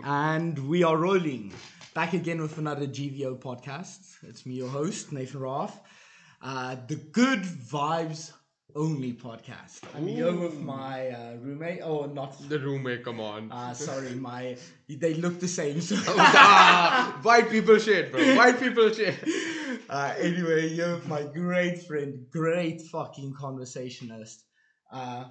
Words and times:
And 0.00 0.68
we 0.68 0.82
are 0.84 0.96
rolling. 0.96 1.52
Back 1.94 2.14
again 2.14 2.40
with 2.40 2.56
another 2.56 2.86
GVO 2.86 3.38
podcast. 3.38 4.16
It's 4.22 4.46
me, 4.46 4.54
your 4.54 4.68
host, 4.68 5.12
Nathan 5.12 5.40
Roth. 5.40 5.78
Uh, 6.40 6.76
the 6.88 6.96
Good 6.96 7.42
Vibes 7.42 8.32
Only 8.74 9.12
podcast. 9.12 9.82
I'm 9.94 10.06
here 10.06 10.34
with 10.34 10.58
my 10.58 11.10
uh, 11.10 11.34
roommate. 11.42 11.80
Oh, 11.82 12.06
not. 12.06 12.48
The 12.48 12.58
roommate, 12.58 13.04
come 13.04 13.20
on. 13.20 13.52
Uh, 13.52 13.74
sorry, 13.74 14.14
my. 14.14 14.56
They 14.88 15.12
look 15.12 15.38
the 15.38 15.48
same. 15.48 15.82
So. 15.82 15.96
ah, 16.06 17.18
white 17.22 17.50
people 17.50 17.76
shit, 17.76 18.10
bro. 18.12 18.34
White 18.34 18.58
people 18.58 18.90
shit. 18.90 19.16
Uh, 19.88 20.14
anyway, 20.18 20.74
with 20.76 21.06
my 21.06 21.22
great 21.22 21.82
friend, 21.82 22.26
great 22.30 22.80
fucking 22.80 23.34
conversationalist. 23.38 24.44
Uh, 24.90 25.24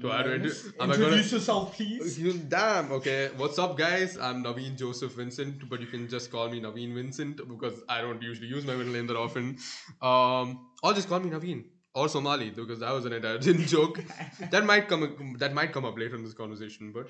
Do 0.00 0.10
I 0.10 0.22
do 0.22 0.30
Introduce 0.32 0.64
it? 0.64 0.74
Am 0.80 0.90
I 0.90 0.96
gonna? 0.96 1.16
yourself, 1.16 1.76
please. 1.76 2.18
You, 2.18 2.32
damn. 2.32 2.90
Okay. 2.90 3.28
What's 3.36 3.58
up, 3.58 3.76
guys? 3.76 4.16
I'm 4.16 4.42
Naveen 4.42 4.78
Joseph 4.78 5.12
Vincent, 5.12 5.68
but 5.68 5.78
you 5.82 5.86
can 5.86 6.08
just 6.08 6.30
call 6.32 6.48
me 6.48 6.58
Naveen 6.58 6.94
Vincent 6.94 7.36
because 7.46 7.82
I 7.86 8.00
don't 8.00 8.22
usually 8.22 8.46
use 8.48 8.64
my 8.64 8.74
middle 8.74 8.94
name 8.94 9.06
that 9.08 9.16
often. 9.16 9.58
Um, 10.00 10.70
or 10.82 10.94
just 10.94 11.06
call 11.06 11.20
me 11.20 11.28
Naveen 11.28 11.64
or 11.94 12.08
Somali 12.08 12.48
because 12.48 12.80
that 12.80 12.92
was 12.92 13.04
an 13.04 13.12
Italian 13.12 13.66
joke. 13.74 14.02
that 14.50 14.64
might 14.64 14.88
come. 14.88 15.36
That 15.38 15.52
might 15.52 15.70
come 15.74 15.84
up 15.84 15.98
later 15.98 16.16
in 16.16 16.24
this 16.24 16.32
conversation, 16.32 16.90
but 16.90 17.08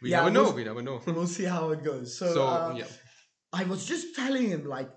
we 0.00 0.10
Yeah, 0.10 0.18
never 0.18 0.30
know. 0.30 0.42
we'll- 0.44 0.54
We 0.54 0.64
never 0.64 0.82
know. 0.82 1.02
We'll 1.06 1.26
see 1.26 1.44
how 1.46 1.70
it 1.72 1.82
goes. 1.82 2.16
So, 2.16 2.32
So 2.32 2.46
uh, 2.46 2.74
yeah. 2.76 2.84
I 3.52 3.64
was 3.64 3.84
just 3.86 4.14
telling 4.14 4.46
him 4.50 4.66
like 4.66 4.90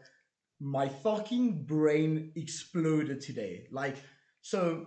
my 0.59 0.87
fucking 0.87 1.65
brain 1.65 2.31
exploded 2.35 3.21
today. 3.21 3.65
Like 3.71 3.95
so 4.43 4.85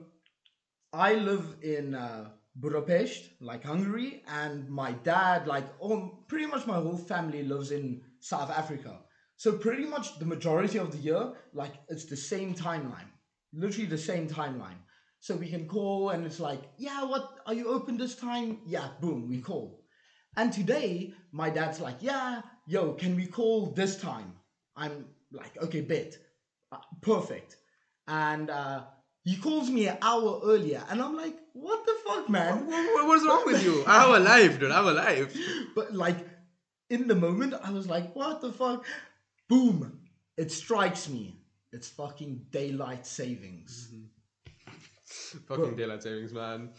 I 0.93 1.15
live 1.15 1.57
in 1.63 1.95
uh, 1.95 2.31
Budapest, 2.57 3.31
like 3.41 3.65
Hungary, 3.65 4.23
and 4.27 4.69
my 4.69 4.93
dad, 4.93 5.47
like 5.47 5.67
oh, 5.81 6.25
pretty 6.29 6.47
much 6.47 6.67
my 6.67 6.77
whole 6.77 6.97
family 6.97 7.43
lives 7.45 7.71
in 7.71 8.03
South 8.19 8.51
Africa. 8.51 8.99
So 9.37 9.53
pretty 9.53 9.85
much 9.85 10.19
the 10.19 10.27
majority 10.27 10.79
of 10.79 10.93
the 10.93 10.99
year, 10.99 11.33
like 11.55 11.75
it's 11.89 12.05
the 12.07 12.17
same 12.17 12.55
timeline, 12.55 13.09
literally 13.53 13.87
the 13.89 13.99
same 13.99 14.29
timeline. 14.29 14.81
So 15.21 15.37
we 15.37 15.49
can 15.49 15.67
call 15.69 16.11
and 16.11 16.27
it's 16.27 16.41
like, 16.41 16.63
yeah, 16.77 17.05
what 17.05 17.39
are 17.47 17.55
you 17.55 17.69
open 17.69 17.97
this 17.97 18.17
time? 18.17 18.59
Yeah, 18.67 18.89
boom, 19.01 19.29
we 19.29 19.41
call. 19.41 19.85
And 20.37 20.53
today, 20.53 21.13
my 21.33 21.51
dad's 21.51 21.81
like, 21.81 21.97
yeah, 22.01 22.43
yo, 22.67 22.95
can 22.95 23.17
we 23.17 23.27
call 23.27 23.67
this 23.67 23.97
time? 23.97 24.35
I'm 24.77 25.07
like, 25.33 25.57
okay, 25.63 25.83
bet. 25.83 26.17
Uh, 26.73 26.79
perfect. 27.01 27.57
And 28.09 28.51
uh, 28.51 28.83
he 29.31 29.37
calls 29.37 29.71
me 29.71 29.87
an 29.87 29.97
hour 30.03 30.41
earlier, 30.43 30.83
and 30.91 31.01
I'm 31.01 31.17
like, 31.17 31.37
what 31.53 31.87
the 31.87 31.95
fuck, 32.05 32.29
man? 32.29 32.67
What, 32.67 33.07
what's 33.07 33.25
wrong 33.25 33.45
with 33.47 33.63
you? 33.63 33.85
I 33.87 34.01
have 34.01 34.11
a 34.11 34.19
life, 34.19 34.59
dude. 34.59 34.73
I 34.73 34.77
have 34.79 34.87
a 34.87 34.93
life. 34.93 35.37
But 35.77 35.95
like, 35.95 36.17
in 36.89 37.07
the 37.07 37.15
moment, 37.15 37.55
I 37.63 37.71
was 37.71 37.87
like, 37.89 38.13
what 38.17 38.41
the 38.41 38.53
fuck? 38.53 38.85
Boom. 39.49 40.01
It 40.37 40.51
strikes 40.51 41.09
me. 41.09 41.37
It's 41.73 41.89
fucking 41.89 42.47
daylight 42.51 43.07
savings. 43.07 43.93
Mm-hmm. 43.95 45.39
Fucking 45.47 45.77
daylight 45.77 46.03
savings, 46.03 46.33
man. 46.33 46.71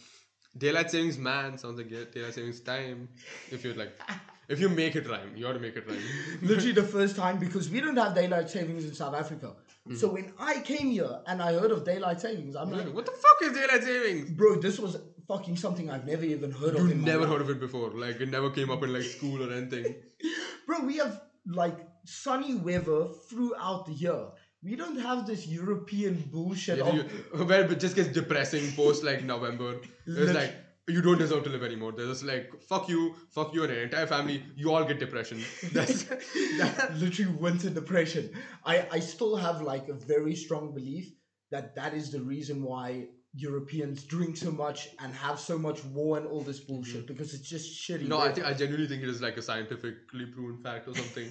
Daylight 0.58 0.92
savings, 0.92 1.18
man, 1.18 1.58
sounds 1.58 1.78
like 1.78 1.90
daylight 2.12 2.34
savings 2.34 2.60
time. 2.60 3.08
If 3.50 3.64
you 3.64 3.74
like, 3.76 3.98
if 4.52 4.60
you 4.60 4.70
make 4.70 4.96
it 4.96 5.08
rhyme, 5.08 5.32
you 5.36 5.48
ought 5.48 5.54
to 5.54 5.60
make 5.60 5.76
it 5.78 5.88
rhyme. 5.88 6.00
Literally 6.42 6.74
the 6.74 6.84
first 6.84 7.16
time 7.16 7.38
because 7.40 7.70
we 7.70 7.80
don't 7.80 7.96
have 7.98 8.14
daylight 8.14 8.50
savings 8.50 8.84
in 8.84 8.94
South 8.94 9.16
Africa. 9.16 9.54
Mm. 9.88 9.98
So 9.98 10.10
when 10.12 10.34
I 10.40 10.60
came 10.60 10.92
here 10.92 11.20
and 11.26 11.42
I 11.42 11.54
heard 11.54 11.72
of 11.72 11.86
daylight 11.86 12.20
savings, 12.20 12.56
I'm 12.56 12.72
like, 12.72 12.94
what 12.94 13.06
the 13.06 13.12
fuck 13.12 13.38
is 13.44 13.54
daylight 13.54 13.84
savings? 13.84 14.30
bro, 14.32 14.60
this 14.60 14.78
was 14.78 14.98
fucking 15.28 15.56
something 15.56 15.90
I've 15.90 16.06
never 16.06 16.26
even 16.26 16.52
heard 16.52 16.76
of. 16.76 16.92
In 16.92 17.04
never 17.04 17.22
life. 17.22 17.30
heard 17.30 17.42
of 17.42 17.50
it 17.50 17.60
before. 17.60 17.92
Like 17.92 18.20
it 18.20 18.30
never 18.30 18.50
came 18.50 18.70
up 18.70 18.84
in 18.84 18.94
like 18.94 19.04
school 19.04 19.42
or 19.44 19.54
anything. 19.54 19.96
Bro, 20.68 20.86
we 20.86 20.98
have 20.98 21.22
like 21.48 21.78
sunny 22.06 22.56
weather 22.56 23.08
throughout 23.30 23.86
the 23.86 23.94
year. 23.94 24.26
We 24.64 24.76
don't 24.76 25.00
have 25.00 25.26
this 25.26 25.48
European 25.48 26.24
bullshit. 26.32 26.80
If 26.80 26.88
of, 26.88 26.94
you, 26.96 27.46
where 27.46 27.64
it 27.72 27.80
just 27.80 27.96
gets 27.96 28.10
depressing 28.10 28.72
post 28.74 29.04
like 29.04 29.24
November. 29.24 29.80
It's 30.06 30.34
like 30.34 30.54
you 30.88 31.02
don't 31.02 31.18
deserve 31.18 31.44
to 31.44 31.50
live 31.50 31.64
anymore. 31.64 31.92
They're 31.92 32.08
just 32.08 32.24
like 32.24 32.52
fuck 32.68 32.90
you, 32.90 33.16
fuck 33.30 33.54
you 33.54 33.64
and 33.64 33.74
your 33.74 33.84
entire 33.84 34.08
family. 34.08 34.44
You 34.56 34.74
all 34.74 34.84
get 34.84 35.00
depression. 35.00 35.42
That's 35.72 36.04
that 36.04 36.94
literally 36.98 37.32
winter 37.34 37.70
depression. 37.70 38.32
I, 38.66 38.88
I 38.92 39.00
still 39.00 39.36
have 39.36 39.62
like 39.62 39.88
a 39.90 39.94
very 39.94 40.36
strong 40.36 40.74
belief 40.74 41.12
that 41.52 41.76
that 41.76 41.94
is 41.94 42.12
the 42.12 42.22
reason 42.22 42.64
why 42.64 43.08
Europeans 43.34 44.04
drink 44.04 44.36
so 44.36 44.52
much 44.52 44.90
and 45.00 45.14
have 45.14 45.40
so 45.40 45.58
much 45.58 45.84
war 45.86 46.18
and 46.18 46.28
all 46.28 46.42
this 46.42 46.60
mm-hmm. 46.60 46.74
bullshit 46.74 47.08
because 47.08 47.34
it's 47.34 47.48
just 47.48 47.82
shitty. 47.82 48.08
No, 48.08 48.20
I 48.20 48.32
think 48.32 48.46
I 48.46 48.54
genuinely 48.54 48.88
think 48.88 49.04
it 49.04 49.10
is 49.10 49.22
like 49.22 49.38
a 49.38 49.42
scientifically 49.42 50.26
proven 50.26 50.62
fact 50.62 50.88
or 50.88 50.96
something. 50.96 51.28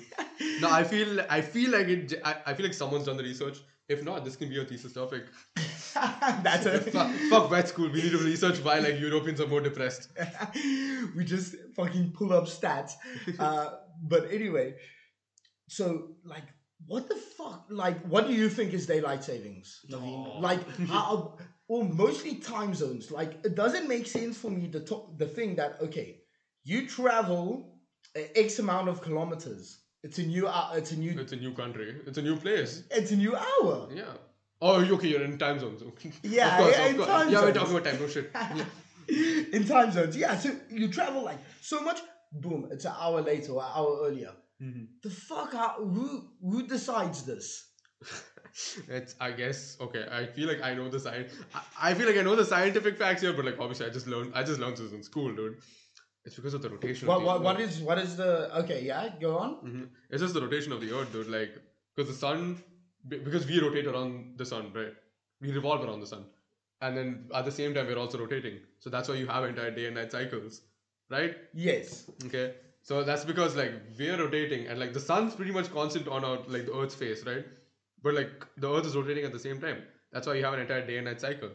no, 0.61 0.71
I 0.71 0.85
feel 0.85 1.21
I 1.29 1.41
feel 1.41 1.71
like 1.71 1.89
it. 1.89 2.15
I, 2.25 2.37
I 2.47 2.55
feel 2.55 2.67
like 2.67 2.75
someone's 2.75 3.07
done 3.07 3.17
the 3.17 3.25
research. 3.25 3.59
If 3.89 4.05
not, 4.05 4.25
this 4.25 4.37
can 4.37 4.49
be 4.49 4.61
a 4.61 4.65
thesis 4.65 4.93
topic. 4.93 5.25
that's 6.43 6.67
a 6.67 6.81
fuck, 6.81 7.11
fuck 7.31 7.51
vet 7.51 7.69
school. 7.69 7.89
We 7.91 8.03
need 8.03 8.13
to 8.13 8.19
research 8.19 8.59
why 8.59 8.79
like 8.79 8.99
Europeans 9.01 9.41
are 9.41 9.47
more 9.47 9.61
depressed. 9.61 10.09
we 11.17 11.25
just 11.25 11.55
fucking 11.77 12.13
pull 12.13 12.33
up 12.33 12.45
stats. 12.47 12.93
Uh, 13.39 13.71
but 14.03 14.31
anyway, 14.33 14.75
so 15.69 16.09
like, 16.25 16.45
what 16.87 17.09
the 17.09 17.17
fuck? 17.17 17.67
Like, 17.71 18.01
what 18.07 18.27
do 18.27 18.35
you 18.35 18.49
think 18.49 18.73
is 18.73 18.87
daylight 18.87 19.23
savings? 19.25 19.81
Naveen? 19.91 20.41
Like, 20.41 20.61
how? 20.89 21.39
Or 21.69 21.85
mostly 21.85 22.37
time 22.37 22.75
zones. 22.75 23.11
Like, 23.11 23.45
it 23.45 23.55
doesn't 23.55 23.87
make 23.89 24.07
sense 24.07 24.37
for 24.37 24.51
me 24.51 24.67
the 24.67 24.81
to- 24.81 25.15
the 25.19 25.27
thing 25.27 25.57
that 25.57 25.81
okay, 25.83 26.21
you 26.65 26.87
travel 26.89 27.79
x 28.15 28.59
amount 28.59 28.89
of 28.89 29.01
kilometers. 29.03 29.79
It's 30.03 30.19
a 30.19 30.23
new. 30.23 30.47
hou- 30.47 30.77
It's 30.79 30.93
a 30.93 30.97
new. 30.97 31.19
It's 31.21 31.33
a 31.33 31.37
new 31.37 31.53
country. 31.53 31.95
It's 32.07 32.19
a 32.19 32.23
new 32.23 32.37
place. 32.37 32.85
It's 32.91 33.11
a 33.13 33.17
new 33.17 33.37
hour. 33.37 33.89
Yeah. 33.95 34.15
Oh, 34.63 34.85
okay. 34.95 35.09
You're 35.09 35.23
in 35.25 35.39
time 35.39 35.59
zones. 35.59 35.83
Yeah, 36.23 36.59
course, 36.59 36.77
yeah, 36.77 36.87
in 36.87 36.99
time 36.99 37.31
yeah, 37.31 37.41
we're 37.43 37.53
talking 37.53 37.77
about 37.77 37.85
time. 37.91 38.01
No 38.01 38.09
shit. 38.09 38.31
Yeah. 38.35 39.43
in 39.53 39.65
time 39.67 39.91
zones. 39.91 40.17
Yeah, 40.17 40.37
so 40.39 40.51
you 40.71 40.89
travel 40.89 41.23
like 41.25 41.39
so 41.61 41.81
much, 41.81 41.99
boom, 42.33 42.69
it's 42.71 42.85
an 42.85 42.93
hour 42.99 43.21
later 43.23 43.53
or 43.53 43.63
an 43.63 43.71
hour 43.75 43.99
earlier. 44.07 44.33
Mhm. 44.63 44.87
The 45.03 45.11
fuck 45.11 45.53
how, 45.53 45.77
who 45.79 46.29
who 46.43 46.67
decides 46.67 47.25
this? 47.25 47.47
It's 48.89 49.15
I 49.21 49.31
guess 49.31 49.77
okay. 49.81 50.07
I 50.11 50.27
feel 50.27 50.49
like 50.49 50.63
I 50.63 50.75
know 50.75 50.89
the 50.91 50.99
science. 51.01 51.33
I, 51.55 51.91
I 51.91 51.95
feel 51.95 52.07
like 52.07 52.17
I 52.19 52.23
know 52.23 52.35
the 52.35 52.45
scientific 52.45 52.99
facts 52.99 53.23
here, 53.23 53.33
but 53.33 53.45
like 53.45 53.59
obviously 53.61 53.87
I 53.87 53.91
just 53.91 54.09
learned. 54.09 54.33
I 54.35 54.43
just 54.43 54.61
learned 54.61 54.77
this 54.77 54.93
in 54.93 55.03
school, 55.05 55.33
dude. 55.35 55.59
It's 56.25 56.35
because 56.37 56.55
of 56.55 56.63
the 56.63 56.69
rotation. 56.71 57.07
What 57.09 57.21
the 57.21 57.25
what, 57.27 57.43
what 57.43 57.61
is 57.61 57.79
what 57.81 57.99
is 57.99 58.17
the 58.17 58.31
okay, 58.63 58.85
yeah, 58.85 59.09
go 59.21 59.39
on. 59.39 59.51
Mhm. 59.69 59.89
It's 60.11 60.21
just 60.21 60.35
the 60.35 60.43
rotation 60.43 60.73
of 60.73 60.81
the 60.81 60.91
Earth, 60.97 61.13
dude. 61.13 61.29
Like, 61.29 61.53
because 61.95 62.11
the 62.13 62.19
sun, 62.27 62.61
because 63.09 63.47
we 63.47 63.61
rotate 63.61 63.87
around 63.87 64.35
the 64.37 64.47
sun, 64.47 64.73
right? 64.75 64.95
We 65.41 65.53
revolve 65.53 65.85
around 65.85 66.01
the 66.01 66.07
sun, 66.07 66.25
and 66.81 66.97
then 66.97 67.25
at 67.35 67.45
the 67.45 67.53
same 67.53 67.75
time 67.75 67.87
we're 67.87 67.99
also 67.99 68.19
rotating. 68.19 68.59
So 68.79 68.91
that's 68.91 69.09
why 69.09 69.15
you 69.17 69.27
have 69.27 69.45
entire 69.45 69.71
day 69.71 69.87
and 69.87 69.95
night 69.95 70.13
cycles, 70.13 70.63
right? 71.11 71.37
Yes. 71.55 72.11
Okay. 72.27 72.55
So 72.83 73.05
that's 73.05 73.25
because 73.25 73.57
like 73.57 73.73
we're 73.99 74.19
rotating, 74.19 74.67
and 74.67 74.79
like 74.79 74.93
the 74.93 75.01
sun's 75.01 75.35
pretty 75.35 75.53
much 75.53 75.73
constant 75.73 76.09
on 76.09 76.25
our 76.25 76.39
like 76.49 76.67
the 76.67 76.75
Earth's 76.75 76.95
face, 76.95 77.25
right? 77.25 77.45
But 78.03 78.15
like 78.15 78.47
the 78.57 78.71
Earth 78.71 78.87
is 78.87 78.97
rotating 78.97 79.25
at 79.25 79.33
the 79.33 79.39
same 79.39 79.61
time. 79.61 79.83
That's 80.13 80.27
why 80.27 80.35
you 80.35 80.45
have 80.45 80.55
an 80.55 80.61
entire 80.61 80.87
day 80.87 80.97
and 80.97 81.07
night 81.07 81.21
cycle. 81.21 81.51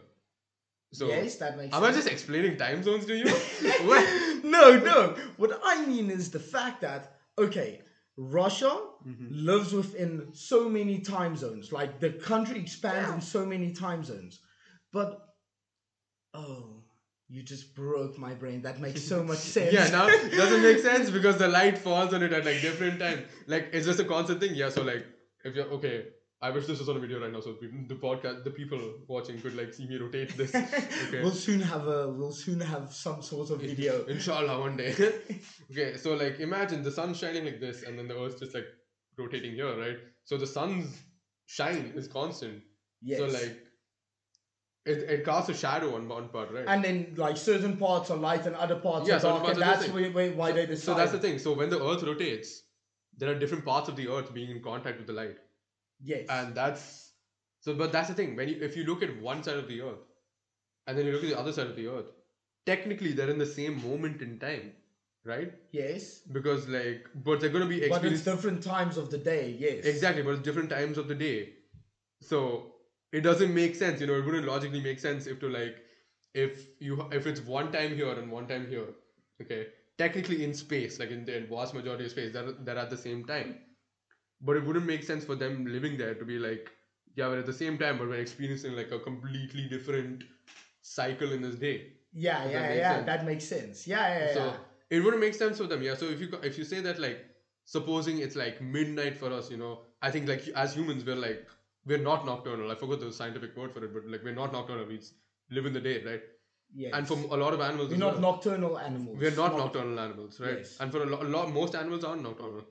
So 0.92 1.08
yes, 1.08 1.36
that 1.36 1.56
makes 1.58 1.74
am 1.74 1.82
I 1.82 1.86
sense. 1.86 2.04
just 2.04 2.08
explaining 2.08 2.56
time 2.56 2.82
zones 2.82 3.06
to 3.06 3.16
you? 3.16 3.24
no, 4.44 4.78
no. 4.78 5.16
What 5.36 5.60
I 5.64 5.84
mean 5.84 6.10
is 6.10 6.30
the 6.30 6.38
fact 6.38 6.80
that 6.82 7.16
okay, 7.38 7.82
Russia 8.16 8.80
Mm-hmm. 9.06 9.26
lives 9.30 9.72
within 9.72 10.28
so 10.32 10.68
many 10.68 10.98
time 10.98 11.36
zones. 11.36 11.70
Like 11.70 12.00
the 12.00 12.10
country 12.10 12.58
expands 12.58 13.14
in 13.14 13.20
so 13.20 13.46
many 13.46 13.72
time 13.72 14.02
zones. 14.02 14.40
But 14.92 15.20
oh, 16.34 16.82
you 17.28 17.42
just 17.44 17.74
broke 17.76 18.18
my 18.18 18.34
brain. 18.34 18.62
That 18.62 18.80
makes 18.80 19.02
so 19.02 19.22
much 19.22 19.38
sense. 19.56 19.72
Yeah, 19.72 19.88
now 19.90 20.06
doesn't 20.08 20.62
make 20.62 20.80
sense 20.80 21.10
because 21.10 21.36
the 21.38 21.46
light 21.46 21.78
falls 21.78 22.12
on 22.14 22.22
it 22.24 22.32
at 22.32 22.44
like 22.44 22.60
different 22.60 22.98
time. 22.98 23.26
Like 23.46 23.68
it's 23.72 23.86
just 23.86 24.00
a 24.00 24.04
constant 24.04 24.40
thing. 24.40 24.54
Yeah, 24.56 24.70
so 24.70 24.82
like 24.82 25.06
if 25.44 25.54
you're 25.54 25.66
okay, 25.66 26.06
I 26.46 26.50
wish 26.50 26.66
this 26.66 26.78
was 26.78 26.88
on 26.88 26.96
a 26.96 27.00
video 27.00 27.20
right 27.20 27.32
now, 27.32 27.40
so 27.40 27.54
the 27.88 27.96
podcast, 27.96 28.44
the 28.44 28.50
people 28.50 28.80
watching 29.08 29.40
could 29.40 29.56
like 29.56 29.74
see 29.74 29.86
me 29.88 29.96
rotate 29.96 30.36
this. 30.36 30.54
Okay. 31.06 31.22
We'll 31.22 31.32
soon 31.32 31.60
have 31.60 31.88
a 31.88 32.08
we'll 32.08 32.30
soon 32.32 32.60
have 32.60 32.92
some 32.92 33.20
sort 33.20 33.50
of 33.50 33.60
video. 33.60 34.04
Inshallah, 34.14 34.60
one 34.60 34.76
day. 34.76 34.92
okay, 35.72 35.96
so 35.96 36.14
like 36.14 36.38
imagine 36.38 36.84
the 36.84 36.92
sun 36.92 37.14
shining 37.14 37.44
like 37.46 37.60
this, 37.60 37.82
and 37.82 37.98
then 37.98 38.06
the 38.06 38.16
Earth's 38.16 38.38
just 38.40 38.54
like 38.54 38.68
rotating 39.18 39.54
here, 39.54 39.72
right? 39.76 39.96
So 40.24 40.36
the 40.36 40.46
sun's 40.46 40.96
shine 41.46 41.92
is 41.96 42.06
constant. 42.06 42.62
Yes. 43.02 43.18
So 43.18 43.26
like 43.26 43.58
it, 44.84 44.98
it 45.14 45.24
casts 45.24 45.50
a 45.50 45.54
shadow 45.54 45.96
on 45.96 46.08
one 46.08 46.28
part, 46.28 46.52
right? 46.52 46.64
and 46.68 46.84
then 46.84 47.14
like 47.16 47.36
certain 47.36 47.76
parts 47.76 48.10
are 48.10 48.16
light 48.16 48.46
and 48.46 48.54
other 48.54 48.76
parts 48.76 49.08
Yeah, 49.08 49.16
are 49.16 49.20
dark, 49.20 49.42
parts 49.42 49.58
and 49.58 49.64
are 49.64 49.76
that's 49.78 49.88
why, 49.88 50.08
why, 50.10 50.28
why 50.28 50.52
they 50.52 50.66
decide. 50.66 50.84
So 50.84 50.94
that's 50.94 51.10
the 51.10 51.18
thing. 51.18 51.40
So 51.40 51.54
when 51.54 51.70
the 51.70 51.84
Earth 51.84 52.04
rotates, 52.04 52.62
there 53.16 53.30
are 53.32 53.38
different 53.38 53.64
parts 53.64 53.88
of 53.88 53.96
the 53.96 54.06
Earth 54.08 54.32
being 54.32 54.50
in 54.56 54.62
contact 54.62 54.98
with 54.98 55.08
the 55.08 55.12
light. 55.12 55.38
Yes. 56.02 56.26
and 56.28 56.54
that's 56.54 57.12
so 57.60 57.74
but 57.74 57.92
that's 57.92 58.08
the 58.08 58.14
thing 58.14 58.36
when 58.36 58.48
you 58.48 58.58
if 58.60 58.76
you 58.76 58.84
look 58.84 59.02
at 59.02 59.20
one 59.20 59.42
side 59.42 59.56
of 59.56 59.68
the 59.68 59.80
earth 59.80 60.04
and 60.86 60.96
then 60.96 61.06
you 61.06 61.12
look 61.12 61.22
at 61.24 61.30
the 61.30 61.38
other 61.38 61.52
side 61.52 61.66
of 61.66 61.76
the 61.76 61.86
earth 61.88 62.06
technically 62.66 63.12
they're 63.12 63.30
in 63.30 63.38
the 63.38 63.46
same 63.46 63.82
moment 63.82 64.20
in 64.22 64.38
time 64.38 64.72
right? 65.26 65.52
Yes. 65.72 66.20
Because 66.32 66.68
like, 66.68 67.06
but 67.24 67.40
they're 67.40 67.50
gonna 67.50 67.66
be 67.66 67.88
But 67.88 68.04
it's 68.04 68.22
different 68.22 68.62
times 68.62 68.96
of 68.96 69.10
the 69.10 69.18
day. 69.18 69.56
Yes. 69.58 69.84
exactly, 69.84 70.22
but 70.22 70.30
it's 70.30 70.42
different 70.42 70.70
times 70.70 70.98
of 70.98 71.08
the 71.08 71.14
day, 71.14 71.50
so 72.20 72.74
it 73.12 73.22
doesn't 73.22 73.52
make 73.52 73.74
sense. 73.74 74.00
You 74.00 74.06
know, 74.06 74.14
it 74.14 74.24
wouldn't 74.24 74.46
logically 74.46 74.80
make 74.80 75.00
sense 75.00 75.26
if 75.26 75.40
to 75.40 75.48
like, 75.48 75.76
if 76.34 76.66
you 76.80 77.08
if 77.12 77.26
it's 77.26 77.40
one 77.40 77.72
time 77.72 77.94
here 77.94 78.12
and 78.12 78.30
one 78.30 78.46
time 78.46 78.66
here, 78.68 78.86
okay, 79.42 79.66
technically 79.98 80.44
in 80.44 80.54
space, 80.54 80.98
like 81.00 81.10
in 81.10 81.24
the 81.24 81.40
vast 81.50 81.74
majority 81.74 82.04
of 82.04 82.10
space, 82.12 82.32
they're 82.32 82.52
they're 82.52 82.78
at 82.78 82.90
the 82.90 82.96
same 82.96 83.24
time, 83.24 83.56
but 84.40 84.56
it 84.56 84.64
wouldn't 84.64 84.86
make 84.86 85.02
sense 85.02 85.24
for 85.24 85.34
them 85.34 85.66
living 85.66 85.96
there 85.96 86.14
to 86.14 86.24
be 86.24 86.38
like, 86.38 86.70
yeah, 87.14 87.28
we're 87.28 87.38
at 87.38 87.46
the 87.46 87.52
same 87.52 87.78
time, 87.78 87.98
but 87.98 88.08
we're 88.08 88.20
experiencing 88.20 88.74
like 88.76 88.90
a 88.92 88.98
completely 88.98 89.68
different 89.68 90.24
cycle 90.82 91.32
in 91.32 91.42
this 91.42 91.56
day. 91.56 91.92
Yeah, 92.12 92.42
Does 92.44 92.52
yeah, 92.52 92.68
make 92.68 92.76
yeah. 92.78 92.94
sense? 92.94 93.06
That 93.06 93.26
makes 93.26 93.44
sense. 93.44 93.86
Yeah, 93.86 94.18
yeah, 94.18 94.34
so 94.34 94.44
yeah. 94.46 94.56
it 94.90 95.00
wouldn't 95.04 95.20
make 95.22 95.34
sense 95.34 95.58
for 95.58 95.64
them 95.66 95.82
yeah 95.82 95.94
so 95.96 96.06
if 96.06 96.20
you 96.20 96.28
if 96.42 96.56
you 96.58 96.64
say 96.64 96.80
that 96.80 96.98
like 97.00 97.24
supposing 97.64 98.18
it's 98.20 98.36
like 98.36 98.60
midnight 98.62 99.16
for 99.16 99.32
us 99.32 99.50
you 99.50 99.56
know 99.56 99.80
i 100.00 100.10
think 100.10 100.28
like 100.28 100.46
as 100.54 100.74
humans 100.76 101.04
we're 101.04 101.16
like 101.16 101.48
we're 101.84 101.98
not 101.98 102.24
nocturnal 102.24 102.70
i 102.70 102.74
forgot 102.76 103.00
the 103.00 103.12
scientific 103.12 103.56
word 103.56 103.72
for 103.72 103.84
it 103.84 103.92
but 103.92 104.06
like 104.06 104.22
we're 104.22 104.34
not 104.34 104.52
nocturnal 104.52 104.86
we 104.86 105.00
live 105.50 105.66
in 105.66 105.72
the 105.72 105.80
day 105.80 106.02
right 106.04 106.22
Yes. 106.74 106.92
and 106.94 107.06
for 107.08 107.14
a 107.14 107.36
lot 107.42 107.52
of 107.54 107.60
animals 107.60 107.90
we're 107.90 107.96
not 107.96 108.14
well, 108.14 108.22
nocturnal 108.32 108.78
animals. 108.78 109.18
we're 109.20 109.34
not 109.36 109.52
Noc- 109.52 109.58
nocturnal 109.58 109.98
animals 110.00 110.38
right 110.40 110.58
Yes. 110.58 110.76
and 110.80 110.92
for 110.92 111.02
a 111.02 111.06
lot, 111.06 111.22
a 111.24 111.28
lot 111.28 111.52
most 111.52 111.74
animals 111.74 112.04
are 112.04 112.16
nocturnal 112.16 112.64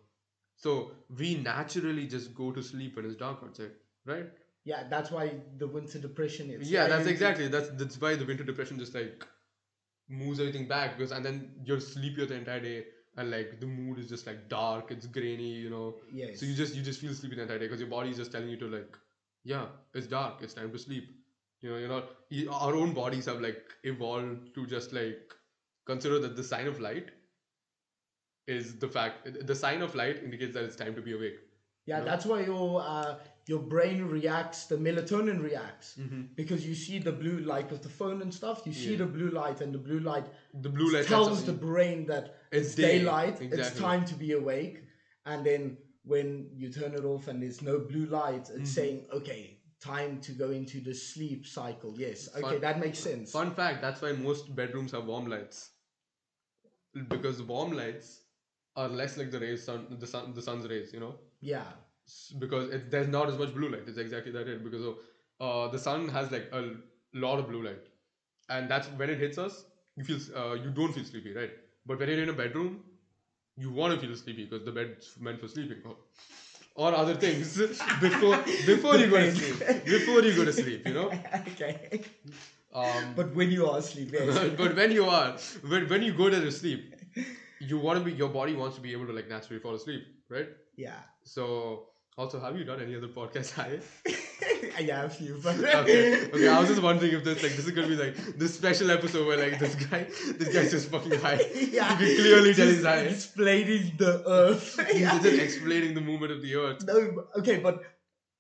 so 0.56 0.92
we 1.18 1.36
naturally 1.36 2.08
just 2.08 2.34
go 2.34 2.52
to 2.52 2.62
sleep 2.64 2.96
when 2.96 3.06
it's 3.06 3.16
dark 3.16 3.40
outside 3.44 3.72
right 4.06 4.28
Yeah, 4.64 4.84
that's 4.90 5.12
why 5.12 5.24
the 5.58 5.68
winter 5.68 6.00
depression 6.00 6.50
is. 6.52 6.70
yeah 6.72 6.88
that's 6.88 7.08
exactly 7.08 7.48
that's 7.48 7.70
that's 7.82 8.00
why 8.02 8.16
the 8.16 8.26
winter 8.26 8.44
depression 8.44 8.80
just 8.80 8.96
like 8.96 9.26
moves 10.10 10.40
everything 10.40 10.68
back 10.68 10.98
because 10.98 11.12
and 11.12 11.26
then 11.26 11.50
you're 11.64 11.80
sleepier 11.80 12.26
the 12.26 12.36
entire 12.36 12.60
day 12.60 12.86
and 13.18 13.32
like 13.32 13.60
the 13.60 13.66
mood 13.66 13.98
is 13.98 14.08
just 14.08 14.28
like 14.28 14.48
dark 14.50 14.92
it's 14.92 15.08
grainy 15.08 15.52
you 15.66 15.70
know 15.70 15.96
Yes. 16.12 16.40
so 16.40 16.46
you 16.46 16.54
just 16.56 16.76
you 16.76 16.82
just 16.84 17.00
feel 17.00 17.14
sleepy 17.14 17.36
the 17.36 17.42
entire 17.44 17.58
day 17.60 17.66
because 17.66 17.80
your 17.80 17.90
body 17.90 18.10
is 18.12 18.18
just 18.18 18.32
telling 18.32 18.50
you 18.50 18.58
to 18.58 18.68
like 18.68 18.98
yeah 19.44 19.66
it's 19.94 20.08
dark 20.08 20.42
it's 20.42 20.54
time 20.54 20.72
to 20.72 20.78
sleep 20.78 21.10
you 21.62 21.70
know 21.72 21.78
you're 21.78 21.90
not 21.90 22.10
our 22.62 22.76
own 22.76 22.94
bodies 22.94 23.26
have 23.26 23.42
like 23.42 23.76
evolved 23.84 24.54
to 24.54 24.66
just 24.68 24.94
like 24.94 25.34
consider 25.86 26.20
that 26.20 26.36
the 26.36 26.44
sign 26.44 26.68
of 26.68 26.80
light 26.80 27.12
is 28.48 28.78
the 28.78 28.88
fact 28.88 29.48
the 29.48 29.56
sign 29.56 29.82
of 29.82 29.96
light 29.96 30.24
indicates 30.24 30.54
that 30.54 30.64
it's 30.64 30.76
time 30.76 30.96
to 30.96 31.02
be 31.02 31.14
awake 31.14 31.40
yeah, 31.86 32.00
no? 32.00 32.06
that's 32.06 32.26
why 32.26 32.42
your 32.42 32.82
uh, 32.82 33.16
your 33.46 33.60
brain 33.60 34.06
reacts. 34.06 34.66
The 34.66 34.76
melatonin 34.76 35.44
reacts 35.44 35.96
mm-hmm. 36.00 36.24
because 36.36 36.66
you 36.68 36.74
see 36.74 36.98
the 36.98 37.12
blue 37.12 37.40
light 37.40 37.72
of 37.72 37.84
the 37.84 37.90
phone 37.90 38.22
and 38.22 38.34
stuff. 38.34 38.64
You 38.66 38.74
see 38.74 38.92
Yeah. 38.92 38.98
the 39.00 39.06
blue 39.06 39.30
light, 39.30 39.62
and 39.62 39.74
the 39.74 39.78
blue 39.78 40.00
light 40.00 40.26
the 40.54 40.70
blue 40.70 40.92
light 40.92 41.06
tells 41.06 41.46
the 41.46 41.54
brain 41.54 42.06
that 42.08 42.38
It's 42.52 42.68
it's, 42.70 42.76
day, 42.76 43.00
daylight. 43.00 43.38
It's 43.40 43.78
time 43.80 44.04
to 44.06 44.16
be 44.16 44.32
awake. 44.32 44.82
And 45.28 45.46
then 45.46 45.78
when 46.04 46.50
you 46.56 46.72
turn 46.72 46.94
it 46.94 47.06
off 47.06 47.28
and 47.28 47.42
there's 47.42 47.62
no 47.62 47.80
blue 47.80 48.06
light, 48.08 48.50
it's 48.50 48.72
Mhm. 48.72 48.78
saying, 48.80 49.08
okay, 49.12 49.60
time 49.80 50.22
to 50.22 50.32
go 50.32 50.52
into 50.52 50.80
the 50.80 50.94
sleep 50.94 51.46
cycle. 51.46 51.94
Yes. 51.98 52.30
Okay, 52.30 52.42
Fun- 52.42 52.62
that 52.62 52.80
makes 52.80 52.98
sense. 52.98 53.32
Fun 53.32 53.54
fact: 53.54 53.82
That's 53.82 54.02
why 54.02 54.14
most 54.14 54.56
bedrooms 54.56 54.92
have 54.92 55.06
warm 55.06 55.28
lights, 55.28 55.70
because 57.10 57.44
warm 57.44 57.74
lights 57.74 58.25
are 58.76 58.88
less 58.90 59.18
like 59.18 59.32
the 59.32 59.40
rays, 59.40 59.64
sun, 59.64 59.86
the 60.00 60.08
sun, 60.08 60.34
the 60.34 60.42
sun's 60.42 60.68
rays. 60.70 60.94
You 60.94 61.00
know, 61.00 61.16
Yeah. 61.42 61.64
Because 62.40 62.70
it, 62.72 62.92
there's 62.92 63.08
not 63.08 63.30
as 63.30 63.38
much 63.38 63.54
blue 63.54 63.70
light. 63.70 63.84
It's 63.88 63.98
exactly 63.98 64.32
that 64.34 64.48
it 64.48 64.64
because 64.64 64.84
of, 64.86 64.96
uh, 65.40 65.68
the 65.70 65.80
sun 65.80 66.08
has 66.10 66.32
like 66.32 66.50
a 66.52 66.74
lot 67.14 67.40
of 67.40 67.48
blue 67.50 67.64
light, 67.64 67.88
and 68.50 68.70
that's 68.70 68.88
when 68.90 69.10
it 69.10 69.20
hits 69.20 69.38
us. 69.40 69.66
You 69.96 70.04
feel 70.04 70.20
uh, 70.38 70.54
you 70.54 70.70
don't 70.72 70.94
feel 70.94 71.04
sleepy, 71.06 71.34
right? 71.34 71.52
But 71.86 72.00
when 72.00 72.10
you're 72.10 72.22
in 72.24 72.30
a 72.30 72.34
bedroom, 72.34 72.84
you 73.58 73.72
want 73.72 73.94
to 74.00 74.00
feel 74.06 74.16
sleepy 74.16 74.46
because 74.46 74.66
the 74.66 74.72
bed's 74.72 75.16
meant 75.20 75.40
for 75.40 75.48
sleeping. 75.48 75.78
Or, 75.86 75.96
or 76.76 76.94
other 76.94 77.16
things 77.16 77.58
before 78.02 78.38
before 78.68 78.98
you 78.98 79.10
go 79.10 79.20
to 79.20 79.36
sleep. 79.36 79.86
Before 79.86 80.22
you 80.22 80.36
go 80.36 80.46
to 80.46 80.54
sleep, 80.54 80.88
you 80.88 80.94
know. 80.94 81.12
okay. 81.48 82.02
Um, 82.74 83.14
But 83.16 83.34
when 83.34 83.50
you 83.52 83.68
are 83.70 83.78
asleep, 83.80 84.12
yes. 84.14 84.52
but 84.58 84.76
when 84.76 84.92
you 84.92 85.06
are 85.06 85.38
when, 85.74 85.88
when 85.88 86.04
you 86.04 86.14
go 86.14 86.30
to 86.30 86.52
sleep 86.52 86.94
you 87.60 87.78
want 87.80 88.00
to 88.00 88.06
be 88.06 88.12
your 88.12 88.30
body 88.30 88.54
wants 88.54 88.76
to 88.76 88.82
be 88.82 88.92
able 88.92 89.06
to 89.08 89.14
like 89.14 89.28
naturally 89.30 89.60
fall 89.60 89.76
asleep 89.76 90.04
right 90.30 90.50
yeah. 90.76 91.00
so 91.24 91.88
also 92.18 92.40
have 92.40 92.58
you 92.58 92.64
done 92.64 92.82
any 92.82 92.96
other 92.96 93.08
podcast 93.08 93.52
Hi. 93.54 93.80
yeah, 94.82 95.04
a 95.04 95.10
few, 95.10 95.40
but 95.44 95.56
okay 95.58 96.28
okay 96.28 96.48
i 96.48 96.60
was 96.60 96.70
just 96.70 96.82
wondering 96.82 97.14
if 97.14 97.24
this 97.24 97.42
like 97.44 97.54
this 97.56 97.66
is 97.66 97.72
gonna 97.72 97.88
be 97.88 97.96
like 97.96 98.16
this 98.38 98.56
special 98.56 98.92
episode 98.92 99.28
where 99.28 99.38
like 99.38 99.60
this 99.60 99.76
guy 99.76 100.04
this 100.38 100.54
guy's 100.54 100.72
just 100.72 100.90
fucking 100.92 101.20
high 101.20 101.40
yeah, 101.56 101.92
you 102.00 102.06
can 102.08 102.16
clearly 102.24 102.54
tell 102.54 102.66
just 102.68 102.76
he's 102.78 102.86
high 102.86 103.00
explaining 103.16 103.92
the 103.98 104.24
earth. 104.30 104.80
he's 104.92 105.02
Yeah. 105.02 105.20
just 105.20 105.40
explaining 105.40 105.94
the 105.94 106.02
movement 106.02 106.32
of 106.34 106.42
the 106.42 106.56
earth 106.56 106.84
No, 106.86 107.26
okay, 107.38 107.58
but 107.60 107.84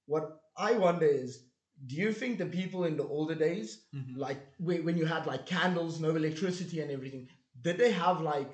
what 0.08 0.40
I 0.58 0.74
wonder 0.74 1.06
is, 1.06 1.44
do 1.88 1.96
you 1.96 2.14
think 2.14 2.38
the 2.38 2.46
people 2.46 2.86
in 2.86 2.96
the 2.96 3.04
older 3.04 3.36
days, 3.36 3.82
Mhm. 3.94 4.18
like 4.18 4.40
when 4.60 4.98
you 4.98 5.06
had 5.06 5.26
like 5.26 5.46
candles, 5.46 6.00
no 6.00 6.12
electricity 6.16 6.80
and 6.80 6.90
everything, 6.92 7.28
did 7.62 7.78
they 7.78 7.92
have 7.92 8.22
like 8.22 8.54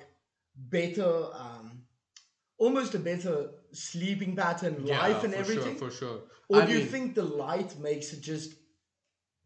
better, 0.56 1.26
um, 1.34 1.82
almost 2.58 2.94
a 2.94 2.98
better 2.98 3.50
sleeping 3.72 4.36
pattern, 4.36 4.84
life 4.86 5.24
and 5.24 5.32
for 5.32 5.40
everything? 5.40 5.78
sure 5.78 5.88
for 5.88 5.94
sure 5.96 6.20
Or 6.48 6.62
I 6.62 6.66
do 6.66 6.72
you 6.78 6.84
think 6.84 7.14
the 7.14 7.24
light 7.24 7.78
makes 7.80 8.12
it 8.12 8.20
just 8.20 8.54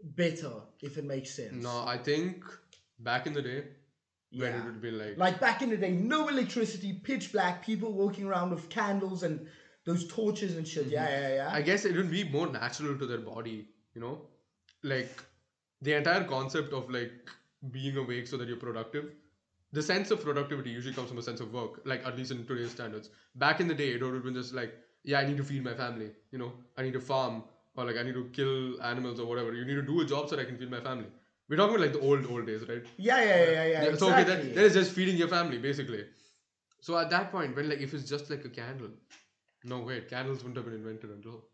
better, 0.03 0.53
if 0.83 0.99
it 0.99 1.05
makes 1.05 1.31
sense? 1.35 1.63
no 1.63 1.85
i 1.87 1.97
think 1.97 2.45
back 2.99 3.27
in 3.27 3.33
the 3.33 3.43
day 3.43 3.65
when 4.33 4.53
yeah. 4.53 4.59
it 4.59 4.65
would 4.65 4.81
be 4.83 4.91
like 4.91 5.17
Like 5.17 5.41
back 5.41 5.63
in 5.63 5.71
the 5.71 5.77
day, 5.77 5.93
no 5.93 6.29
electricity, 6.29 6.93
pitch 6.93 7.33
black, 7.33 7.65
people 7.65 7.93
walking 7.93 8.27
around 8.27 8.51
with 8.51 8.69
candles 8.69 9.23
and 9.23 9.47
those 9.85 10.07
torches 10.09 10.57
and 10.57 10.67
shit. 10.67 10.87
Yeah, 10.89 11.09
yeah, 11.09 11.35
yeah. 11.37 11.51
I 11.53 11.63
guess 11.63 11.85
it 11.85 11.95
would 11.97 12.11
be 12.11 12.25
more 12.25 12.49
natural 12.49 12.99
to 12.99 13.07
their 13.07 13.19
body, 13.19 13.69
you 13.95 14.01
know? 14.01 14.23
Like 14.83 15.23
the 15.81 15.95
entire 15.95 16.25
concept 16.25 16.73
of 16.73 16.91
like 16.91 17.31
being 17.71 17.97
awake 17.97 18.27
so 18.27 18.37
that 18.37 18.49
you're 18.49 18.57
productive. 18.57 19.13
The 19.73 19.83
sense 19.83 20.11
of 20.11 20.23
productivity 20.23 20.71
usually 20.71 20.95
comes 20.95 21.09
from 21.09 21.19
a 21.19 21.23
sense 21.23 21.41
of 21.41 21.53
work, 21.53 21.83
like 21.85 22.07
at 22.07 22.17
least 22.17 22.31
in 22.31 22.47
today's 22.47 22.71
standards. 22.71 23.11
Back 23.35 23.61
in 23.61 23.69
the 23.69 23.75
day, 23.75 23.91
it 23.91 24.03
would 24.03 24.15
have 24.15 24.25
been 24.25 24.35
just 24.35 24.55
like, 24.55 24.75
yeah, 25.05 25.21
I 25.21 25.27
need 25.27 25.37
to 25.37 25.45
feed 25.45 25.63
my 25.65 25.75
family, 25.75 26.11
you 26.31 26.39
know, 26.39 26.53
I 26.77 26.83
need 26.83 26.93
to 26.95 27.01
farm, 27.01 27.45
or 27.77 27.85
like 27.85 27.97
I 27.97 28.03
need 28.03 28.15
to 28.15 28.25
kill 28.33 28.83
animals 28.83 29.21
or 29.21 29.27
whatever. 29.27 29.53
You 29.53 29.65
need 29.65 29.75
to 29.75 29.83
do 29.83 30.01
a 30.01 30.05
job 30.05 30.29
so 30.29 30.37
that 30.37 30.43
I 30.43 30.45
can 30.47 30.57
feed 30.57 30.71
my 30.71 30.81
family. 30.81 31.07
We're 31.49 31.57
talking 31.57 31.77
about 31.77 31.85
like 31.87 31.93
the 31.93 32.01
old, 32.01 32.27
old 32.27 32.47
days, 32.47 32.69
right? 32.69 32.83
Yeah, 32.97 33.23
yeah, 33.23 33.45
yeah, 33.45 33.51
yeah. 33.51 33.85
yeah 33.85 33.97
so 33.97 34.11
okay, 34.11 34.23
exactly. 34.23 34.49
that, 34.49 34.55
that 34.55 34.65
is 34.65 34.75
just 34.75 34.93
feeding 34.93 35.17
your 35.17 35.29
family 35.29 35.59
basically. 35.59 36.05
So 36.81 36.99
at 36.99 37.11
that 37.11 37.31
point, 37.31 37.55
when 37.55 37.69
like 37.69 37.81
if 37.81 37.95
it's 37.95 38.09
just 38.09 38.31
like 38.31 38.45
a 38.45 38.49
candle, 38.49 38.91
no 39.65 39.81
wait, 39.81 40.09
candles 40.09 40.39
wouldn't 40.39 40.57
have 40.57 40.65
been 40.65 40.75
invented 40.75 41.11
until 41.11 41.45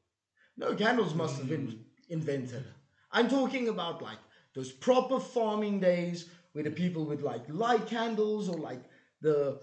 No, 0.56 0.74
candles 0.74 1.14
must 1.14 1.38
have 1.38 1.48
been 1.48 1.66
hmm. 1.66 1.82
invented. 2.10 2.64
I'm 3.10 3.28
talking 3.28 3.68
about 3.68 4.02
like 4.02 4.18
those 4.54 4.72
proper 4.72 5.20
farming 5.20 5.80
days 5.80 6.28
where 6.52 6.64
the 6.64 6.70
people 6.70 7.04
would 7.06 7.22
like 7.22 7.42
light 7.48 7.86
candles 7.86 8.48
or 8.48 8.58
like 8.58 8.82
the 9.20 9.60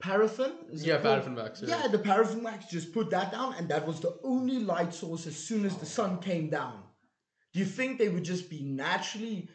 paraffin. 0.00 0.52
Yeah, 0.72 0.98
paraffin 0.98 1.34
wax. 1.34 1.62
Yeah, 1.66 1.86
the 1.88 1.98
paraffin 1.98 2.42
wax, 2.42 2.66
just 2.66 2.92
put 2.92 3.10
that 3.10 3.32
down, 3.32 3.54
and 3.58 3.68
that 3.68 3.86
was 3.86 4.00
the 4.00 4.18
only 4.22 4.58
light 4.58 4.94
source 4.94 5.26
as 5.26 5.36
soon 5.36 5.64
as 5.64 5.76
the 5.76 5.86
sun 5.86 6.18
came 6.20 6.48
down. 6.50 6.82
Do 7.52 7.60
you 7.60 7.66
think 7.66 7.98
they 7.98 8.08
would 8.08 8.24
just 8.24 8.50
be 8.50 8.62
naturally 8.62 9.48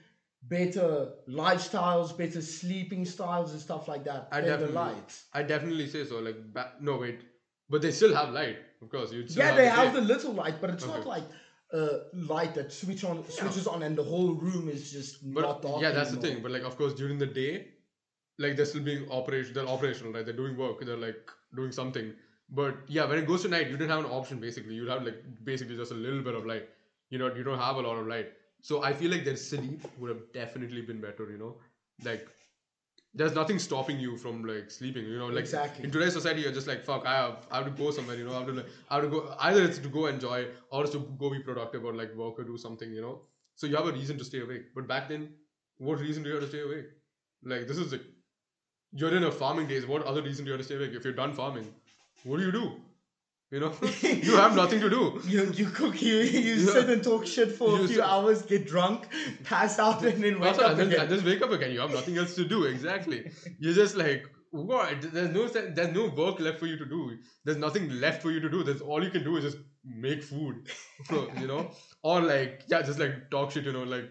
better 0.44 1.10
lifestyles, 1.28 2.18
better 2.18 2.42
sleeping 2.42 3.06
styles, 3.06 3.52
and 3.52 3.60
stuff 3.60 3.88
like 3.88 4.06
that 4.06 4.30
I 4.32 4.42
definitely- 4.42 4.76
lights? 4.76 5.26
I 5.34 5.44
definitely 5.44 5.88
say 5.88 6.06
so. 6.06 6.20
Like, 6.20 6.54
ba- 6.54 6.74
no, 6.80 6.98
wait, 6.98 7.20
but 7.70 7.82
they 7.82 7.92
still 7.92 8.16
have 8.16 8.30
light, 8.30 8.58
of 8.82 8.90
course. 8.90 9.10
Still 9.10 9.24
Yeah, 9.28 9.56
they 9.56 9.64
the 9.66 9.70
have 9.72 9.94
the 9.94 10.02
little 10.02 10.34
light, 10.34 10.62
but 10.62 10.70
it's 10.70 10.86
not 10.86 11.06
like 11.06 11.24
uh, 11.74 11.90
light 12.14 12.54
that 12.56 12.72
switch 12.72 13.04
on 13.04 13.24
switches 13.30 13.68
on 13.68 13.84
and 13.84 13.96
the 13.98 14.04
whole 14.04 14.34
room 14.34 14.70
is 14.70 14.92
just 14.92 15.18
But 15.34 15.42
not 15.42 15.62
dark. 15.62 15.82
yeah, 15.82 15.92
that's 15.92 16.12
the 16.12 16.18
thing. 16.18 16.42
But 16.42 16.52
like, 16.52 16.64
of 16.64 16.76
course, 16.78 16.94
during 16.94 17.18
the 17.20 17.28
day, 17.28 17.68
like 18.38 18.56
they're 18.56 18.66
still 18.66 18.84
being 18.84 19.10
operation. 19.12 19.54
They're 19.54 19.68
operational, 19.68 20.14
right? 20.14 20.26
They're 20.26 20.36
doing 20.36 20.58
work. 20.58 20.84
They're 20.86 20.98
like 20.98 21.30
doing 21.56 21.72
something. 21.72 22.14
But 22.50 22.76
yeah, 22.88 23.06
when 23.06 23.20
it 23.20 23.28
goes 23.28 23.44
to 23.44 23.48
night, 23.50 23.68
you 23.68 23.78
didn't 23.78 23.92
have 23.92 24.00
an 24.06 24.12
option. 24.12 24.40
Basically, 24.40 24.74
you'd 24.74 24.90
have 24.90 25.04
like 25.04 25.24
basically 25.44 25.76
just 25.76 25.92
a 25.92 25.96
little 25.96 26.22
bit 26.22 26.36
of 26.36 26.46
light. 26.46 26.68
You 27.10 27.20
know, 27.20 27.34
you 27.34 27.44
don't 27.44 27.60
have 27.60 27.76
a 27.76 27.82
lot 27.82 27.98
of 27.98 28.08
light. 28.08 28.30
So 28.62 28.84
I 28.84 28.94
feel 28.94 29.12
like 29.12 29.24
their 29.24 29.36
sleep 29.36 29.86
would 30.00 30.10
have 30.10 30.22
definitely 30.34 30.82
been 30.82 31.00
better. 31.00 31.30
You 31.30 31.38
know, 31.38 31.56
like 32.04 32.28
there's 33.14 33.34
nothing 33.34 33.58
stopping 33.60 34.00
you 34.00 34.18
from 34.18 34.44
like 34.44 34.70
sleeping. 34.72 35.06
You 35.06 35.18
know, 35.18 35.28
like 35.28 35.40
Exactly. 35.40 35.84
in 35.84 35.92
today's 35.92 36.14
society, 36.14 36.42
you're 36.42 36.52
just 36.52 36.68
like 36.68 36.84
fuck. 36.86 37.06
I 37.06 37.16
have 37.16 37.48
I 37.52 37.58
have 37.58 37.66
to 37.66 37.72
go 37.72 37.92
somewhere. 37.92 38.16
You 38.16 38.26
know, 38.26 38.34
I 38.36 38.40
have 38.40 38.48
to 38.48 38.54
like 38.54 38.68
I 38.90 38.96
have 38.96 39.04
to 39.04 39.10
go. 39.10 39.36
Either 39.40 39.64
it's 39.64 39.80
to 39.80 39.90
go 39.90 40.06
enjoy 40.08 40.48
or 40.72 40.84
it's 40.84 40.92
to 40.94 41.00
go 41.18 41.30
be 41.30 41.40
productive 41.40 41.84
or 41.86 41.94
like 41.94 42.14
work 42.16 42.40
or 42.40 42.44
do 42.44 42.58
something. 42.58 42.92
You 42.92 43.02
know, 43.02 43.22
so 43.56 43.68
you 43.68 43.76
have 43.76 43.88
a 43.88 43.92
reason 43.92 44.18
to 44.20 44.26
stay 44.26 44.42
awake. 44.42 44.74
But 44.76 44.88
back 44.88 45.10
then, 45.10 45.30
what 45.78 46.00
reason 46.00 46.24
do 46.24 46.30
you 46.30 46.36
have 46.36 46.44
to 46.44 46.50
stay 46.50 46.62
awake? 46.62 46.86
Like 47.44 47.68
this 47.68 47.78
is 47.78 47.92
like 47.92 48.04
you're 48.92 49.16
in 49.16 49.24
a 49.24 49.32
farming 49.32 49.68
days. 49.68 49.86
What 49.86 50.04
other 50.04 50.22
reason 50.22 50.46
do 50.46 50.50
you 50.52 50.58
have 50.58 50.62
to 50.62 50.66
stay 50.66 50.76
awake? 50.76 50.92
If 50.94 51.04
you're 51.04 51.14
done 51.14 51.34
farming, 51.34 51.68
what 52.24 52.38
do 52.38 52.46
you 52.46 52.52
do? 52.52 52.74
You 53.52 53.60
know, 53.62 53.74
you 54.02 54.36
have 54.36 54.56
nothing 54.56 54.80
to 54.82 54.90
do. 54.92 55.20
You 55.28 55.52
you 55.52 55.66
cook 55.68 56.00
you 56.02 56.18
you 56.18 56.54
Yeah. 56.56 56.72
sit 56.74 56.90
and 56.90 57.04
talk 57.04 57.26
shit 57.26 57.52
for 57.52 57.76
a 57.76 57.78
few 57.80 57.88
sit- 57.88 58.00
hours, 58.04 58.44
get 58.44 58.68
drunk, 58.68 59.08
pass 59.44 59.80
out, 59.80 60.04
and 60.04 60.24
then 60.24 60.40
wake 60.40 60.50
Also, 60.52 60.62
up 60.64 60.72
and, 60.72 60.80
then, 60.80 60.88
again. 60.90 61.00
and 61.02 61.10
just 61.10 61.26
wake 61.26 61.42
up 61.42 61.52
again. 61.52 61.72
You 61.72 61.80
have 61.80 61.92
nothing 61.92 62.18
else 62.18 62.36
to 62.36 62.46
do. 62.46 62.66
Exactly. 62.66 63.32
You're 63.60 63.74
just 63.74 63.96
like 63.96 64.24
what? 64.52 65.02
There's 65.02 65.34
no 65.34 65.48
there's 65.48 65.94
no 65.96 66.06
work 66.22 66.40
left 66.40 66.60
for 66.60 66.68
you 66.68 66.78
to 66.78 66.86
do. 66.86 67.18
There's 67.44 67.58
nothing 67.58 67.90
left 68.06 68.22
for 68.22 68.30
you 68.32 68.40
to 68.40 68.50
do. 68.50 68.64
There's 68.64 68.82
all 68.82 69.04
you 69.04 69.10
can 69.10 69.24
do 69.24 69.38
is 69.38 69.44
just 69.44 69.58
make 69.84 70.22
food, 70.24 70.68
you 71.40 71.48
know, 71.48 71.72
or 72.04 72.22
like 72.22 72.64
yeah, 72.68 72.84
just 72.84 73.00
like 73.00 73.32
talk 73.32 73.52
shit, 73.52 73.66
you 73.66 73.74
know, 73.74 73.84
like 73.84 74.10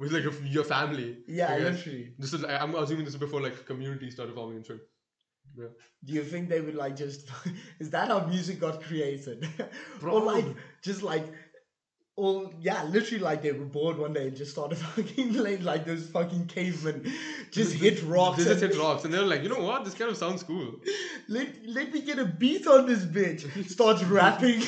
with 0.00 0.12
like 0.12 0.24
your, 0.24 0.32
your 0.58 0.64
family. 0.64 1.18
Yeah, 1.28 1.56
literally. 1.56 2.14
This 2.18 2.32
is 2.32 2.44
I'm 2.44 2.74
assuming 2.74 3.04
this 3.04 3.14
is 3.14 3.20
before 3.20 3.40
like 3.40 3.66
community 3.66 4.10
started 4.10 4.34
forming 4.34 4.56
and 4.56 4.66
shit. 4.66 4.80
Yeah. 5.56 5.66
Do 6.04 6.12
you 6.12 6.24
think 6.24 6.48
they 6.48 6.60
would 6.60 6.74
like 6.74 6.96
just? 6.96 7.28
is 7.78 7.90
that 7.90 8.08
how 8.08 8.26
music 8.26 8.60
got 8.60 8.82
created? 8.82 9.46
Or 10.02 10.20
like 10.20 10.46
just 10.82 11.02
like. 11.02 11.24
Or 12.16 12.50
yeah, 12.60 12.84
literally 12.84 13.22
like 13.24 13.40
they 13.40 13.52
were 13.52 13.64
bored 13.64 13.96
one 13.96 14.12
day 14.12 14.28
and 14.28 14.36
just 14.36 14.50
started 14.50 14.76
fucking 14.94 15.32
playing 15.32 15.64
like 15.64 15.86
those 15.86 16.06
fucking 16.08 16.48
cavemen, 16.48 17.10
just 17.50 17.72
hit 17.72 18.02
rocks. 18.02 18.38
They 18.38 18.44
just 18.44 18.60
hit 18.60 18.76
rocks, 18.76 19.04
and 19.04 19.14
they're 19.14 19.22
like, 19.22 19.42
you 19.42 19.48
know 19.48 19.62
what? 19.62 19.86
This 19.86 19.94
kind 19.94 20.10
of 20.10 20.18
sounds 20.18 20.42
cool. 20.42 20.74
Let, 21.28 21.48
let 21.66 21.90
me 21.92 22.02
get 22.02 22.18
a 22.18 22.26
beat 22.26 22.66
on 22.66 22.86
this 22.86 23.04
bitch. 23.06 23.70
Starts 23.70 24.02
rapping. 24.04 24.60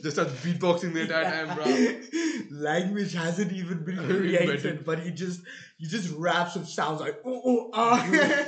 just 0.00 0.16
starts 0.16 0.32
beatboxing 0.42 0.94
the 0.94 1.02
entire 1.02 1.46
time, 1.46 1.56
bro. 1.56 2.66
Language 2.66 3.12
hasn't 3.12 3.52
even 3.52 3.84
been 3.84 3.98
created, 3.98 4.84
but 4.84 5.00
he 5.00 5.10
just 5.10 5.42
he 5.80 5.86
just 5.86 6.12
raps 6.16 6.54
with 6.54 6.68
sounds 6.68 7.00
like 7.00 7.16
oh 7.24 7.40
oh 7.44 7.70
ah. 7.72 8.46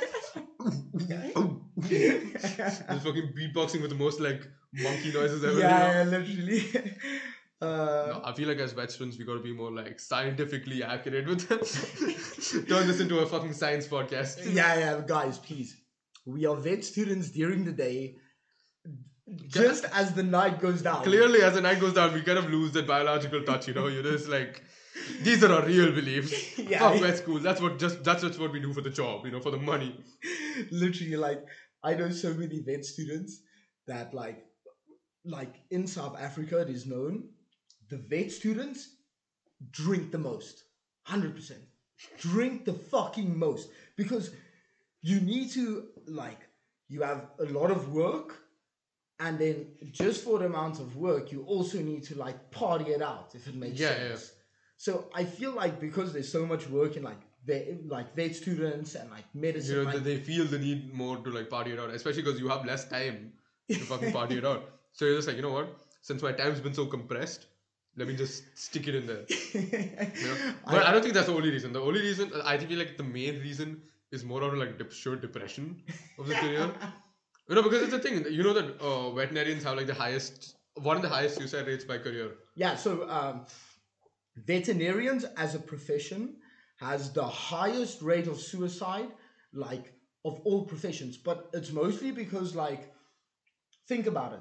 Just 1.89 2.87
fucking 2.87 3.33
beatboxing 3.37 3.81
with 3.81 3.91
the 3.91 3.97
most 3.97 4.21
like 4.21 4.47
monkey 4.73 5.13
noises 5.13 5.43
ever. 5.43 5.55
you 5.55 5.63
know? 5.63 5.69
yeah, 5.69 6.05
literally. 6.07 6.63
Uh, 7.63 8.07
No, 8.09 8.23
I 8.25 8.33
feel 8.33 8.49
like 8.49 8.59
as 8.59 8.73
veterans, 8.73 9.17
we 9.19 9.25
gotta 9.25 9.39
be 9.39 9.53
more 9.53 9.71
like 9.71 10.01
scientifically 10.01 10.83
accurate 10.83 11.29
with 11.29 11.49
this. 11.49 12.51
Turn 12.69 12.89
this 12.89 12.99
into 12.99 13.21
a 13.21 13.27
fucking 13.27 13.53
science 13.53 13.87
podcast. 13.87 14.53
yeah, 14.53 14.75
yeah, 14.81 15.01
guys, 15.07 15.39
please. 15.39 15.77
We 16.27 16.45
are 16.47 16.57
vet 16.57 16.85
students 16.85 17.31
during 17.31 17.65
the 17.65 17.71
day. 17.71 18.17
Just 19.47 19.85
as 19.93 20.13
the 20.13 20.25
night 20.25 20.59
goes 20.61 20.83
down. 20.83 21.05
Clearly, 21.05 21.43
as 21.43 21.55
the 21.55 21.61
night 21.61 21.79
goes 21.79 21.93
down, 21.93 22.13
we 22.13 22.23
kind 22.23 22.39
of 22.39 22.51
lose 22.51 22.73
that 22.73 22.85
biological 22.89 23.45
touch. 23.45 23.69
You 23.69 23.75
know, 23.75 23.87
you're 23.87 24.03
just 24.03 24.27
like, 24.27 24.65
these 25.23 25.43
are 25.45 25.53
our 25.53 25.65
real 25.67 25.93
beliefs. 25.93 26.59
Yeah. 26.59 26.79
Fuck 26.79 27.01
vet 27.01 27.19
school. 27.19 27.39
That's 27.39 27.61
what 27.61 27.79
just 27.79 28.03
that's 28.05 28.23
just 28.23 28.39
what 28.39 28.53
we 28.53 28.61
do 28.61 28.73
for 28.73 28.81
the 28.83 28.91
job. 28.91 29.25
You 29.27 29.33
know, 29.33 29.41
for 29.41 29.51
the 29.51 29.59
money. 29.59 29.97
literally 30.71 31.17
like 31.17 31.43
i 31.85 31.95
know 31.95 32.11
so 32.11 32.33
many 32.35 32.61
vet 32.61 32.85
students 32.85 33.41
that 33.87 34.15
like 34.15 34.45
like 35.25 35.55
in 35.71 35.87
south 35.87 36.17
africa 36.21 36.59
it 36.61 36.69
is 36.71 36.87
known 36.87 37.25
the 37.91 37.97
vet 38.11 38.31
students 38.31 38.81
drink 39.71 40.13
the 40.13 40.19
most 40.19 40.65
100% 41.09 41.53
drink 42.19 42.65
the 42.65 42.73
fucking 42.73 43.37
most 43.39 43.69
because 43.97 44.31
you 45.03 45.21
need 45.21 45.51
to 45.51 45.89
like 46.07 46.41
you 46.89 47.03
have 47.03 47.27
a 47.41 47.45
lot 47.59 47.71
of 47.71 47.93
work 47.93 48.39
and 49.21 49.39
then 49.39 49.67
just 49.91 50.25
for 50.25 50.39
the 50.39 50.47
amount 50.47 50.79
of 50.81 50.97
work 50.97 51.33
you 51.33 51.43
also 51.45 51.79
need 51.79 52.03
to 52.05 52.15
like 52.17 52.51
party 52.51 52.91
it 52.93 53.03
out 53.03 53.31
if 53.35 53.47
it 53.49 53.55
makes 53.55 53.81
Yeah, 53.81 53.95
sense 53.95 54.33
so 54.85 54.93
i 55.21 55.25
feel 55.39 55.53
like 55.63 55.75
because 55.89 56.13
there's 56.15 56.33
so 56.39 56.43
much 56.53 56.65
work 56.79 56.97
in 56.99 57.03
like 57.11 57.23
vet, 57.47 57.89
like 57.89 58.15
vet 58.15 58.35
students 58.35 58.95
and 58.95 59.11
like 59.11 59.25
medicine 59.35 59.77
You 59.77 59.85
know, 59.85 59.91
like, 59.91 60.05
they 60.05 60.17
feel 60.19 60.45
the 60.45 60.59
need 60.59 60.93
more 60.93 61.17
to 61.19 61.31
like 61.31 61.51
party 61.51 61.73
it 61.73 61.79
out, 61.79 61.91
especially 61.91 62.23
because 62.23 62.41
you 62.41 62.49
have 62.49 62.65
less 62.65 62.89
time 62.89 63.33
to 63.69 63.79
fucking 63.93 64.13
party 64.13 64.39
it 64.39 64.45
out. 64.45 64.71
So 64.93 65.07
you're 65.07 65.17
just 65.17 65.29
like, 65.29 65.37
you 65.37 65.43
know 65.43 65.53
what? 65.53 65.81
Since 66.03 66.23
my 66.23 66.33
time's 66.33 66.61
been 66.61 66.75
so 66.75 66.87
compressed, 66.87 67.47
let 67.97 68.09
me 68.09 68.17
just 68.17 68.45
stick 68.57 68.89
it 68.89 68.95
in 68.95 69.07
there. 69.07 69.25
You 69.55 70.29
know? 70.29 70.37
But 70.67 70.87
I, 70.87 70.93
don't 70.93 71.03
think 71.03 71.15
that's 71.15 71.27
the 71.27 71.35
only 71.35 71.51
reason. 71.51 71.73
The 71.73 71.81
only 71.81 72.01
reason 72.01 72.33
I 72.45 72.59
feel 72.59 72.79
like 72.79 72.97
the 72.97 73.05
main 73.05 73.41
reason 73.41 73.83
is 74.11 74.25
more 74.25 74.43
out 74.43 74.53
of 74.53 74.59
like 74.59 74.79
dep- 74.79 74.93
sheer 74.93 75.17
depression 75.17 75.83
of 76.19 76.27
the 76.29 76.35
career. 76.35 76.71
You 77.49 77.57
know, 77.57 77.63
because 77.65 77.83
it's 77.83 77.91
the 77.91 77.99
thing. 77.99 78.25
You 78.33 78.45
know 78.45 78.53
that 78.55 78.81
uh, 78.81 79.11
veterinarians 79.11 79.65
have 79.65 79.77
like 79.77 79.89
the 79.89 79.95
highest, 79.95 80.55
one 80.77 80.95
of 80.97 81.03
the 81.03 81.09
highest 81.09 81.37
suicide 81.37 81.67
rates 81.67 81.85
by 81.85 81.99
career. 81.99 82.31
Yeah, 82.55 82.77
so 82.77 83.11
um, 83.11 83.47
veterinarians 84.37 85.25
as 85.37 85.55
a 85.55 85.61
profession 85.61 86.37
has 86.77 87.13
the 87.13 87.27
highest 87.27 88.03
rate 88.03 88.27
of 88.27 88.41
suicide, 88.41 89.09
like 89.53 89.93
of 90.25 90.41
all 90.45 90.65
professions. 90.65 91.17
But 91.17 91.51
it's 91.53 91.73
mostly 91.73 92.11
because, 92.11 92.55
like, 92.55 92.93
think 93.89 94.07
about 94.07 94.33
it. 94.33 94.41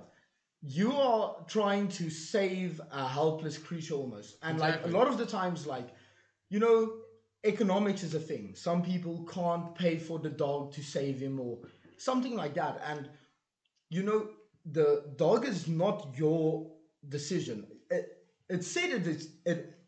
You 0.63 0.93
are 0.93 1.35
trying 1.47 1.87
to 1.89 2.09
save 2.09 2.79
a 2.91 3.07
helpless 3.07 3.57
creature 3.57 3.95
almost, 3.95 4.37
and 4.43 4.59
like 4.59 4.85
a 4.85 4.89
lot 4.89 5.07
of 5.07 5.17
the 5.17 5.25
times, 5.25 5.65
like, 5.65 5.89
you 6.49 6.59
know, 6.59 6.93
economics 7.43 8.03
is 8.03 8.13
a 8.13 8.19
thing. 8.19 8.53
Some 8.55 8.83
people 8.83 9.27
can't 9.31 9.73
pay 9.73 9.97
for 9.97 10.19
the 10.19 10.29
dog 10.29 10.73
to 10.73 10.83
save 10.83 11.19
him 11.19 11.39
or 11.39 11.57
something 11.97 12.35
like 12.35 12.53
that, 12.55 12.79
and 12.85 13.09
you 13.89 14.03
know, 14.03 14.29
the 14.65 15.13
dog 15.17 15.47
is 15.47 15.67
not 15.67 16.13
your 16.15 16.71
decision. 17.09 17.65
It, 17.89 18.17
it 18.49 18.63
said 18.63 18.91
it 18.91 19.07
is 19.07 19.29
it 19.45 19.80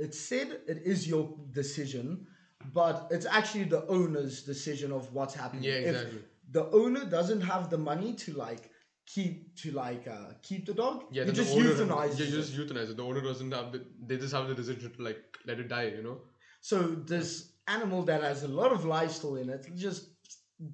it 0.00 0.14
said 0.14 0.48
it 0.66 0.82
is 0.84 1.06
your 1.06 1.24
decision, 1.52 2.26
but 2.72 3.08
it's 3.10 3.26
actually 3.26 3.64
the 3.64 3.86
owner's 3.86 4.42
decision 4.42 4.92
of 4.92 5.12
what's 5.12 5.34
happening. 5.34 5.64
Yeah, 5.64 5.74
If 5.74 5.96
exactly. 5.96 6.20
the 6.50 6.64
owner 6.70 7.04
doesn't 7.04 7.42
have 7.42 7.70
the 7.70 7.78
money 7.78 8.14
to 8.24 8.32
like 8.34 8.70
keep 9.06 9.56
to 9.62 9.72
like 9.72 10.06
uh, 10.08 10.32
keep 10.42 10.66
the 10.66 10.74
dog, 10.74 11.04
Yeah, 11.10 11.24
you 11.24 11.32
just 11.32 11.54
euthanize 11.56 12.18
Yeah, 12.18 12.26
you 12.26 12.36
just 12.42 12.56
euthanize 12.56 12.90
it. 12.90 12.96
The 12.96 13.04
owner 13.04 13.20
doesn't 13.20 13.52
have 13.52 13.72
the. 13.72 13.84
They 14.06 14.16
just 14.16 14.34
have 14.34 14.48
the 14.48 14.54
decision 14.54 14.92
to 14.96 15.02
like 15.02 15.22
let 15.46 15.58
it 15.60 15.68
die. 15.68 15.88
You 15.96 16.02
know. 16.02 16.18
So 16.60 16.82
this 17.12 17.52
animal 17.68 18.02
that 18.04 18.22
has 18.22 18.42
a 18.42 18.48
lot 18.48 18.72
of 18.72 18.84
life 18.84 19.12
still 19.12 19.36
in 19.36 19.48
it, 19.50 19.66
just 19.74 20.08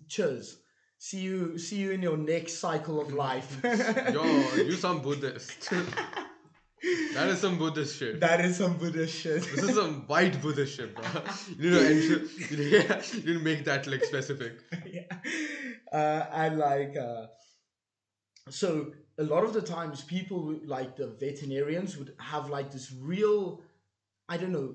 cheers. 0.09 0.59
See 0.99 1.21
you 1.21 1.59
see 1.59 1.77
you 1.77 1.91
in 1.93 2.03
your 2.03 2.17
next 2.17 2.55
cycle 2.59 3.01
of 3.01 3.13
life. 3.27 3.61
Yo, 4.13 4.25
you 4.57 4.73
some 4.73 5.01
Buddhist. 5.03 5.73
that 7.15 7.29
is 7.29 7.41
some 7.41 7.59
Buddhist 7.59 7.99
shit. 7.99 8.21
that 8.21 8.41
is 8.45 8.57
some 8.57 8.77
Buddhist 8.77 9.15
shit. 9.15 9.43
This 9.43 9.65
is 9.65 9.75
some 9.75 10.07
white 10.07 10.41
Buddhist 10.41 10.77
shit, 10.77 10.95
bro. 10.95 11.05
You 11.59 11.71
know, 11.71 11.81
you 12.51 12.57
need 12.57 13.25
you 13.25 13.39
make 13.41 13.65
that 13.65 13.87
like 13.87 14.05
specific. 14.05 14.61
yeah. 14.87 15.03
Uh, 15.93 16.27
and 16.33 16.59
like 16.59 16.97
uh, 16.97 17.27
so 18.49 18.93
a 19.19 19.25
lot 19.25 19.45
of 19.45 19.53
the 19.53 19.63
times 19.63 20.03
people 20.03 20.59
like 20.65 20.97
the 20.97 21.09
veterinarians 21.09 21.97
would 21.97 22.15
have 22.19 22.49
like 22.51 22.71
this 22.71 22.93
real 23.01 23.61
i 24.29 24.37
don't 24.37 24.53
know 24.53 24.75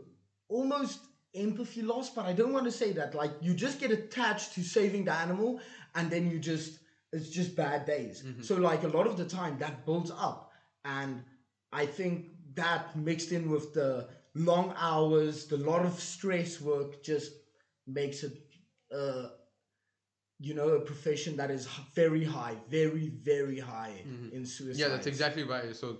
almost 0.50 1.00
empathy 1.36 1.82
loss 1.82 2.10
but 2.10 2.26
i 2.26 2.34
don't 2.34 2.52
want 2.52 2.66
to 2.66 2.72
say 2.72 2.92
that 2.92 3.16
like 3.16 3.32
you 3.42 3.54
just 3.54 3.80
get 3.80 3.92
attached 3.92 4.54
to 4.54 4.64
saving 4.64 5.06
the 5.06 5.14
animal 5.14 5.60
and 5.96 6.10
then 6.10 6.30
you 6.30 6.40
just 6.40 6.80
it's 7.14 7.30
just 7.30 7.56
bad 7.56 7.86
days 7.86 8.24
so 8.42 8.56
like 8.56 8.84
a 8.84 8.88
lot 8.88 9.08
of 9.08 9.18
the 9.18 9.26
time 9.26 9.58
that 9.58 9.86
builds 9.86 10.12
up 10.12 10.52
and 10.86 11.24
i 11.72 11.86
think 11.86 12.28
that 12.54 12.96
mixed 12.96 13.32
in 13.32 13.50
with 13.50 13.74
the 13.74 14.08
long 14.36 14.74
hours 14.78 15.46
the 15.48 15.58
lot 15.58 15.86
of 15.86 16.00
stress 16.00 16.60
work 16.62 17.04
just 17.04 17.32
makes 17.88 18.24
it 18.24 18.38
uh 18.94 19.28
you 20.42 20.56
know, 20.56 20.70
a 20.70 20.80
profession 20.80 21.36
that 21.38 21.52
is 21.52 21.68
very 21.94 22.24
high, 22.26 22.56
very, 22.68 23.10
very 23.10 23.60
high 23.60 23.94
in 24.34 24.44
suicide. 24.44 24.80
Yeah, 24.80 24.88
that's 24.88 25.06
exactly 25.06 25.44
why. 25.44 25.72
So 25.72 26.00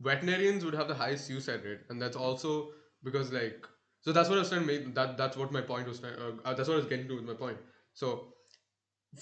veterinarians 0.00 0.66
would 0.66 0.74
have 0.74 0.86
the 0.86 0.94
highest 0.94 1.26
suicide 1.26 1.64
rate, 1.64 1.80
and 1.88 2.00
that's 2.00 2.16
also 2.16 2.72
because 3.02 3.32
like 3.32 3.66
so 4.02 4.12
that's 4.12 4.28
what 4.28 4.36
I 4.36 4.40
was 4.40 4.50
trying 4.50 4.60
to 4.60 4.66
make. 4.66 4.94
That 4.94 5.16
that's 5.16 5.36
what 5.36 5.50
my 5.50 5.62
point 5.62 5.88
was. 5.88 6.04
Uh, 6.04 6.32
uh, 6.44 6.52
that's 6.52 6.68
what 6.68 6.74
I 6.74 6.76
was 6.76 6.86
getting 6.86 7.08
to 7.08 7.16
with 7.16 7.24
my 7.24 7.32
point. 7.32 7.56
So 7.94 8.34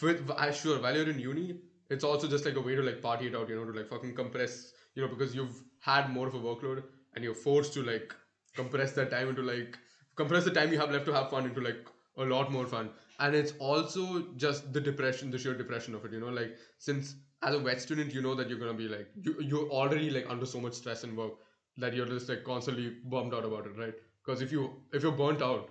with 0.03 0.29
I 0.37 0.51
sure 0.51 0.83
while 0.83 0.97
you're 0.97 1.09
in 1.09 1.21
uni, 1.21 1.61
it's 1.89 2.03
also 2.03 2.27
just 2.27 2.45
like 2.45 2.57
a 2.57 2.61
way 2.61 2.75
to 2.75 2.83
like 2.83 3.01
party 3.01 3.29
it 3.29 3.37
out. 3.37 3.49
You 3.49 3.57
know, 3.57 3.65
to 3.65 3.79
like 3.79 3.89
fucking 3.89 4.17
compress. 4.17 4.73
You 4.99 5.05
know, 5.05 5.09
because 5.15 5.35
you've 5.35 5.63
had 5.81 6.11
more 6.11 6.27
of 6.27 6.35
a 6.35 6.39
workload, 6.39 6.83
and 7.15 7.25
you're 7.25 7.35
forced 7.43 7.73
to 7.75 7.83
like 7.85 8.15
compress 8.57 8.95
that 8.95 9.13
time 9.13 9.29
into 9.29 9.43
like 9.43 9.79
compress 10.17 10.45
the 10.45 10.51
time 10.51 10.73
you 10.73 10.79
have 10.81 10.91
left 10.91 11.07
to 11.07 11.13
have 11.13 11.31
fun 11.31 11.45
into 11.47 11.61
like 11.61 11.87
a 12.17 12.25
lot 12.25 12.51
more 12.51 12.67
fun. 12.67 12.91
And 13.21 13.37
it's 13.37 13.53
also 13.61 14.25
just 14.37 14.73
the 14.73 14.81
depression 14.81 15.31
the 15.31 15.39
sheer 15.39 15.55
depression 15.55 15.95
of 15.95 16.05
it 16.05 16.13
you 16.17 16.21
know 16.25 16.33
like 16.39 16.57
since 16.79 17.15
as 17.43 17.55
a 17.55 17.61
vet 17.61 17.81
student 17.81 18.13
you 18.13 18.23
know 18.23 18.35
that 18.41 18.51
you're 18.51 18.59
gonna 18.59 18.75
be 18.81 18.89
like 18.89 19.09
you, 19.29 19.37
you're 19.41 19.69
already 19.83 20.11
like 20.11 20.29
under 20.35 20.47
so 20.47 20.61
much 20.61 20.75
stress 20.75 21.05
and 21.05 21.17
work 21.17 21.33
that 21.77 21.95
you're 21.95 22.11
just 22.15 22.29
like 22.29 22.43
constantly 22.45 22.91
bummed 23.15 23.35
out 23.35 23.45
about 23.45 23.67
it 23.67 23.79
right? 23.79 23.95
Because 24.25 24.43
if 24.43 24.53
you 24.53 24.69
if 24.93 25.03
you're 25.05 25.19
burnt 25.23 25.43
out 25.43 25.71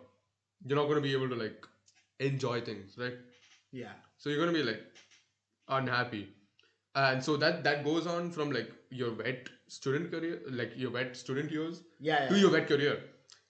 you're 0.65 0.79
not 0.81 0.87
gonna 0.87 1.01
be 1.09 1.13
able 1.19 1.29
to 1.35 1.35
like 1.35 1.67
enjoy 2.19 2.61
things 2.61 2.97
right? 2.97 3.19
Yeah. 3.73 3.95
so 4.17 4.29
you're 4.29 4.39
gonna 4.45 4.57
be 4.57 4.63
like 4.63 4.83
unhappy. 5.67 6.27
And 6.95 7.23
so 7.23 7.37
that 7.37 7.63
that 7.65 7.83
goes 7.83 8.07
on 8.07 8.31
from 8.31 8.51
like 8.51 8.71
your 8.89 9.11
vet 9.11 9.49
student 9.67 10.11
career 10.11 10.41
like 10.49 10.71
your 10.75 10.91
vet 10.91 11.15
student 11.15 11.51
years 11.51 11.81
Yeah. 11.99 12.27
to 12.29 12.37
your 12.37 12.51
vet 12.51 12.67
career 12.67 12.99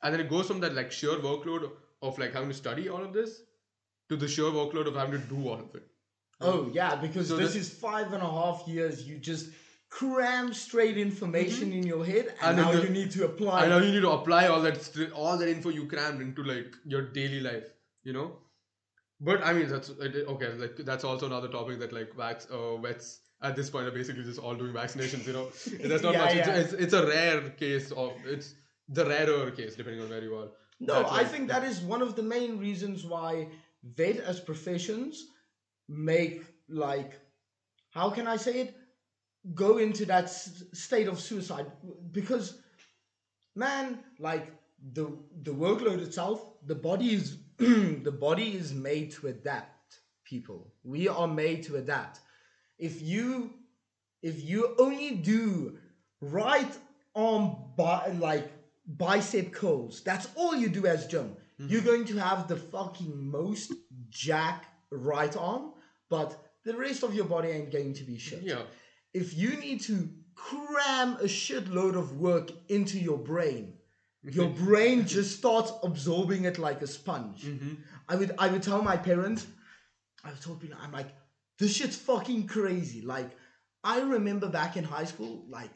and 0.04 0.14
then 0.14 0.22
it 0.22 0.30
goes 0.30 0.48
from 0.48 0.60
that 0.62 0.74
like 0.76 0.92
sheer 0.92 1.18
workload 1.28 1.70
of 2.02 2.18
like 2.20 2.34
having 2.34 2.50
to 2.50 2.56
study 2.56 2.90
all 2.90 3.04
of 3.04 3.14
this 3.14 3.42
to 4.10 4.16
the 4.16 4.28
sheer 4.28 4.46
workload 4.46 4.88
of 4.88 4.96
having 4.96 5.20
to 5.22 5.28
do 5.28 5.48
all 5.48 5.60
of 5.60 5.76
it 5.76 5.88
Oh, 6.40 6.70
yeah, 6.72 6.96
because 6.96 7.30
So 7.30 7.36
this 7.36 7.56
is 7.56 7.68
five 7.74 8.14
and 8.14 8.22
a 8.22 8.30
half 8.30 8.68
years. 8.68 9.02
You 9.08 9.18
just 9.18 9.48
cram 9.90 10.54
straight 10.54 10.96
information 11.00 11.72
in 11.74 11.82
your 11.82 12.06
head, 12.06 12.28
and, 12.28 12.36
Mm-hmm. 12.36 12.48
And 12.48 12.58
now 12.58 12.72
the- 12.74 12.84
you 12.84 12.90
need 12.90 13.10
to 13.14 13.26
apply. 13.26 13.66
I 13.66 13.68
know 13.70 13.80
you 13.80 13.92
need 13.92 14.02
to 14.04 14.12
apply 14.12 14.46
all 14.48 14.62
that 14.62 15.12
all 15.16 15.36
that 15.40 15.50
info 15.54 15.70
you 15.70 15.88
crammed 15.88 16.22
into 16.22 16.44
like 16.44 16.76
your 16.86 17.02
daily 17.18 17.40
life, 17.40 17.66
you 18.04 18.14
know. 18.14 18.28
But 19.20 19.44
I 19.44 19.54
mean 19.54 19.68
that's 19.68 19.90
okay. 19.90 20.52
Like 20.66 20.76
that's 20.92 21.04
also 21.04 21.26
another 21.26 21.48
topic 21.48 21.80
that 21.80 21.92
like 21.92 22.14
vax 22.16 22.48
uh, 22.52 22.78
vets 22.86 23.10
at 23.42 23.56
this 23.56 23.70
point 23.70 23.88
are 23.88 23.92
basically 23.92 24.24
just 24.24 24.40
all 24.40 24.56
doing 24.56 24.74
vaccinations. 24.74 25.26
You 25.28 25.34
know, 25.34 25.48
there's 25.88 26.04
not 26.04 26.14
Yeah, 26.14 26.24
much. 26.26 26.36
It's, 26.36 26.48
yeah. 26.48 26.56
it's, 26.58 26.74
it's 26.74 26.94
a 26.94 27.06
rare 27.06 27.42
case 27.52 27.92
of 27.92 28.14
it's 28.26 28.56
the 28.90 29.06
rarer 29.06 29.52
case 29.52 29.76
depending 29.76 30.02
on 30.02 30.10
where 30.10 30.24
you 30.24 30.36
are. 30.36 30.48
No, 30.80 30.94
That's 30.94 31.12
I 31.12 31.24
think 31.24 31.48
that 31.50 31.64
is 31.64 31.82
one 31.82 32.02
of 32.02 32.16
the 32.16 32.24
main 32.24 32.58
reasons 32.60 33.06
why 33.06 33.50
vet 33.84 34.18
as 34.18 34.40
professions 34.40 35.26
make 35.88 36.44
like 36.70 37.20
how 37.92 38.10
can 38.10 38.28
I 38.28 38.38
say 38.38 38.62
it 38.62 38.76
go 39.56 39.78
into 39.78 40.06
that 40.06 40.26
s- 40.26 40.64
state 40.74 41.08
of 41.08 41.20
suicide 41.20 41.68
because 42.12 42.60
man 43.56 44.00
like 44.20 44.52
the 44.94 45.06
the 45.44 45.52
workload 45.54 46.00
itself 46.06 46.42
the 46.66 46.76
body 46.76 47.14
is 47.14 47.38
the 47.58 48.16
body 48.20 48.56
is 48.56 48.74
made 48.74 49.12
to 49.12 49.28
adapt 49.28 50.00
people 50.24 50.74
we 50.84 51.08
are 51.08 51.28
made 51.28 51.64
to 51.64 51.78
adapt 51.78 52.20
if 52.78 53.02
you 53.02 53.52
if 54.22 54.44
you 54.44 54.76
only 54.80 55.12
do 55.16 55.78
right 56.22 56.74
arm 57.16 57.56
bi- 57.76 58.12
like 58.20 58.52
bicep 58.86 59.52
curls 59.52 60.02
that's 60.04 60.28
all 60.36 60.56
you 60.56 60.70
do 60.70 60.86
as 60.86 61.08
gym 61.08 61.36
you're 61.60 61.82
going 61.82 62.06
to 62.06 62.18
have 62.18 62.48
the 62.48 62.56
fucking 62.56 63.32
most 63.32 63.74
jack 64.10 64.66
right 64.92 65.36
arm 65.36 65.72
but 66.10 66.38
the 66.68 66.78
rest 66.78 67.04
of 67.04 67.16
your 67.16 67.26
body 67.26 67.50
ain't 67.50 67.72
going 67.72 67.94
to 67.94 68.04
be 68.04 68.18
shit. 68.18 68.44
Yeah, 68.44 68.62
if 69.14 69.38
you 69.38 69.56
need 69.56 69.82
to 69.82 70.10
cram 70.36 71.14
a 71.14 71.24
shitload 71.24 71.96
of 71.96 72.20
work 72.20 72.52
into 72.68 73.00
your 73.00 73.18
brain, 73.18 73.74
your 74.24 74.50
brain 74.50 75.06
just 75.06 75.38
starts 75.38 75.72
absorbing 75.82 76.44
it 76.44 76.58
like 76.60 76.82
a 76.82 76.88
sponge. 76.88 77.48
I 78.10 78.16
would 78.16 78.36
I 78.38 78.50
would 78.50 78.64
tell 78.64 78.82
my 78.82 78.98
parents, 78.98 79.48
I 80.24 80.30
would 80.30 80.42
tell 80.42 80.56
people, 80.56 80.78
I'm 80.82 80.92
like, 80.92 81.08
this 81.60 81.76
shit's 81.76 81.96
fucking 81.96 82.48
crazy. 82.48 83.02
Like, 83.02 83.32
I 83.84 84.02
remember 84.02 84.48
back 84.48 84.78
in 84.78 84.84
high 84.84 85.06
school, 85.06 85.46
like, 85.50 85.72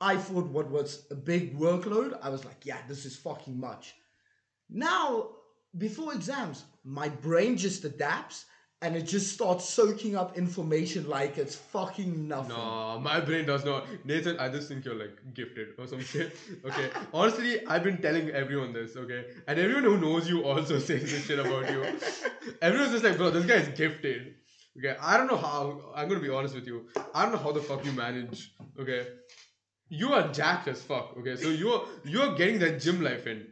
I 0.00 0.16
thought 0.16 0.46
what 0.46 0.70
was 0.70 1.06
a 1.10 1.14
big 1.14 1.58
workload, 1.58 2.18
I 2.22 2.28
was 2.28 2.44
like, 2.44 2.64
yeah, 2.64 2.78
this 2.86 3.04
is 3.04 3.16
fucking 3.16 3.58
much. 3.58 3.94
Now, 4.70 5.30
before 5.76 6.14
exams, 6.14 6.64
my 6.84 7.08
brain 7.08 7.56
just 7.56 7.84
adapts 7.84 8.44
and 8.80 8.94
it 8.94 9.02
just 9.02 9.32
starts 9.32 9.68
soaking 9.68 10.14
up 10.14 10.38
information 10.38 11.08
like 11.08 11.36
it's 11.36 11.56
fucking 11.56 12.28
nothing. 12.28 12.50
no, 12.50 13.00
my 13.00 13.18
brain 13.18 13.44
does 13.44 13.64
not. 13.64 13.86
Nathan, 14.04 14.38
I 14.38 14.48
just 14.48 14.68
think 14.68 14.84
you're 14.84 14.94
like 14.94 15.18
gifted 15.34 15.68
or 15.78 15.86
some 15.88 16.00
shit. 16.00 16.36
Okay, 16.64 16.90
honestly, 17.12 17.66
I've 17.66 17.82
been 17.82 18.00
telling 18.00 18.30
everyone 18.30 18.72
this. 18.72 18.96
Okay, 18.96 19.24
and 19.48 19.58
everyone 19.58 19.82
who 19.82 19.98
knows 19.98 20.28
you 20.28 20.44
also 20.44 20.78
says 20.88 21.10
this 21.10 21.24
shit 21.24 21.40
about 21.40 21.68
you. 21.72 21.84
Everyone's 22.62 22.92
just 22.92 23.02
like, 23.02 23.16
bro, 23.16 23.30
this 23.30 23.46
guy 23.46 23.56
is 23.56 23.68
gifted. 23.76 24.34
Okay, 24.78 24.96
I 25.00 25.16
don't 25.16 25.26
know 25.26 25.36
how. 25.36 25.92
I'm 25.94 26.08
gonna 26.08 26.20
be 26.20 26.28
honest 26.30 26.54
with 26.54 26.66
you. 26.66 26.86
I 27.14 27.22
don't 27.24 27.32
know 27.32 27.38
how 27.38 27.52
the 27.52 27.60
fuck 27.60 27.84
you 27.84 27.92
manage. 27.92 28.52
Okay, 28.78 29.06
you 29.88 30.12
are 30.14 30.28
jacked 30.32 30.68
as 30.68 30.82
fuck. 30.82 31.16
Okay, 31.18 31.36
so 31.36 31.50
you're 31.50 31.84
you're 32.04 32.34
getting 32.36 32.58
that 32.60 32.80
gym 32.80 33.02
life 33.02 33.26
in. 33.26 33.46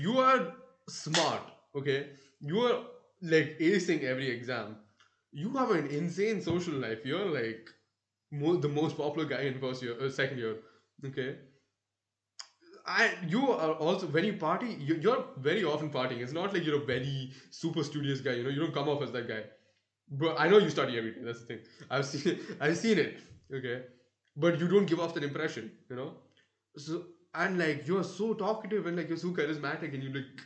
You 0.00 0.18
are 0.18 0.52
smart. 0.88 1.42
Okay, 1.76 2.08
you 2.40 2.60
are 2.60 2.80
like 3.22 3.56
acing 3.60 4.04
every 4.04 4.30
exam. 4.30 4.76
You 5.32 5.50
have 5.56 5.70
an 5.70 5.86
insane 5.88 6.40
social 6.40 6.74
life. 6.74 7.04
You're 7.04 7.30
like 7.30 7.70
mo- 8.32 8.56
the 8.56 8.68
most 8.68 8.96
popular 8.96 9.28
guy 9.28 9.42
in 9.42 9.60
first 9.60 9.82
year, 9.82 9.96
uh, 10.00 10.10
second 10.10 10.38
year. 10.38 10.56
Okay. 11.04 11.36
I 12.86 13.10
you 13.26 13.50
are 13.52 13.72
also 13.74 14.06
when 14.06 14.24
you 14.24 14.34
party, 14.34 14.76
you, 14.78 14.94
you're 14.96 15.24
very 15.38 15.64
often 15.64 15.90
partying. 15.90 16.20
It's 16.20 16.32
not 16.32 16.52
like 16.54 16.64
you're 16.64 16.82
a 16.82 16.86
very 16.86 17.32
super 17.50 17.82
studious 17.82 18.20
guy. 18.20 18.32
You 18.32 18.44
know, 18.44 18.50
you 18.50 18.60
don't 18.60 18.72
come 18.74 18.88
off 18.88 19.02
as 19.02 19.12
that 19.12 19.26
guy. 19.28 19.42
But 20.10 20.36
I 20.38 20.48
know 20.48 20.58
you 20.58 20.70
study 20.70 20.96
every 20.98 21.12
day. 21.12 21.20
That's 21.22 21.40
the 21.40 21.46
thing. 21.46 21.58
I've 21.90 22.06
seen 22.06 22.38
I've 22.60 22.76
seen 22.76 22.98
it. 22.98 23.18
Okay, 23.52 23.82
but 24.36 24.58
you 24.60 24.68
don't 24.68 24.86
give 24.86 25.00
off 25.00 25.14
that 25.14 25.24
impression. 25.24 25.70
You 25.90 25.96
know. 25.96 26.12
So 26.76 27.04
and 27.34 27.58
like 27.58 27.86
you're 27.86 28.04
so 28.04 28.34
talkative 28.34 28.86
and 28.86 28.96
like 28.96 29.08
you're 29.08 29.18
so 29.18 29.28
charismatic 29.28 29.94
and 29.94 30.02
you 30.02 30.12
like 30.12 30.44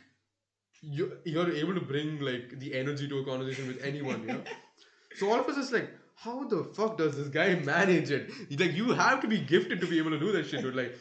you 0.81 1.17
you're 1.25 1.51
able 1.51 1.75
to 1.75 1.81
bring 1.81 2.19
like 2.19 2.59
the 2.59 2.73
energy 2.73 3.07
to 3.07 3.19
a 3.19 3.25
conversation 3.25 3.67
with 3.67 3.83
anyone. 3.83 4.21
You 4.21 4.33
know. 4.33 4.43
so 5.15 5.31
all 5.31 5.39
of 5.39 5.47
us 5.47 5.57
is 5.57 5.71
like, 5.71 5.89
how 6.15 6.43
the 6.47 6.63
fuck 6.63 6.97
does 6.97 7.15
this 7.15 7.27
guy 7.27 7.55
manage 7.55 8.11
it? 8.11 8.31
Like 8.59 8.73
you 8.73 8.93
have 8.93 9.21
to 9.21 9.27
be 9.27 9.39
gifted 9.39 9.79
to 9.81 9.87
be 9.87 9.99
able 9.99 10.11
to 10.11 10.19
do 10.19 10.31
that 10.31 10.47
shit, 10.47 10.61
dude. 10.61 10.75
Like 10.75 10.95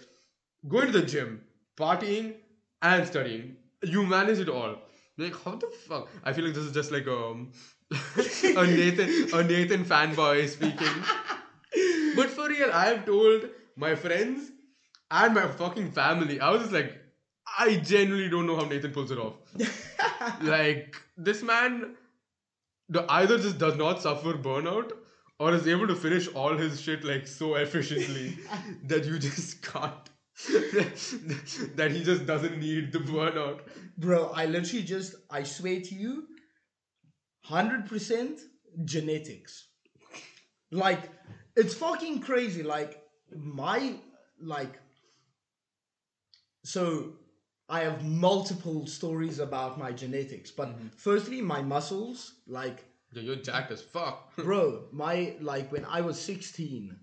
going 0.68 0.86
to 0.86 0.92
the 0.92 1.06
gym, 1.06 1.42
partying, 1.76 2.34
and 2.82 3.06
studying. 3.06 3.56
You 3.82 4.04
manage 4.04 4.38
it 4.38 4.48
all. 4.50 4.76
Like 5.16 5.34
how 5.42 5.56
the 5.56 5.68
fuck? 5.88 6.08
I 6.24 6.32
feel 6.34 6.44
like 6.44 6.54
this 6.54 6.64
is 6.64 6.72
just 6.72 6.92
like 6.92 7.06
um 7.08 7.52
a 8.56 8.66
Nathan 8.66 9.34
a 9.34 9.42
Nathan 9.42 9.84
fanboy 9.84 10.48
speaking. 10.48 10.88
But 12.16 12.30
for 12.30 12.48
real, 12.48 12.70
I 12.72 12.86
have 12.86 13.04
told 13.06 13.46
my 13.76 13.94
friends 13.94 14.50
and 15.10 15.34
my 15.34 15.46
fucking 15.48 15.92
family. 15.92 16.40
I 16.40 16.50
was 16.50 16.62
just 16.62 16.72
like, 16.72 16.96
I 17.58 17.76
genuinely 17.76 18.28
don't 18.28 18.46
know 18.46 18.56
how 18.56 18.64
Nathan 18.64 18.92
pulls 18.92 19.10
it 19.10 19.18
off. 19.18 19.34
like 20.42 20.96
this 21.16 21.42
man, 21.42 21.96
the 22.88 23.04
either 23.10 23.38
just 23.38 23.58
does 23.58 23.76
not 23.76 24.02
suffer 24.02 24.34
burnout 24.34 24.92
or 25.38 25.54
is 25.54 25.66
able 25.66 25.86
to 25.88 25.96
finish 25.96 26.28
all 26.28 26.56
his 26.56 26.80
shit 26.80 27.02
like 27.02 27.26
so 27.26 27.54
efficiently 27.54 28.38
that 28.84 29.04
you 29.04 29.18
just 29.18 29.62
can't. 29.62 30.10
that 31.76 31.90
he 31.90 32.02
just 32.02 32.24
doesn't 32.26 32.58
need 32.58 32.92
the 32.92 32.98
burnout. 32.98 33.60
Bro, 33.98 34.32
I 34.34 34.46
literally 34.46 34.84
just, 34.84 35.14
I 35.30 35.42
swear 35.42 35.80
to 35.80 35.94
you, 35.94 36.28
100% 37.48 38.40
genetics. 38.84 39.68
Like, 40.70 41.10
it's 41.56 41.74
fucking 41.74 42.20
crazy. 42.20 42.62
Like, 42.62 43.02
my, 43.34 43.94
like, 44.40 44.78
so 46.64 47.14
I 47.68 47.80
have 47.80 48.04
multiple 48.04 48.86
stories 48.86 49.38
about 49.38 49.78
my 49.78 49.92
genetics. 49.92 50.50
But 50.50 50.68
mm-hmm. 50.70 50.88
firstly, 50.96 51.40
my 51.40 51.62
muscles, 51.62 52.34
like, 52.46 52.84
Yeah, 53.12 53.22
you're 53.22 53.36
jacked 53.36 53.72
as 53.72 53.82
fuck. 53.82 54.34
bro, 54.36 54.84
my, 54.92 55.34
like, 55.40 55.72
when 55.72 55.84
I 55.84 56.00
was 56.00 56.20
16, 56.20 56.96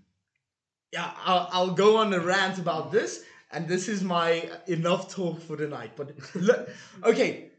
yeah, 0.92 1.10
I'll, 1.24 1.48
I'll 1.52 1.70
go 1.70 1.98
on 1.98 2.12
a 2.12 2.20
rant 2.20 2.58
about 2.58 2.92
this. 2.92 3.24
And 3.50 3.66
this 3.66 3.88
is 3.88 4.04
my 4.04 4.48
enough 4.66 5.10
talk 5.10 5.40
for 5.40 5.56
the 5.56 5.66
night. 5.66 5.92
But 5.96 6.12
look, 6.34 6.68
okay, 7.02 7.50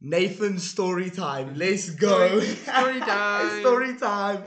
Nathan's 0.00 0.68
story 0.68 1.10
time. 1.10 1.54
Let's 1.56 1.90
go. 1.90 2.40
Story- 2.40 2.54
story 2.56 3.00
time. 3.00 3.60
story 3.60 3.96
time. 3.98 4.44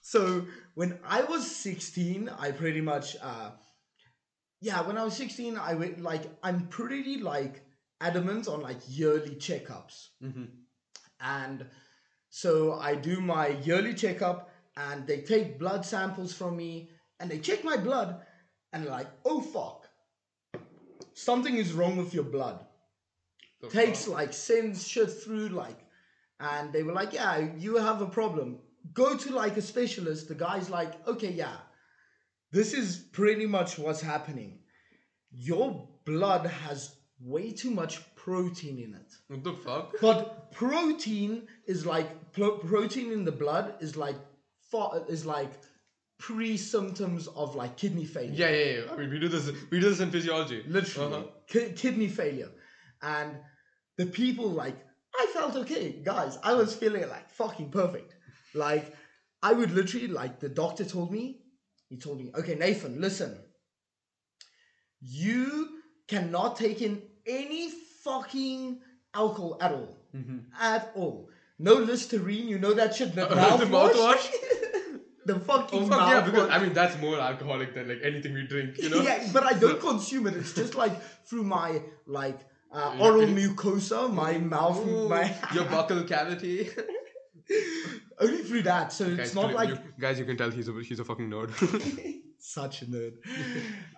So 0.00 0.46
when 0.74 0.98
I 1.04 1.22
was 1.22 1.50
16, 1.50 2.28
I 2.28 2.52
pretty 2.52 2.80
much 2.80 3.16
uh 3.22 3.50
yeah, 4.60 4.80
when 4.82 4.98
I 4.98 5.04
was 5.04 5.14
16, 5.16 5.56
I 5.56 5.74
went 5.74 6.00
like 6.00 6.22
I'm 6.42 6.66
pretty 6.68 7.18
like 7.18 7.62
adamant 8.00 8.48
on 8.48 8.60
like 8.60 8.78
yearly 8.88 9.36
checkups. 9.36 10.08
hmm 10.20 10.44
And 11.20 11.66
so 12.30 12.74
I 12.74 12.94
do 12.94 13.20
my 13.20 13.48
yearly 13.48 13.94
checkup 13.94 14.50
and 14.76 15.06
they 15.06 15.22
take 15.22 15.58
blood 15.58 15.84
samples 15.84 16.32
from 16.32 16.56
me 16.56 16.90
and 17.20 17.30
they 17.30 17.38
check 17.38 17.64
my 17.64 17.76
blood 17.76 18.20
and 18.72 18.86
like, 18.86 19.08
oh 19.24 19.40
fuck. 19.40 19.88
Something 21.14 21.56
is 21.56 21.72
wrong 21.72 21.96
with 21.96 22.14
your 22.14 22.24
blood 22.24 22.64
The 23.60 23.68
takes 23.68 24.04
fuck? 24.04 24.14
like 24.14 24.32
sends 24.32 24.86
shit 24.86 25.10
through 25.10 25.48
like 25.48 25.80
and 26.40 26.72
they 26.72 26.82
were 26.84 26.92
like 26.92 27.12
yeah 27.12 27.38
you 27.56 27.76
have 27.76 28.00
a 28.00 28.06
problem 28.06 28.58
go 28.94 29.16
to 29.16 29.32
like 29.34 29.56
a 29.56 29.62
specialist 29.62 30.28
the 30.28 30.34
guy's 30.34 30.70
like 30.70 30.92
okay 31.08 31.32
yeah 31.32 31.56
this 32.52 32.72
is 32.72 32.96
pretty 33.12 33.46
much 33.46 33.78
what's 33.78 34.00
happening 34.00 34.60
your 35.32 35.88
blood 36.04 36.46
has 36.46 36.94
way 37.20 37.50
too 37.50 37.70
much 37.72 38.00
protein 38.14 38.78
in 38.78 38.94
it 38.94 39.12
What 39.26 39.42
the 39.42 39.54
fuck? 39.54 39.94
but 40.00 40.52
protein 40.52 41.48
is 41.66 41.84
like 41.84 42.32
pro- 42.32 42.58
protein 42.58 43.10
in 43.12 43.24
the 43.24 43.32
blood 43.32 43.74
is 43.80 43.96
like 43.96 44.16
fa- 44.70 45.04
is 45.08 45.26
like 45.26 45.50
pre-symptoms 46.18 47.26
of 47.28 47.54
like 47.54 47.76
kidney 47.76 48.04
failure 48.04 48.32
Yeah, 48.32 48.50
yeah, 48.50 48.70
yeah. 48.84 48.92
I 48.92 48.96
mean, 48.96 49.10
we 49.10 49.18
do 49.18 49.28
this. 49.28 49.50
We 49.70 49.80
do 49.80 49.88
this 49.88 50.00
in 50.00 50.10
physiology. 50.10 50.62
literally 50.66 51.14
Uh-huh. 51.14 51.26
ki- 51.46 51.72
kidney 51.76 52.08
failure 52.08 52.50
and 53.02 53.38
the 53.96 54.06
people 54.06 54.48
like 54.50 54.76
i 55.18 55.26
felt 55.32 55.56
okay 55.56 56.00
guys 56.04 56.38
i 56.42 56.52
was 56.54 56.74
feeling 56.74 57.08
like 57.08 57.28
fucking 57.30 57.70
perfect 57.70 58.14
like 58.54 58.92
i 59.42 59.52
would 59.52 59.70
literally 59.70 60.08
like 60.08 60.40
the 60.40 60.48
doctor 60.48 60.84
told 60.84 61.10
me 61.12 61.38
he 61.88 61.96
told 61.96 62.18
me 62.18 62.30
okay 62.38 62.54
nathan 62.54 63.00
listen 63.00 63.38
you 65.00 65.68
cannot 66.06 66.56
take 66.56 66.82
in 66.82 67.02
any 67.26 67.70
fucking 68.04 68.78
alcohol 69.14 69.56
at 69.60 69.72
all 69.72 69.94
Mm-hmm. 70.16 70.38
at 70.58 70.90
all 70.94 71.28
no 71.58 71.74
listerine 71.74 72.48
you 72.48 72.58
know 72.58 72.72
that 72.72 72.94
shit 72.94 73.14
the 73.14 73.26
mouthwash? 73.26 73.68
mouthwash? 73.68 74.30
the 75.26 75.38
fucking 75.40 75.82
Oh 75.82 75.86
fuck 75.86 76.08
yeah, 76.08 76.20
because 76.22 76.48
mouthwash. 76.48 76.50
I 76.52 76.58
mean 76.62 76.72
that's 76.72 76.98
more 76.98 77.20
alcoholic 77.20 77.74
than 77.74 77.88
like 77.88 78.00
anything 78.02 78.32
we 78.32 78.46
drink, 78.46 78.78
you 78.78 78.88
know. 78.88 79.02
yeah, 79.08 79.28
but 79.34 79.42
I 79.42 79.52
don't 79.52 79.78
consume 79.78 80.26
it. 80.28 80.34
It's 80.34 80.54
just 80.54 80.74
like 80.74 80.98
through 81.26 81.44
my 81.44 81.82
like 82.06 82.40
uh, 82.72 82.94
Yeah, 82.94 83.02
oral 83.02 83.26
mucosa, 83.26 84.12
my 84.12 84.38
mouth, 84.38 84.86
Ooh, 84.86 85.08
my 85.08 85.24
your 85.54 85.64
buccal 85.64 86.06
cavity. 86.06 86.70
only 88.20 88.38
through 88.42 88.62
that. 88.62 88.92
So 88.92 89.06
it's 89.06 89.34
not 89.34 89.52
like 89.52 89.70
you, 89.70 89.78
guys, 89.98 90.18
you 90.18 90.24
can 90.24 90.36
tell 90.36 90.50
he's 90.50 90.68
a 90.68 90.72
he's 90.82 91.00
a 91.00 91.04
fucking 91.04 91.30
nerd. 91.30 91.50
such 92.38 92.82
a 92.82 92.86
nerd. 92.86 93.14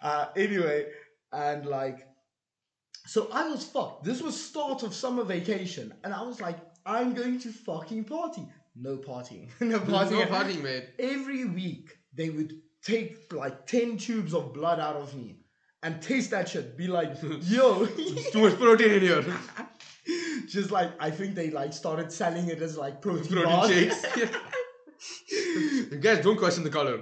uh, 0.03 0.27
anyway, 0.37 0.87
and 1.33 1.67
like, 1.67 2.07
so 3.07 3.29
I 3.33 3.49
was 3.49 3.65
fucked. 3.65 4.05
This 4.05 4.23
was 4.23 4.41
start 4.41 4.83
of 4.83 4.95
summer 4.95 5.25
vacation, 5.25 5.93
and 6.05 6.15
I 6.15 6.23
was 6.23 6.41
like, 6.41 6.59
I'm 6.87 7.15
going 7.15 7.39
to 7.41 7.53
fucking 7.53 8.05
party. 8.05 8.47
No 8.77 8.97
partying. 8.97 9.49
no 9.61 9.81
partying. 9.81 10.13
no 10.13 10.27
partying, 10.27 10.63
mate. 10.63 10.91
Every 10.99 11.45
week 11.45 11.91
they 12.15 12.31
would 12.31 12.55
take 12.83 13.33
like 13.33 13.67
ten 13.67 13.97
tubes 13.99 14.33
of 14.33 14.55
blood 14.55 14.81
out 14.81 14.97
of 14.97 15.15
me 15.15 15.40
and 15.83 16.01
taste 16.03 16.31
that 16.31 16.49
shit. 16.49 16.77
Be 16.77 16.87
like, 16.89 17.15
yo. 17.43 17.85
There's 17.85 18.31
too 18.31 18.41
much 18.43 18.59
protein 18.59 18.91
in 18.93 19.01
here. 19.03 19.25
Just 20.49 20.71
like 20.71 20.91
I 20.99 21.11
think 21.11 21.35
they 21.35 21.51
like 21.51 21.73
started 21.73 22.11
selling 22.11 22.49
it 22.49 22.61
as 22.63 22.77
like 22.77 23.01
protein, 23.01 23.33
Protein 23.43 23.45
bars. 23.45 23.71
shakes. 23.71 24.05
guys, 26.01 26.23
don't 26.25 26.37
question 26.39 26.65
the 26.65 26.71
color. 26.71 27.01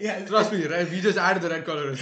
yeah, 0.00 0.24
Trust 0.24 0.52
me, 0.52 0.66
right? 0.66 0.88
We 0.90 1.00
just 1.00 1.18
added 1.18 1.42
the 1.42 1.50
red 1.50 1.64
color. 1.64 1.94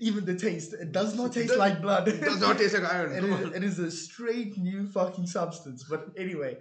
even 0.00 0.24
the 0.24 0.34
taste, 0.36 0.74
it 0.74 0.92
does 0.92 1.16
not 1.16 1.32
taste 1.32 1.48
does- 1.48 1.58
like 1.58 1.80
blood. 1.80 2.08
It 2.08 2.20
does 2.20 2.40
not 2.40 2.58
taste 2.58 2.74
like 2.74 2.92
iron. 2.92 3.12
It 3.12 3.20
Come 3.20 3.32
is, 3.32 3.46
on. 3.46 3.54
it 3.54 3.64
is 3.64 3.78
a 3.78 3.90
straight 3.90 4.58
new 4.58 4.86
fucking 4.86 5.26
substance. 5.26 5.84
But 5.88 6.08
anyway, 6.16 6.58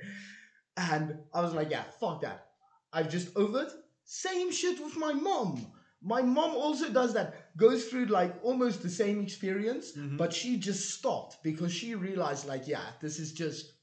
and 0.77 1.17
I 1.33 1.41
was 1.41 1.53
like, 1.53 1.69
yeah, 1.71 1.83
fuck 1.99 2.21
that. 2.21 2.45
I've 2.93 3.09
just 3.09 3.35
over 3.35 3.63
it. 3.63 3.71
Same 4.05 4.51
shit 4.51 4.79
with 4.83 4.97
my 4.97 5.13
mom. 5.13 5.67
My 6.03 6.21
mom 6.21 6.51
also 6.55 6.89
does 6.91 7.13
that. 7.13 7.55
Goes 7.57 7.85
through 7.85 8.05
like 8.07 8.33
almost 8.43 8.81
the 8.81 8.89
same 8.89 9.21
experience, 9.21 9.91
Mhm. 9.95 10.17
but 10.17 10.33
she 10.33 10.57
just 10.57 10.89
stopped 10.97 11.43
because 11.43 11.71
she 11.71 11.93
realized, 11.95 12.47
like, 12.47 12.67
yeah, 12.67 12.85
this 13.01 13.19
is 13.19 13.33
just 13.33 13.73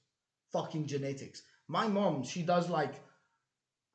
fucking 0.52 0.86
genetics. 0.86 1.42
My 1.68 1.86
mom, 1.86 2.24
she 2.24 2.42
does 2.42 2.68
like 2.68 2.94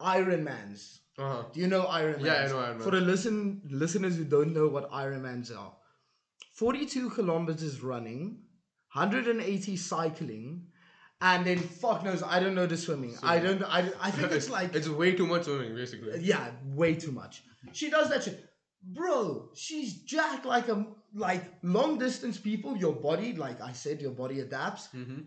Ironmans. 0.01 0.99
Uh-huh. 1.17 1.43
Do 1.53 1.59
you 1.59 1.67
know 1.67 1.83
Ironmans? 1.83 2.25
Yeah, 2.25 2.33
I 2.33 2.47
know 2.47 2.59
Iron 2.59 2.77
Man. 2.77 2.83
For 2.85 2.91
the 2.91 3.01
listen 3.01 3.61
listeners 3.69 4.15
who 4.17 4.23
don't 4.23 4.53
know 4.53 4.67
what 4.67 4.89
Ironmans 4.91 5.55
are, 5.55 5.73
42 6.55 7.09
kilometers 7.11 7.81
running, 7.81 8.39
180 8.93 9.75
cycling, 9.77 10.67
and 11.21 11.45
then 11.45 11.59
fuck 11.59 12.03
knows, 12.03 12.23
I 12.23 12.39
don't 12.39 12.55
know 12.55 12.65
the 12.67 12.77
swimming. 12.77 13.15
I 13.21 13.39
don't. 13.39 13.63
I, 13.63 13.91
I 14.01 14.11
think 14.11 14.31
it's 14.31 14.49
like 14.57 14.75
it's 14.75 14.89
way 14.89 15.13
too 15.13 15.27
much 15.27 15.43
swimming, 15.43 15.75
basically. 15.75 16.19
yeah, 16.21 16.51
way 16.65 16.95
too 16.95 17.11
much. 17.11 17.43
She 17.71 17.89
does 17.89 18.09
that 18.09 18.23
shit, 18.23 18.43
bro. 18.83 19.49
She's 19.55 19.93
jacked 20.03 20.45
like 20.45 20.67
a 20.67 20.85
like 21.13 21.43
long 21.63 21.97
distance 21.97 22.37
people. 22.37 22.75
Your 22.77 22.93
body, 22.93 23.33
like 23.33 23.61
I 23.61 23.71
said, 23.71 24.01
your 24.01 24.11
body 24.11 24.41
adapts. 24.41 24.89
Mm-hmm. 24.95 25.21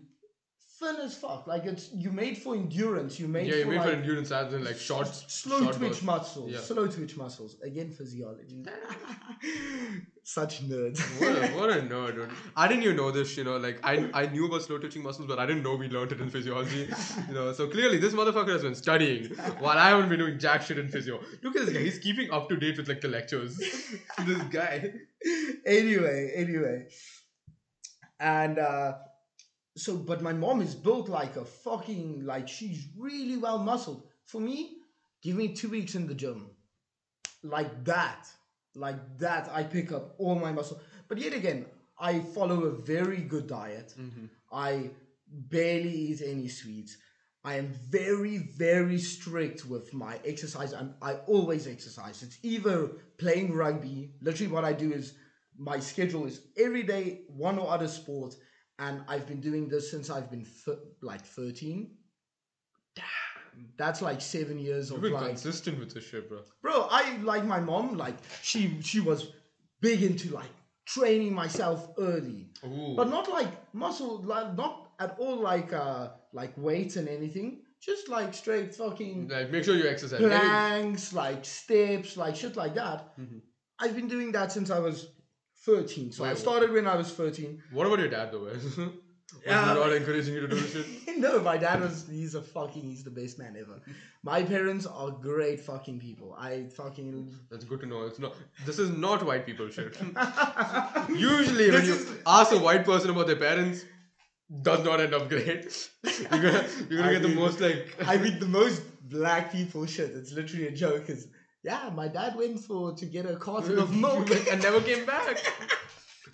Thin 0.79 0.95
as 0.97 1.17
fuck. 1.17 1.47
Like 1.47 1.65
it's 1.65 1.89
you 1.91 2.11
made 2.11 2.37
for 2.37 2.53
endurance. 2.53 3.19
You 3.19 3.27
made 3.27 3.47
Yeah, 3.47 3.55
you 3.55 3.63
for 3.63 3.69
made 3.69 3.77
like, 3.77 3.87
for 3.87 3.93
endurance 3.93 4.29
rather 4.29 4.51
than 4.51 4.63
like 4.63 4.77
short, 4.77 5.07
slow 5.07 5.59
short 5.61 5.75
twitch 5.75 5.89
bursts. 5.89 6.03
muscles. 6.03 6.51
Yeah. 6.51 6.59
Slow 6.59 6.85
twitch 6.87 7.17
muscles. 7.17 7.55
Again, 7.63 7.89
physiology. 7.91 8.63
Such 10.23 10.67
nerds. 10.67 10.99
What 11.19 11.29
a, 11.31 11.47
what 11.55 11.69
a 11.71 11.81
nerd, 11.93 12.15
dude. 12.15 12.29
I 12.55 12.67
didn't 12.67 12.83
even 12.83 12.95
know 12.97 13.09
this, 13.11 13.35
you 13.37 13.43
know, 13.43 13.57
like 13.57 13.79
I 13.83 14.07
I 14.13 14.27
knew 14.27 14.45
about 14.45 14.61
slow 14.61 14.77
twitching 14.77 15.01
muscles, 15.01 15.27
but 15.27 15.39
I 15.39 15.45
didn't 15.47 15.63
know 15.63 15.75
we 15.75 15.87
learned 15.87 16.11
it 16.11 16.21
in 16.21 16.29
physiology. 16.29 16.87
You 17.27 17.33
know, 17.33 17.53
so 17.53 17.67
clearly 17.67 17.97
this 17.97 18.13
motherfucker 18.13 18.49
has 18.49 18.61
been 18.61 18.75
studying 18.75 19.29
while 19.59 19.79
I 19.79 19.89
haven't 19.89 20.09
been 20.09 20.19
doing 20.19 20.37
jack 20.37 20.61
shit 20.61 20.77
in 20.77 20.89
physio. 20.89 21.19
Look 21.41 21.55
at 21.55 21.65
this 21.65 21.73
guy, 21.73 21.81
he's 21.81 21.97
keeping 21.97 22.29
up 22.29 22.49
to 22.49 22.55
date 22.57 22.77
with 22.77 22.87
like 22.87 23.01
the 23.01 23.07
lectures. 23.07 23.57
this 24.25 24.43
guy. 24.51 24.91
anyway, 25.65 26.33
anyway. 26.35 26.87
And 28.19 28.59
uh 28.59 28.93
so 29.77 29.95
but 29.95 30.21
my 30.21 30.33
mom 30.33 30.61
is 30.61 30.75
built 30.75 31.07
like 31.07 31.35
a 31.35 31.45
fucking 31.45 32.25
like 32.25 32.47
she's 32.47 32.87
really 32.97 33.37
well 33.37 33.59
muscled. 33.59 34.03
For 34.25 34.41
me, 34.41 34.79
give 35.21 35.35
me 35.35 35.53
two 35.53 35.69
weeks 35.69 35.95
in 35.95 36.07
the 36.07 36.13
gym. 36.15 36.49
Like 37.43 37.85
that. 37.85 38.27
Like 38.75 39.17
that, 39.19 39.49
I 39.53 39.63
pick 39.63 39.91
up 39.91 40.15
all 40.17 40.35
my 40.35 40.51
muscle. 40.51 40.81
But 41.07 41.19
yet 41.19 41.33
again, 41.33 41.65
I 41.99 42.19
follow 42.19 42.65
a 42.65 42.71
very 42.71 43.21
good 43.21 43.47
diet. 43.47 43.93
Mm-hmm. 43.99 44.25
I 44.51 44.89
barely 45.29 45.89
eat 45.89 46.21
any 46.25 46.47
sweets. 46.47 46.97
I 47.43 47.55
am 47.55 47.67
very, 47.89 48.39
very 48.39 48.99
strict 48.99 49.65
with 49.65 49.93
my 49.93 50.19
exercise. 50.25 50.73
and 50.73 50.93
I 51.01 51.13
always 51.27 51.65
exercise. 51.65 52.21
It's 52.21 52.37
either 52.43 52.89
playing 53.17 53.53
rugby. 53.53 54.11
Literally, 54.21 54.51
what 54.51 54.65
I 54.65 54.73
do 54.73 54.91
is 54.91 55.13
my 55.57 55.79
schedule 55.79 56.25
is 56.25 56.41
every 56.57 56.83
day 56.83 57.21
one 57.27 57.57
or 57.57 57.71
other 57.71 57.87
sport, 57.87 58.35
and 58.79 59.01
I've 59.07 59.25
been 59.27 59.41
doing 59.41 59.67
this 59.67 59.89
since 59.91 60.09
I've 60.09 60.29
been 60.29 60.45
th- 60.65 60.77
like 61.01 61.25
thirteen. 61.25 61.91
Damn, 62.95 63.67
that's 63.77 64.01
like 64.01 64.21
seven 64.21 64.59
years 64.59 64.89
You've 64.89 64.97
of 64.97 65.03
been 65.03 65.13
like 65.13 65.27
consistent 65.27 65.79
with 65.79 65.93
this 65.93 66.03
shit, 66.05 66.27
bro. 66.29 66.39
bro 66.61 66.87
i 66.89 67.17
like 67.17 67.45
my 67.45 67.59
mom 67.59 67.97
like 67.97 68.15
she 68.41 68.79
she 68.81 68.99
was 68.99 69.31
big 69.81 70.01
into 70.03 70.29
like 70.33 70.49
training 70.85 71.33
myself 71.33 71.89
early 71.99 72.49
Ooh. 72.65 72.93
but 72.95 73.09
not 73.09 73.29
like 73.29 73.49
muscle 73.73 74.21
like 74.23 74.55
not 74.55 74.89
at 74.99 75.15
all 75.19 75.35
like 75.35 75.73
uh 75.73 76.09
like 76.33 76.53
weights 76.57 76.95
and 76.95 77.07
anything 77.07 77.59
just 77.81 78.09
like 78.09 78.33
straight 78.33 78.73
fucking 78.73 79.27
like 79.27 79.51
make 79.51 79.63
sure 79.63 79.75
you 79.75 79.87
exercise. 79.87 80.19
Planks 80.19 81.13
like 81.13 81.45
steps 81.45 82.17
like 82.17 82.35
shit 82.35 82.55
like 82.55 82.73
that 82.75 83.15
Mhm. 83.19 83.41
i've 83.79 83.95
been 83.95 84.07
doing 84.07 84.31
that 84.31 84.51
since 84.51 84.69
i 84.71 84.79
was 84.79 85.07
13 85.67 86.11
so 86.11 86.23
i 86.23 86.33
started 86.33 86.71
when 86.71 86.87
i 86.87 86.95
was 86.95 87.11
13 87.11 87.61
What 87.71 87.87
about 87.87 87.99
your 87.99 88.09
dad 88.09 88.31
though? 88.31 88.45
Was 88.45 88.75
he 88.75 88.89
not 89.45 89.93
encouraging 89.93 90.35
you 90.35 90.41
to 90.41 90.47
do 90.47 90.59
this 90.59 90.73
shit? 90.73 91.17
no 91.23 91.31
my 91.47 91.57
dad 91.63 91.81
was 91.85 92.05
he's 92.09 92.35
a 92.41 92.41
fucking 92.41 92.83
he's 92.91 93.03
the 93.07 93.15
best 93.19 93.39
man 93.41 93.57
ever 93.63 93.77
my 94.31 94.37
parents 94.51 94.85
are 94.85 95.09
great 95.25 95.59
fucking 95.59 95.99
people 95.99 96.35
i 96.49 96.63
fucking 96.77 97.11
That's 97.51 97.65
good 97.65 97.81
to 97.81 97.87
know. 97.91 98.01
It's 98.07 98.19
not. 98.19 98.33
This 98.65 98.79
is 98.85 98.89
not 99.05 99.25
white 99.25 99.45
people 99.49 99.69
shit. 99.69 99.97
Usually, 101.09 101.67
when 101.75 101.85
you 101.89 101.93
is- 101.93 102.11
ask 102.25 102.51
a 102.51 102.59
white 102.67 102.83
person 102.85 103.09
about 103.11 103.27
their 103.27 103.41
parents, 103.43 103.85
does 104.61 104.83
not 104.83 104.99
end 105.05 105.13
up 105.13 105.29
great. 105.29 105.89
You're 106.03 106.43
gonna, 106.45 106.65
you're 106.89 106.99
gonna 106.99 107.09
I 107.09 107.13
get 107.13 107.21
the 107.21 107.35
most 107.43 107.59
like. 107.59 107.95
I 108.13 108.17
mean, 108.17 108.39
the 108.39 108.51
most 108.59 108.81
black 109.17 109.51
people 109.51 109.85
shit. 109.85 110.11
It's 110.11 110.31
literally 110.31 110.67
a 110.67 110.71
joke. 110.71 111.09
Is 111.09 111.27
yeah, 111.67 111.89
my 111.93 112.07
dad 112.07 112.37
went 112.37 112.59
for 112.67 112.93
to 112.99 113.05
get 113.05 113.25
a 113.25 113.35
carton 113.35 113.77
of 113.77 113.93
milk 114.05 114.29
and 114.51 114.61
never 114.61 114.81
came 114.81 115.05
back. 115.05 115.37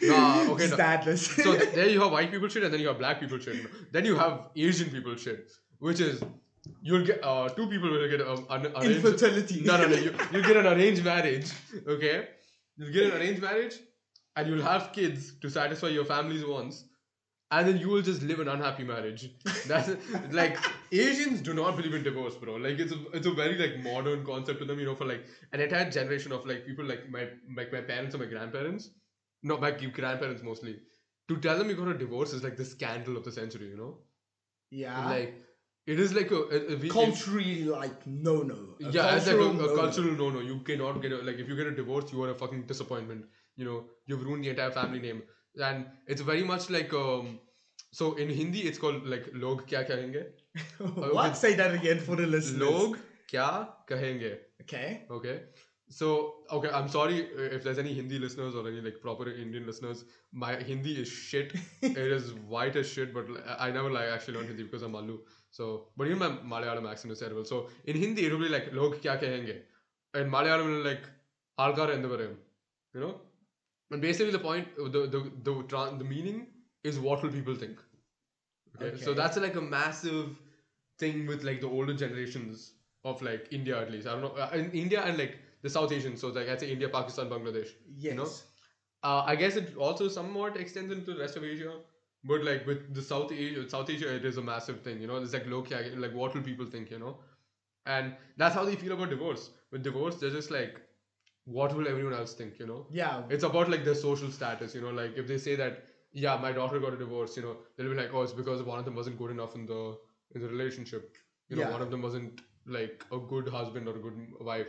Nah, 0.02 0.52
okay. 0.54 0.68
No. 0.70 0.78
Dadless. 0.78 1.24
So 1.44 1.56
th- 1.58 1.72
there 1.78 1.88
you 1.88 2.02
have 2.02 2.12
white 2.12 2.30
people 2.32 2.50
shit, 2.50 2.64
and 2.64 2.74
then 2.74 2.82
you 2.82 2.88
have 2.88 2.98
black 2.98 3.20
people 3.22 3.38
shit. 3.38 3.58
Then 3.94 4.04
you 4.10 4.16
have 4.18 4.48
Asian 4.56 4.90
people 4.90 5.16
shit, 5.16 5.52
which 5.80 6.02
is 6.02 6.22
you'll 6.82 7.06
get 7.10 7.24
uh, 7.24 7.48
two 7.50 7.68
people 7.74 7.92
will 7.92 8.10
get 8.14 8.22
um, 8.32 8.46
an 8.50 8.66
arranged. 8.76 9.06
Infertility. 9.06 9.62
No, 9.62 9.78
no, 9.78 9.88
no. 9.94 9.96
You 10.08 10.12
you 10.34 10.42
get 10.50 10.58
an 10.64 10.68
arranged 10.74 11.06
marriage. 11.06 11.52
Okay, 11.96 12.16
you'll 12.78 12.92
get 12.98 13.06
an 13.12 13.22
arranged 13.22 13.42
marriage, 13.48 13.76
and 14.36 14.50
you'll 14.50 14.68
have 14.72 14.92
kids 14.98 15.30
to 15.46 15.54
satisfy 15.60 15.90
your 16.00 16.06
family's 16.14 16.46
wants, 16.54 16.84
and 17.54 17.68
then 17.68 17.78
you 17.78 17.90
will 17.90 18.02
just 18.02 18.24
live 18.24 18.40
an 18.40 18.48
unhappy 18.48 18.84
marriage. 18.84 19.30
That's 19.68 19.92
like 20.32 20.58
Asians 20.92 21.42
do 21.42 21.54
not 21.54 21.76
believe 21.78 21.94
in 21.94 22.04
divorce, 22.04 22.36
bro. 22.36 22.56
Like 22.56 22.80
it's 22.80 22.94
a 22.94 23.00
it's 23.20 23.28
a 23.28 23.34
very 23.40 23.58
like 23.64 23.78
modern 23.84 24.26
concept 24.26 24.60
to 24.60 24.66
them. 24.66 24.80
You 24.80 24.88
know, 24.88 24.96
for 24.96 25.06
like 25.06 25.26
an 25.52 25.62
entire 25.68 25.90
generation 25.90 26.32
of 26.32 26.48
like 26.54 26.66
people 26.66 26.86
like 26.94 27.10
my 27.18 27.28
like 27.62 27.72
my 27.72 27.82
parents 27.82 28.16
or 28.16 28.20
my 28.24 28.30
grandparents, 28.34 28.90
not 29.44 29.62
my 29.62 29.72
grandparents 29.72 30.44
mostly. 30.52 30.78
To 31.30 31.38
tell 31.38 31.58
them 31.58 31.70
you 31.70 31.76
got 31.76 31.90
a 31.96 31.98
divorce 31.98 32.34
is 32.34 32.44
like 32.44 32.58
the 32.58 32.66
scandal 32.66 33.18
of 33.18 33.24
the 33.24 33.32
century. 33.32 33.70
You 33.70 33.78
know, 33.78 33.98
yeah. 34.72 35.10
like 35.10 35.36
it 35.86 36.00
is 36.00 36.14
like 36.14 36.32
a, 36.32 36.42
a, 36.58 36.74
a 36.74 36.90
culturally, 36.90 37.66
like 37.66 38.08
no, 38.08 38.42
no. 38.42 38.58
Yeah, 38.80 39.16
it's 39.16 39.28
like 39.28 39.36
a, 39.36 39.40
cultural 39.40 39.70
a 39.70 39.76
cultural 39.76 40.18
no 40.24 40.30
no. 40.30 40.40
You 40.40 40.60
cannot 40.72 41.02
get 41.02 41.12
a, 41.12 41.18
like 41.30 41.46
if 41.46 41.48
you 41.48 41.56
get 41.56 41.68
a 41.68 41.76
divorce, 41.84 42.12
you 42.12 42.24
are 42.24 42.32
a 42.32 42.36
fucking 42.36 42.64
disappointment. 42.64 43.26
You 43.56 43.66
know, 43.66 43.86
you've 44.08 44.24
ruined 44.24 44.44
the 44.44 44.50
entire 44.50 44.72
family 44.72 45.00
name, 45.00 45.24
and 45.62 45.86
it's 46.08 46.22
very 46.22 46.44
much 46.44 46.70
like 46.70 46.94
um. 46.94 47.40
So 47.92 48.14
in 48.16 48.30
Hindi, 48.30 48.62
it's 48.62 48.80
called 48.80 49.06
like 49.06 49.30
log 49.34 49.68
kya 49.68 49.88
kahenge. 49.90 50.26
what? 51.14 51.38
Say 51.38 51.54
that 51.56 51.74
again 51.76 52.00
for 52.00 52.16
the 52.16 52.26
listeners. 52.26 52.62
Log 52.62 52.98
kya 53.32 53.68
kahenge. 53.88 54.38
Okay. 54.62 55.04
Okay. 55.12 55.42
So 55.90 56.36
okay, 56.52 56.70
I'm 56.70 56.88
sorry 56.90 57.18
if 57.20 57.64
there's 57.64 57.78
any 57.78 57.94
Hindi 57.94 58.18
listeners 58.18 58.56
or 58.56 58.68
any 58.68 58.82
like 58.82 59.00
proper 59.02 59.30
Indian 59.30 59.68
listeners. 59.68 60.06
My 60.32 60.56
Hindi 60.56 60.94
is 61.02 61.08
shit. 61.08 61.54
it 61.82 61.98
is 61.98 62.34
white 62.56 62.76
as 62.76 62.90
shit, 62.90 63.14
but 63.14 63.28
I 63.60 63.70
never 63.70 63.92
like 63.92 64.10
actually 64.10 64.38
learned 64.38 64.48
Hindi 64.48 64.64
because 64.64 64.82
I'm 64.82 64.94
Mallu. 64.94 65.20
So, 65.52 65.90
but 65.96 66.08
even 66.08 66.18
my 66.18 66.30
Malayalam 66.54 66.90
accent 66.90 67.12
is 67.12 67.20
terrible. 67.20 67.46
So 67.46 67.68
in 67.86 67.96
Hindi, 67.96 68.26
it 68.26 68.32
will 68.32 68.40
be 68.40 68.50
like 68.50 68.74
log 68.74 68.98
kya 69.02 69.22
kahenge, 69.22 69.60
and 70.16 70.32
Malayalam 70.32 70.66
will 70.66 70.84
like 70.84 71.06
alkar 71.60 71.90
endu. 71.98 72.36
You 72.96 73.02
know, 73.02 73.22
and 73.92 74.02
basically 74.02 74.32
the 74.32 74.40
point, 74.40 74.68
the 74.78 75.08
the 75.08 75.32
the 75.44 75.98
the 75.98 76.04
meaning 76.04 76.48
is 76.84 77.00
what 77.00 77.24
will 77.24 77.32
people 77.32 77.56
think. 77.56 77.78
Okay? 78.82 78.98
so 78.98 79.14
that's 79.14 79.38
like 79.38 79.56
a 79.56 79.62
massive 79.62 80.36
thing 80.98 81.28
with 81.28 81.44
like 81.44 81.62
the 81.62 81.68
older 81.68 81.94
generations 81.94 82.74
of 83.04 83.22
like 83.22 83.48
India 83.52 83.80
at 83.80 83.92
least. 83.92 84.08
I 84.08 84.12
don't 84.14 84.22
know 84.22 84.42
uh, 84.42 84.50
in 84.54 84.72
India 84.72 85.04
and 85.04 85.18
like 85.18 85.38
the 85.62 85.70
South 85.70 85.92
Asian. 85.92 86.18
So 86.18 86.30
like 86.30 86.50
I'd 86.50 86.60
say 86.60 86.72
India, 86.72 86.90
Pakistan, 86.90 87.30
Bangladesh. 87.30 87.70
Yes. 87.98 88.12
You 88.12 88.16
know? 88.16 88.30
Uh, 89.04 89.24
I 89.26 89.36
guess 89.36 89.56
it 89.58 89.76
also 89.76 90.08
somewhat 90.08 90.58
extends 90.58 90.92
into 90.92 91.14
the 91.14 91.20
rest 91.20 91.36
of 91.36 91.44
Asia. 91.44 91.74
But 92.26 92.44
like 92.44 92.66
with 92.66 92.94
the 92.96 93.02
South 93.02 93.32
Asia, 93.34 93.70
South 93.70 93.90
Asia, 93.90 94.16
it 94.16 94.24
is 94.24 94.38
a 94.38 94.42
massive 94.42 94.82
thing. 94.82 95.02
You 95.02 95.08
know, 95.08 95.18
it's 95.18 95.34
like 95.34 95.46
low. 95.46 95.66
Like 95.98 96.14
what 96.14 96.34
will 96.34 96.42
people 96.42 96.66
think? 96.66 96.90
You 96.90 97.00
know, 97.00 97.18
and 97.86 98.16
that's 98.38 98.56
how 98.56 98.64
they 98.64 98.76
feel 98.76 98.94
about 98.94 99.10
divorce. 99.10 99.50
With 99.72 99.84
divorce, 99.84 100.16
they're 100.16 100.30
just 100.30 100.52
like, 100.52 100.80
what 101.46 101.76
will 101.76 101.88
everyone 101.88 102.14
else 102.14 102.34
think? 102.34 102.60
You 102.60 102.68
know, 102.68 102.88
Yeah. 102.92 103.24
it's 103.30 103.44
about 103.44 103.70
like 103.70 103.84
their 103.86 103.96
social 103.96 104.32
status. 104.32 104.74
You 104.76 104.82
know, 104.82 104.92
like 104.92 105.18
if 105.18 105.28
they 105.28 105.38
say 105.38 105.56
that, 105.56 105.84
yeah, 106.14 106.38
my 106.38 106.52
daughter 106.52 106.80
got 106.80 106.94
a 106.94 106.98
divorce. 106.98 107.36
You 107.38 107.44
know, 107.44 107.58
they'll 107.76 107.90
be 107.90 107.96
like, 107.96 108.14
oh, 108.14 108.22
it's 108.24 108.34
because 108.34 108.62
one 108.64 108.80
of 108.80 108.86
them 108.86 108.96
wasn't 108.96 109.18
good 109.18 109.32
enough 109.32 109.56
in 109.56 109.66
the 109.66 109.98
in 110.36 110.42
the 110.42 110.48
relationship. 110.48 111.16
You 111.50 111.58
know, 111.58 111.64
Yeah. 111.64 111.72
one 111.72 111.82
of 111.82 111.92
them 111.92 112.02
wasn't 112.02 112.42
like 112.66 113.06
a 113.12 113.18
good 113.20 113.48
husband 113.50 113.88
or 113.88 113.96
a 113.96 114.00
good 114.00 114.20
wife, 114.40 114.68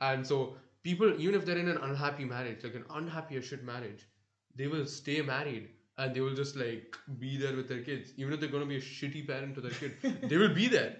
and 0.00 0.26
so 0.26 0.56
people, 0.82 1.12
even 1.20 1.34
if 1.34 1.44
they're 1.44 1.58
in 1.58 1.68
an 1.68 1.78
unhappy 1.88 2.24
marriage, 2.24 2.62
like 2.64 2.74
an 2.76 2.84
unhappy 2.90 3.36
as 3.36 3.44
shit 3.44 3.62
marriage, 3.64 4.06
they 4.54 4.66
will 4.68 4.86
stay 4.86 5.20
married 5.22 5.68
and 5.98 6.14
they 6.14 6.20
will 6.20 6.34
just 6.34 6.56
like 6.56 6.96
be 7.18 7.36
there 7.36 7.54
with 7.56 7.68
their 7.68 7.82
kids, 7.82 8.12
even 8.16 8.32
if 8.32 8.40
they're 8.40 8.48
gonna 8.48 8.64
be 8.74 8.76
a 8.76 8.80
shitty 8.80 9.26
parent 9.26 9.54
to 9.56 9.60
their 9.60 9.72
kid. 9.72 9.92
they 10.30 10.36
will 10.38 10.54
be 10.54 10.68
there. 10.68 10.96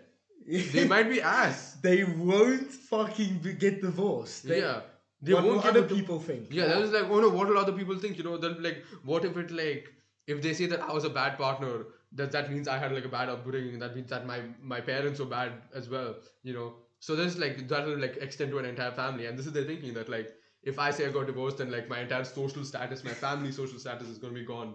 They 0.46 0.87
might 0.87 1.09
be 1.09 1.20
ass. 1.22 1.76
They 1.83 2.05
won't 2.05 2.70
fucking 2.70 3.38
be- 3.38 3.55
get 3.55 3.81
divorced. 3.83 4.46
They, 4.46 4.61
yeah. 4.61 4.83
They 5.22 5.35
what 5.35 5.44
won't 5.44 5.62
get 5.62 5.76
other 5.76 5.83
people 5.88 6.20
think? 6.20 6.48
Yeah, 6.50 6.66
that 6.66 6.79
was 6.81 6.90
like, 6.90 7.05
oh 7.05 7.20
no, 7.20 7.29
what 7.31 7.48
will 7.48 7.59
other 7.59 7.72
people 7.72 7.98
think? 7.98 8.18
You 8.18 8.24
know, 8.24 8.37
they'll 8.37 8.55
be 8.55 8.61
like, 8.61 8.85
what 9.02 9.24
if 9.24 9.37
it 9.37 9.50
like, 9.50 9.88
if 10.26 10.42
they 10.42 10.52
say 10.55 10.66
that 10.66 10.81
I 10.83 10.92
was 10.92 11.05
a 11.05 11.11
bad 11.11 11.38
partner, 11.38 11.85
that 12.12 12.33
that 12.33 12.50
means 12.52 12.68
I 12.68 12.79
had 12.79 12.92
like 12.92 13.05
a 13.05 13.09
bad 13.09 13.29
upbringing. 13.29 13.79
That 13.79 13.94
means 13.96 14.11
that 14.11 14.26
my 14.26 14.40
my 14.62 14.81
parents 14.81 15.18
were 15.20 15.26
bad 15.26 15.52
as 15.74 15.88
well. 15.88 16.16
You 16.42 16.52
know, 16.55 16.74
so 17.00 17.16
there's 17.16 17.38
like 17.38 17.66
that 17.68 17.87
will 17.87 17.98
like 17.98 18.18
extend 18.18 18.50
to 18.52 18.59
an 18.59 18.66
entire 18.66 18.92
family, 18.92 19.26
and 19.26 19.38
this 19.38 19.46
is 19.46 19.52
their 19.52 19.64
thinking 19.64 19.94
that 19.94 20.09
like, 20.09 20.33
if 20.62 20.79
I 20.79 20.90
say 20.90 21.07
I 21.07 21.11
got 21.11 21.26
divorced, 21.26 21.59
then 21.59 21.70
like 21.70 21.88
my 21.88 22.00
entire 22.00 22.24
social 22.24 22.64
status, 22.64 23.02
my 23.05 23.12
family 23.12 23.52
social 23.52 23.79
status 23.79 24.09
is 24.09 24.18
gonna 24.18 24.35
be 24.35 24.44
gone. 24.44 24.74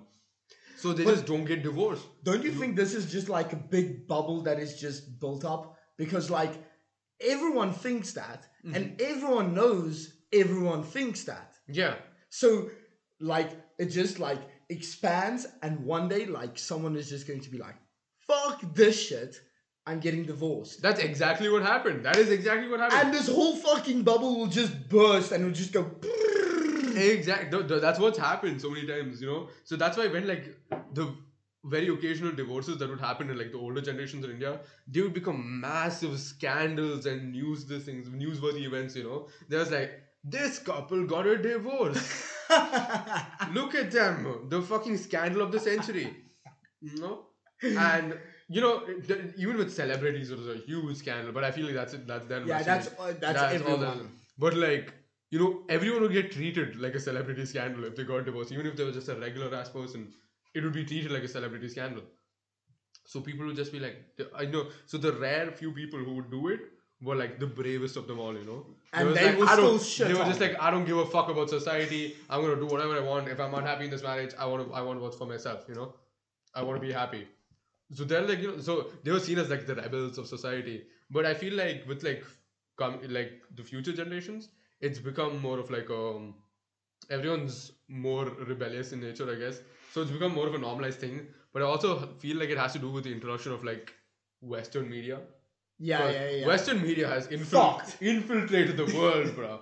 So 0.78 0.94
they 0.94 1.04
But- 1.04 1.12
just 1.16 1.26
don't 1.28 1.46
get 1.46 1.62
divorced. 1.64 2.08
Don't 2.24 2.44
you 2.44 2.52
think 2.52 2.76
this 2.76 2.96
is 2.96 3.12
just 3.12 3.30
like 3.30 3.54
a 3.54 3.58
big 3.78 4.08
bubble 4.08 4.42
that 4.44 4.60
is 4.60 4.80
just 4.82 5.20
built 5.20 5.46
up? 5.46 5.78
Because 5.98 6.32
like 6.32 6.54
everyone 7.20 7.74
thinks 7.74 8.14
that, 8.14 8.48
Mm-hmm. 8.66 8.76
and 8.76 9.02
everyone 9.02 9.54
knows 9.56 10.14
everyone 10.34 10.84
thinks 10.84 11.24
that. 11.24 11.54
Yeah, 11.68 11.96
So 12.30 12.70
like 13.20 13.52
it 13.78 13.88
just 13.88 14.20
like 14.20 14.40
expands, 14.70 15.48
and 15.62 15.86
one 15.86 16.08
day 16.08 16.26
like 16.26 16.58
someone 16.58 16.96
is 16.96 17.10
just 17.10 17.28
going 17.28 17.42
to 17.42 17.50
be 17.50 17.58
like, 17.58 17.76
"Fuck 18.28 18.62
this 18.74 19.00
shit, 19.00 19.40
I'm 19.86 20.00
getting 20.00 20.24
divorced," 20.26 20.82
that's 20.82 21.00
exactly 21.02 21.50
what 21.50 21.64
happened. 21.64 22.06
That 22.06 22.18
is 22.18 22.30
exactly 22.30 22.70
what 22.70 22.80
happened. 22.80 23.02
and 23.02 23.14
this 23.14 23.28
whole 23.28 23.56
fucking 23.56 24.04
bubble 24.04 24.38
will 24.40 24.48
just 24.48 24.90
burst, 24.90 25.32
and 25.32 25.44
it'll 25.44 25.54
just 25.56 25.74
go. 25.74 25.90
Exactly. 26.96 27.80
That's 27.80 28.00
what's 28.00 28.18
happened 28.18 28.62
so 28.62 28.70
many 28.70 28.86
times, 28.88 29.22
you 29.22 29.28
know. 29.28 29.50
So 29.64 29.76
that's 29.76 29.98
why 29.98 30.08
when 30.08 30.28
like 30.28 30.58
the 30.94 31.16
very 31.64 31.88
occasional 31.90 32.32
divorces 32.32 32.78
that 32.80 32.90
would 32.90 33.00
happen 33.00 33.30
in 33.30 33.38
like 33.38 33.52
the 33.52 33.58
older 33.58 33.82
generations 33.82 34.26
in 34.26 34.32
India, 34.32 34.60
they 34.88 35.02
would 35.02 35.14
become 35.14 35.60
massive 35.62 36.20
scandals 36.20 37.06
and 37.06 37.32
news 37.32 37.66
this 37.66 37.86
things, 37.86 38.10
newsworthy 38.10 38.66
events. 38.66 38.96
You 38.96 39.04
know, 39.04 39.28
there's 39.48 39.72
like 39.72 39.92
this 40.24 40.60
couple 40.60 41.06
got 41.06 41.26
a 41.28 41.38
divorce. 41.38 42.28
Look 43.54 43.76
at 43.76 43.92
them, 43.92 44.48
the 44.50 44.62
fucking 44.62 44.98
scandal 44.98 45.42
of 45.42 45.52
the 45.52 45.60
century. 45.60 46.16
You 46.82 46.98
know, 47.00 47.26
and 47.64 48.18
you 48.50 48.62
know, 48.62 48.84
even 49.38 49.58
with 49.58 49.74
celebrities, 49.74 50.32
it 50.32 50.38
was 50.38 50.48
a 50.48 50.58
huge 50.58 50.98
scandal. 50.98 51.32
But 51.32 51.44
I 51.44 51.52
feel 51.52 51.66
like 51.66 51.76
that's 51.76 51.94
it. 51.94 52.08
That's 52.08 52.28
them. 52.28 52.48
yeah, 52.48 52.64
that's 52.64 52.88
that's, 53.20 53.40
all 53.40 53.46
everyone. 53.56 53.80
that- 53.82 54.08
But 54.38 54.56
like, 54.56 54.94
you 55.30 55.40
know, 55.40 55.64
everyone 55.70 56.02
would 56.02 56.12
get 56.14 56.32
treated 56.32 56.76
like 56.78 56.96
a 56.96 57.00
celebrity 57.00 57.46
scandal 57.46 57.86
if 57.86 57.96
they 57.96 58.04
got 58.04 58.26
divorced. 58.26 58.52
Even 58.52 58.66
if 58.66 58.76
they 58.76 58.84
were 58.84 58.92
just 58.92 59.10
a 59.10 59.16
regular 59.16 59.54
ass 59.56 59.70
person, 59.70 60.12
it 60.54 60.64
would 60.64 60.74
be 60.74 60.84
treated 60.86 61.12
like 61.12 61.24
a 61.24 61.28
celebrity 61.28 61.70
scandal. 61.70 62.04
So 63.06 63.22
people 63.22 63.46
would 63.46 63.56
just 63.56 63.72
be 63.72 63.80
like, 63.80 63.98
I 64.36 64.46
know. 64.46 64.68
So 64.86 64.98
the 64.98 65.14
rare 65.14 65.52
few 65.52 65.72
people 65.72 66.00
who 66.00 66.16
would 66.16 66.32
do 66.32 66.48
it 66.50 66.62
were 67.02 67.16
like 67.16 67.40
the 67.40 67.48
bravest 67.48 67.98
of 67.98 68.08
them 68.08 68.20
all, 68.20 68.34
you 68.38 68.44
know. 68.46 68.66
And 68.94 69.08
was 69.10 69.18
they 69.18 69.26
like, 69.26 69.50
I 69.50 69.56
don't- 69.56 69.80
They 70.08 70.14
were 70.14 70.26
just 70.26 70.40
like, 70.42 70.56
I 70.60 70.70
don't 70.72 70.86
give 70.86 70.98
a 70.98 71.06
fuck 71.06 71.30
about 71.30 71.50
society. 71.50 72.16
I'm 72.30 72.42
gonna 72.42 72.58
do 72.58 72.68
whatever 72.68 72.96
I 72.96 73.00
want. 73.00 73.28
If 73.28 73.40
I'm 73.40 73.54
unhappy 73.54 73.86
in 73.86 73.92
this 73.92 74.04
marriage, 74.04 74.34
I 74.38 74.46
want 74.46 74.68
to. 74.68 74.74
I 74.74 74.82
want 74.82 75.02
what's 75.02 75.18
for 75.18 75.26
myself, 75.26 75.66
you 75.68 75.76
know. 75.76 75.94
I 76.54 76.62
want 76.64 76.82
to 76.82 76.86
be 76.88 76.94
happy. 76.94 77.28
So 77.94 78.04
they're 78.04 78.22
like, 78.22 78.40
you 78.40 78.52
know, 78.52 78.60
so 78.60 78.92
they 79.04 79.12
were 79.12 79.20
seen 79.20 79.40
as 79.40 79.50
like 79.50 79.66
the 79.66 79.76
rebels 79.76 80.18
of 80.18 80.28
society. 80.28 80.84
But 81.10 81.26
I 81.26 81.34
feel 81.34 81.54
like 81.56 81.86
with 81.88 82.04
like, 82.04 82.24
come 82.78 83.00
like 83.10 83.34
the 83.56 83.64
future 83.64 83.94
generations, 83.94 84.50
it's 84.80 85.00
become 85.00 85.42
more 85.42 85.60
of 85.60 85.70
like 85.72 85.90
um, 85.90 86.36
everyone's 87.10 87.72
more 87.88 88.26
rebellious 88.26 88.92
in 88.94 89.02
nature, 89.02 89.30
I 89.32 89.36
guess. 89.36 89.62
So 89.94 90.02
it's 90.02 90.12
become 90.12 90.34
more 90.34 90.48
of 90.48 90.56
a 90.56 90.58
normalized 90.58 91.00
thing. 91.00 91.28
But 91.54 91.62
I 91.64 91.66
also 91.66 92.08
feel 92.20 92.38
like 92.38 92.50
it 92.50 92.58
has 92.58 92.74
to 92.74 92.80
do 92.80 92.90
with 92.92 93.04
the 93.04 93.12
introduction 93.12 93.52
of 93.52 93.64
like 93.64 93.94
Western 94.42 94.90
media. 94.90 95.20
Yeah, 95.82 96.10
yeah, 96.12 96.30
yeah. 96.30 96.48
Western 96.48 96.82
media 96.82 97.08
has 97.08 97.28
infil- 97.28 98.02
infiltrated 98.14 98.78
the 98.78 98.86
world, 98.98 99.36
bro. 99.36 99.60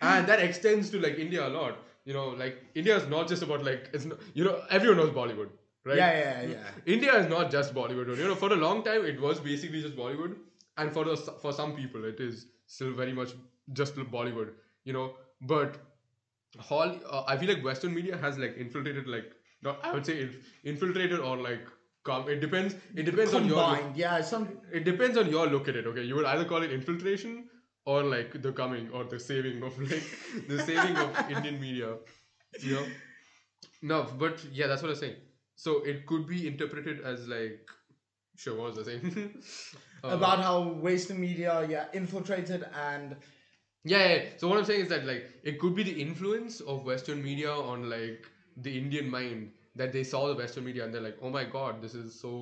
and 0.00 0.26
that 0.28 0.40
extends 0.40 0.90
to 0.90 1.00
like 1.00 1.18
India 1.18 1.46
a 1.46 1.50
lot. 1.58 1.78
You 2.04 2.14
know, 2.14 2.28
like 2.40 2.58
India 2.74 2.96
is 2.96 3.06
not 3.08 3.28
just 3.28 3.42
about 3.42 3.64
like 3.64 3.88
it's 3.92 4.04
not, 4.04 4.18
you 4.34 4.44
know 4.44 4.56
everyone 4.70 4.98
knows 4.98 5.10
Bollywood, 5.20 5.48
right? 5.84 5.96
Yeah, 5.96 6.12
yeah, 6.18 6.42
yeah. 6.54 6.92
India 6.96 7.16
is 7.22 7.28
not 7.34 7.50
just 7.50 7.74
Bollywood. 7.74 8.16
You 8.16 8.28
know, 8.28 8.36
for 8.44 8.52
a 8.52 8.60
long 8.66 8.84
time 8.90 9.04
it 9.14 9.20
was 9.20 9.40
basically 9.40 9.82
just 9.86 9.96
Bollywood, 9.96 10.36
and 10.76 10.92
for 10.98 11.04
the 11.10 11.16
for 11.46 11.52
some 11.52 11.74
people 11.80 12.04
it 12.12 12.20
is 12.28 12.46
still 12.66 12.92
very 13.02 13.12
much 13.22 13.34
just 13.82 13.96
Bollywood. 13.96 14.52
You 14.84 14.92
know, 14.92 15.06
but 15.54 15.78
Hol- 16.58 17.00
uh, 17.10 17.24
I 17.26 17.36
feel 17.36 17.52
like 17.54 17.64
Western 17.64 17.94
media 17.94 18.16
has 18.16 18.38
like 18.38 18.56
infiltrated 18.56 19.06
like 19.08 19.32
not 19.62 19.78
I 19.84 19.92
would 19.92 20.06
say 20.06 20.20
inf- 20.22 20.46
infiltrated 20.64 21.20
or 21.20 21.36
like 21.36 21.66
come. 22.08 22.28
It 22.36 22.40
depends. 22.46 22.76
It 22.94 23.04
depends 23.10 23.34
on 23.40 23.46
your 23.52 23.62
Combined, 23.64 23.96
yeah. 24.04 24.20
Some 24.32 24.48
it 24.80 24.84
depends 24.84 25.18
on 25.24 25.30
your 25.36 25.46
look 25.56 25.68
at 25.68 25.76
it 25.82 25.86
okay 25.92 26.04
you 26.12 26.14
would 26.20 26.32
either 26.32 26.44
call 26.54 26.62
it 26.68 26.72
infiltration 26.80 27.36
or 27.84 28.02
like 28.02 28.40
the 28.42 28.52
coming 28.52 28.88
or 28.92 29.04
the 29.04 29.18
saving 29.18 29.62
of 29.62 29.78
like 29.78 30.02
the 30.48 30.58
saving 30.62 30.96
of 30.96 31.30
indian 31.30 31.60
media 31.60 31.94
you 32.60 32.74
know 32.74 32.86
no 33.82 34.06
but 34.18 34.44
yeah 34.52 34.66
that's 34.66 34.82
what 34.82 34.90
i'm 34.90 34.96
saying 34.96 35.16
so 35.54 35.82
it 35.92 36.04
could 36.06 36.26
be 36.26 36.46
interpreted 36.46 37.00
as 37.12 37.26
like 37.28 37.70
sure 38.36 38.56
what 38.56 38.74
was 38.74 38.88
i 38.88 38.90
saying 38.92 39.32
Uh, 40.04 40.08
about 40.08 40.40
how 40.40 40.60
Western 40.60 41.18
media, 41.18 41.66
yeah, 41.70 41.86
infiltrated 41.94 42.64
and 42.78 43.16
yeah, 43.84 44.08
yeah. 44.08 44.22
so 44.36 44.46
what 44.46 44.58
i'm 44.58 44.64
saying 44.64 44.82
is 44.82 44.88
that 44.88 45.06
like 45.06 45.30
it 45.42 45.58
could 45.58 45.74
be 45.74 45.82
the 45.82 46.02
influence 46.02 46.60
of 46.60 46.84
western 46.84 47.22
media 47.22 47.50
on 47.50 47.88
like 47.88 48.28
the 48.58 48.76
indian 48.78 49.08
mind 49.08 49.52
that 49.76 49.92
they 49.92 50.02
saw 50.04 50.26
the 50.28 50.34
western 50.34 50.64
media 50.64 50.84
and 50.84 50.92
they're 50.94 51.06
like 51.08 51.18
oh 51.22 51.30
my 51.30 51.44
god 51.44 51.80
this 51.82 51.94
is 51.94 52.18
so 52.20 52.32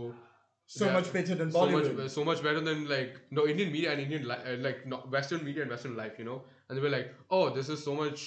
so 0.66 0.87
Yeah. 0.87 0.92
much 0.94 1.12
better 1.12 1.35
than 1.35 1.51
so 1.53 1.66
much 1.70 2.11
so 2.12 2.25
much 2.25 2.42
better 2.42 2.61
than 2.68 2.88
like 2.88 3.16
no 3.31 3.47
Indian 3.47 3.70
media 3.73 3.92
and 3.92 4.01
Indian 4.05 4.27
li- 4.29 4.44
uh, 4.53 4.57
like 4.66 4.87
no, 4.87 4.99
Western 5.14 5.44
media 5.44 5.62
and 5.62 5.70
Western 5.70 5.94
life, 5.97 6.14
you 6.18 6.25
know. 6.25 6.42
And 6.68 6.79
they 6.79 6.83
were 6.83 6.88
like, 6.94 7.12
oh, 7.31 7.51
this 7.51 7.68
is 7.75 7.83
so 7.85 7.94
much 7.94 8.23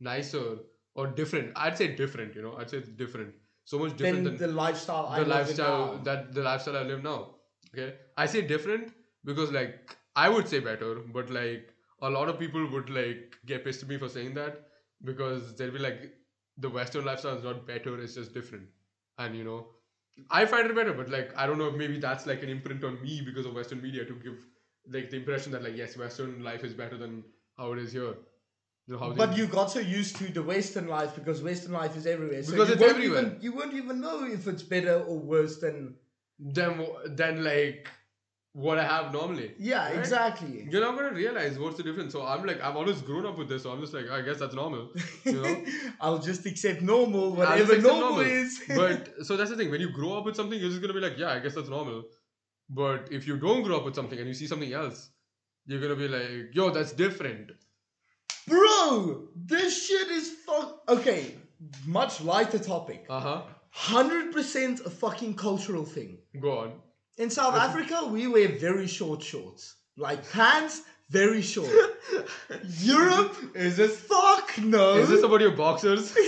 nicer 0.00 0.44
or 0.94 1.06
different. 1.08 1.52
I'd 1.56 1.76
say 1.76 1.88
different, 1.94 2.34
you 2.34 2.42
know. 2.46 2.54
I'd 2.56 2.70
say 2.70 2.78
it's 2.78 2.88
different. 3.02 3.34
So 3.66 3.78
much 3.78 3.96
different 3.98 4.24
than 4.24 4.36
than 4.38 4.48
the 4.50 4.56
lifestyle 4.62 5.06
I 5.08 5.20
the 5.20 5.26
live 5.26 5.30
in 5.30 5.36
lifestyle 5.48 5.86
now. 5.96 6.02
that 6.08 6.32
the 6.38 6.42
lifestyle 6.48 6.78
I 6.78 6.84
live 6.92 7.02
now. 7.02 7.18
Okay, 7.74 7.88
I 8.16 8.26
say 8.34 8.42
different 8.54 8.92
because 9.32 9.52
like 9.52 9.94
I 10.16 10.28
would 10.36 10.48
say 10.48 10.60
better, 10.60 10.94
but 11.18 11.28
like 11.38 11.68
a 12.00 12.10
lot 12.18 12.28
of 12.34 12.38
people 12.38 12.66
would 12.76 12.88
like 12.98 13.36
get 13.52 13.64
pissed 13.68 13.82
at 13.82 13.88
me 13.94 13.98
for 14.06 14.08
saying 14.18 14.34
that 14.42 14.60
because 15.12 15.54
they'll 15.56 15.70
be 15.78 15.78
like, 15.90 16.12
the 16.58 16.70
Western 16.70 17.04
lifestyle 17.04 17.36
is 17.36 17.44
not 17.44 17.66
better; 17.66 18.00
it's 18.00 18.14
just 18.14 18.34
different, 18.34 18.68
and 19.18 19.36
you 19.36 19.44
know. 19.44 19.66
I 20.30 20.46
find 20.46 20.68
it 20.70 20.76
better, 20.76 20.92
but 20.92 21.08
like 21.10 21.36
I 21.36 21.46
don't 21.46 21.58
know 21.58 21.68
if 21.68 21.74
maybe 21.74 21.98
that's 21.98 22.26
like 22.26 22.42
an 22.42 22.48
imprint 22.48 22.84
on 22.84 23.02
me 23.02 23.20
because 23.24 23.46
of 23.46 23.54
Western 23.54 23.82
media 23.82 24.04
to 24.04 24.14
give 24.14 24.46
like 24.92 25.10
the 25.10 25.16
impression 25.16 25.52
that 25.52 25.62
like 25.64 25.76
yes, 25.76 25.96
Western 25.96 26.42
life 26.44 26.62
is 26.62 26.72
better 26.74 26.96
than 26.96 27.24
how 27.58 27.72
it 27.72 27.78
is 27.78 27.92
here. 27.92 28.14
You 28.86 28.98
know, 28.98 29.14
But 29.16 29.36
you 29.36 29.46
got 29.46 29.70
so 29.70 29.78
used 29.80 30.16
to 30.16 30.30
the 30.32 30.42
Western 30.42 30.88
life 30.88 31.14
because 31.14 31.42
Western 31.42 31.72
life 31.72 31.96
is 31.96 32.06
everywhere. 32.06 32.42
So 32.42 32.52
Because 32.52 32.68
you 32.68 32.74
it's 32.74 32.82
won't 32.82 32.94
everywhere. 32.96 33.20
Even, 33.22 33.38
you 33.40 33.52
won't 33.52 33.74
even 33.74 34.00
know 34.00 34.24
if 34.24 34.46
it's 34.46 34.62
better 34.62 35.00
or 35.02 35.18
worse 35.18 35.58
than. 35.58 35.96
than 36.38 36.86
than 37.16 37.42
like 37.44 37.88
what 38.54 38.78
I 38.78 38.84
have 38.84 39.12
normally. 39.12 39.52
Yeah, 39.58 39.86
Right? 39.86 39.98
exactly. 39.98 40.66
You're 40.70 40.80
not 40.80 40.96
gonna 40.96 41.12
realize 41.12 41.58
what's 41.58 41.76
the 41.76 41.82
difference. 41.82 42.12
So 42.12 42.24
I'm 42.24 42.46
like, 42.46 42.60
I've 42.62 42.76
always 42.76 43.02
grown 43.02 43.26
up 43.26 43.36
with 43.36 43.48
this. 43.48 43.64
So 43.64 43.70
I'm 43.72 43.80
just 43.80 43.92
like, 43.92 44.08
I 44.08 44.22
guess 44.22 44.38
that's 44.38 44.54
normal. 44.54 44.90
You 45.24 45.32
know? 45.42 45.64
I'll 46.00 46.20
just 46.20 46.46
accept 46.46 46.80
normal, 46.80 47.32
whatever 47.32 47.62
accept 47.62 47.82
normal, 47.82 48.10
normal. 48.10 48.20
is. 48.20 48.60
but 48.80 49.26
so 49.26 49.36
that's 49.36 49.50
the 49.50 49.56
thing. 49.56 49.72
When 49.72 49.80
you 49.80 49.90
grow 49.90 50.16
up 50.18 50.24
with 50.24 50.36
something, 50.36 50.58
you're 50.58 50.70
just 50.70 50.80
gonna 50.80 50.94
be 50.94 51.00
like, 51.00 51.18
yeah, 51.18 51.32
I 51.32 51.40
guess 51.40 51.54
that's 51.56 51.68
normal. 51.68 52.04
But 52.70 53.08
if 53.10 53.26
you 53.26 53.36
don't 53.38 53.62
grow 53.64 53.76
up 53.78 53.84
with 53.84 53.96
something 53.96 54.18
and 54.18 54.28
you 54.28 54.34
see 54.34 54.46
something 54.46 54.72
else, 54.72 55.10
you're 55.66 55.80
gonna 55.80 55.96
be 55.96 56.06
like, 56.08 56.54
yo, 56.54 56.70
that's 56.70 56.92
different. 56.92 57.50
Bro, 58.46 59.28
this 59.34 59.86
shit 59.86 60.08
is 60.10 60.30
fuck. 60.46 60.80
Okay, 60.88 61.34
much 61.86 62.20
lighter 62.20 62.58
topic. 62.60 63.06
Uh 63.10 63.20
huh. 63.20 63.42
100% 63.76 64.86
a 64.86 64.90
fucking 64.90 65.34
cultural 65.34 65.84
thing. 65.84 66.18
Go 66.40 66.58
on. 66.58 66.72
In 67.16 67.30
South 67.30 67.54
Africa, 67.54 68.06
we 68.06 68.26
wear 68.26 68.48
very 68.48 68.88
short 68.88 69.22
shorts. 69.22 69.76
Like 69.96 70.28
pants, 70.32 70.82
very 71.10 71.42
short. 71.42 71.70
Europe, 72.80 73.36
Is 73.54 73.76
this 73.76 74.00
fuck 74.00 74.58
no. 74.58 74.94
is 74.94 75.08
this 75.08 75.22
about 75.22 75.40
your 75.40 75.52
boxers? 75.52 76.10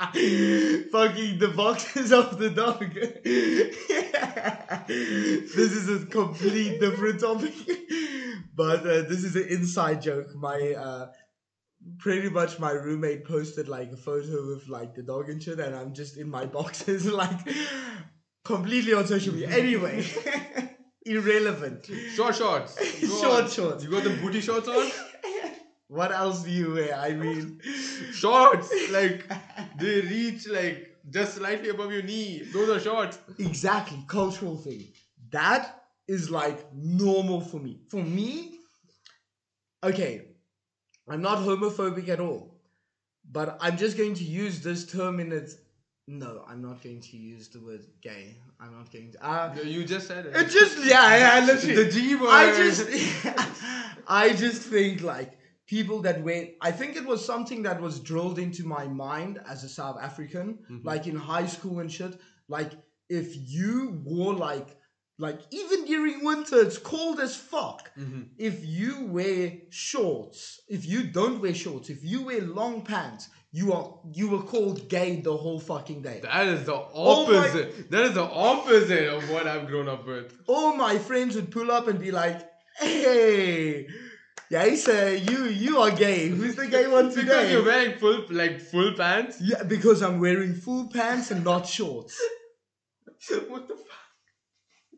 Fucking 0.00 1.38
the 1.38 1.52
boxes 1.54 2.12
of 2.12 2.38
the 2.38 2.50
dog. 2.50 2.92
this 4.88 5.72
is 5.72 6.02
a 6.02 6.06
complete 6.06 6.80
different 6.80 7.20
topic. 7.20 7.54
But 8.56 8.80
uh, 8.80 9.02
this 9.02 9.22
is 9.24 9.36
an 9.36 9.46
inside 9.48 10.02
joke. 10.02 10.34
My 10.34 10.74
uh, 10.76 11.06
pretty 11.98 12.30
much 12.30 12.58
my 12.58 12.72
roommate 12.72 13.24
posted 13.24 13.68
like 13.68 13.92
a 13.92 13.96
photo 13.96 14.50
of 14.50 14.68
like 14.68 14.94
the 14.94 15.02
dog 15.02 15.28
and 15.28 15.40
shit, 15.42 15.60
and 15.60 15.74
I'm 15.74 15.94
just 15.94 16.16
in 16.16 16.28
my 16.28 16.46
boxes, 16.46 17.06
like 17.06 17.38
completely 18.44 18.94
on 18.94 19.06
social 19.06 19.32
media. 19.34 19.50
Anyway, 19.50 20.04
irrelevant. 21.06 21.88
Short 22.14 22.34
shorts. 22.36 22.74
Go 23.00 23.20
Short 23.22 23.44
on. 23.44 23.50
shorts. 23.50 23.84
You 23.84 23.90
got 23.90 24.04
the 24.04 24.10
booty 24.10 24.40
shorts 24.40 24.68
on? 24.68 24.90
What 25.88 26.12
else 26.12 26.44
do 26.44 26.50
you 26.52 26.74
wear? 26.74 26.94
I 26.94 27.14
mean, 27.14 27.58
Shorts. 28.12 28.72
Like 28.92 29.28
they 29.76 30.00
reach 30.02 30.46
like 30.46 30.86
just 31.10 31.34
slightly 31.34 31.70
above 31.70 31.90
your 31.90 32.02
knee. 32.02 32.42
Those 32.52 32.68
are 32.70 32.78
shorts. 32.78 33.18
exactly 33.40 33.98
cultural 34.06 34.56
thing. 34.56 34.84
That 35.30 35.82
is 36.06 36.30
like 36.30 36.72
normal 36.72 37.40
for 37.40 37.58
me. 37.58 37.80
For 37.88 38.04
me, 38.04 38.58
okay, 39.82 40.28
I'm 41.08 41.22
not 41.22 41.38
homophobic 41.38 42.08
at 42.08 42.20
all, 42.20 42.60
but 43.28 43.58
I'm 43.60 43.76
just 43.76 43.96
going 43.96 44.14
to 44.14 44.24
use 44.24 44.60
this 44.60 44.86
term 44.86 45.18
in 45.18 45.32
its. 45.32 45.56
No, 46.06 46.44
I'm 46.48 46.60
not 46.60 46.82
going 46.82 47.00
to 47.00 47.16
use 47.16 47.48
the 47.48 47.60
word 47.60 47.86
gay. 48.02 48.36
I'm 48.58 48.72
not 48.76 48.90
going 48.92 49.12
to. 49.12 49.24
Uh, 49.26 49.54
You 49.64 49.84
just 49.84 50.08
said 50.08 50.26
it. 50.26 50.34
it 50.34 50.48
just 50.50 50.84
yeah, 50.84 51.16
yeah, 51.40 51.46
literally. 51.46 51.84
the 51.84 51.90
G 51.90 52.14
word. 52.16 52.28
I 52.30 52.56
just, 52.56 52.88
I 54.08 54.32
just 54.32 54.62
think 54.62 55.02
like 55.02 55.38
people 55.68 56.00
that 56.02 56.22
wear. 56.22 56.48
I 56.60 56.72
think 56.72 56.96
it 56.96 57.06
was 57.06 57.24
something 57.24 57.62
that 57.62 57.80
was 57.80 58.00
drilled 58.00 58.38
into 58.40 58.64
my 58.66 58.88
mind 58.88 59.38
as 59.48 59.62
a 59.62 59.68
South 59.68 59.98
African, 60.00 60.58
Mhm. 60.70 60.84
like 60.84 61.06
in 61.06 61.14
high 61.16 61.46
school 61.46 61.78
and 61.78 61.90
shit. 61.92 62.18
Like 62.48 62.72
if 63.08 63.36
you 63.36 64.00
wore 64.04 64.34
like, 64.34 64.76
like 65.18 65.40
even 65.52 65.84
during 65.84 66.24
winter, 66.24 66.60
it's 66.60 66.78
cold 66.78 67.20
as 67.20 67.36
fuck. 67.36 67.92
Mhm. 67.96 68.30
If 68.36 68.64
you 68.66 69.04
wear 69.06 69.52
shorts, 69.68 70.60
if 70.68 70.84
you 70.86 71.04
don't 71.04 71.40
wear 71.40 71.54
shorts, 71.54 71.88
if 71.88 72.02
you 72.02 72.22
wear 72.22 72.40
long 72.40 72.82
pants, 72.82 73.28
you 73.52 73.72
are 73.72 73.94
you 74.12 74.28
were 74.28 74.42
called 74.42 74.88
gay 74.88 75.20
the 75.20 75.36
whole 75.36 75.58
fucking 75.60 76.02
day. 76.02 76.20
That 76.22 76.46
is 76.48 76.64
the 76.66 76.74
Oh 76.74 77.26
my- 77.26 77.38
opposite. 77.38 77.90
that 77.90 78.02
is 78.02 78.14
the 78.14 78.22
opposite 78.22 79.08
of 79.08 79.28
what 79.30 79.46
I've 79.46 79.66
grown 79.66 79.88
up 79.88 80.06
with. 80.06 80.32
all 80.46 80.76
my 80.76 80.98
friends 80.98 81.34
would 81.36 81.50
pull 81.50 81.70
up 81.70 81.88
and 81.88 81.98
be 81.98 82.12
like, 82.12 82.38
"Hey, 82.78 83.88
yeah, 84.50 84.74
sir, 84.76 85.10
you 85.14 85.44
you 85.46 85.78
are 85.80 85.90
gay. 85.90 86.28
Who's 86.28 86.54
the 86.56 86.68
gay 86.68 86.86
one 86.86 87.10
today?" 87.18 87.22
Because 87.24 87.50
you're 87.52 87.64
wearing 87.64 87.98
full 87.98 88.24
like 88.30 88.60
full 88.60 88.92
pants. 88.94 89.40
yeah, 89.40 89.62
because 89.64 90.00
I'm 90.02 90.20
wearing 90.20 90.54
full 90.54 90.88
pants 90.88 91.30
and 91.32 91.42
not 91.44 91.66
shorts. 91.66 92.20
what 93.48 93.66
the 93.68 93.74
fuck? 93.76 93.86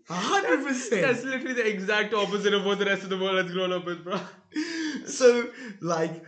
Hundred 0.09 0.63
That's 0.65 1.25
literally 1.25 1.55
the 1.55 1.67
exact 1.67 2.13
opposite 2.13 2.53
of 2.53 2.65
what 2.67 2.79
the 2.79 2.85
rest 2.85 3.03
of 3.05 3.09
the 3.09 3.17
world 3.19 3.43
has 3.43 3.51
grown 3.53 3.73
up 3.73 3.87
with, 3.87 4.05
bro. 4.05 4.21
So 5.07 5.49
like, 5.81 6.23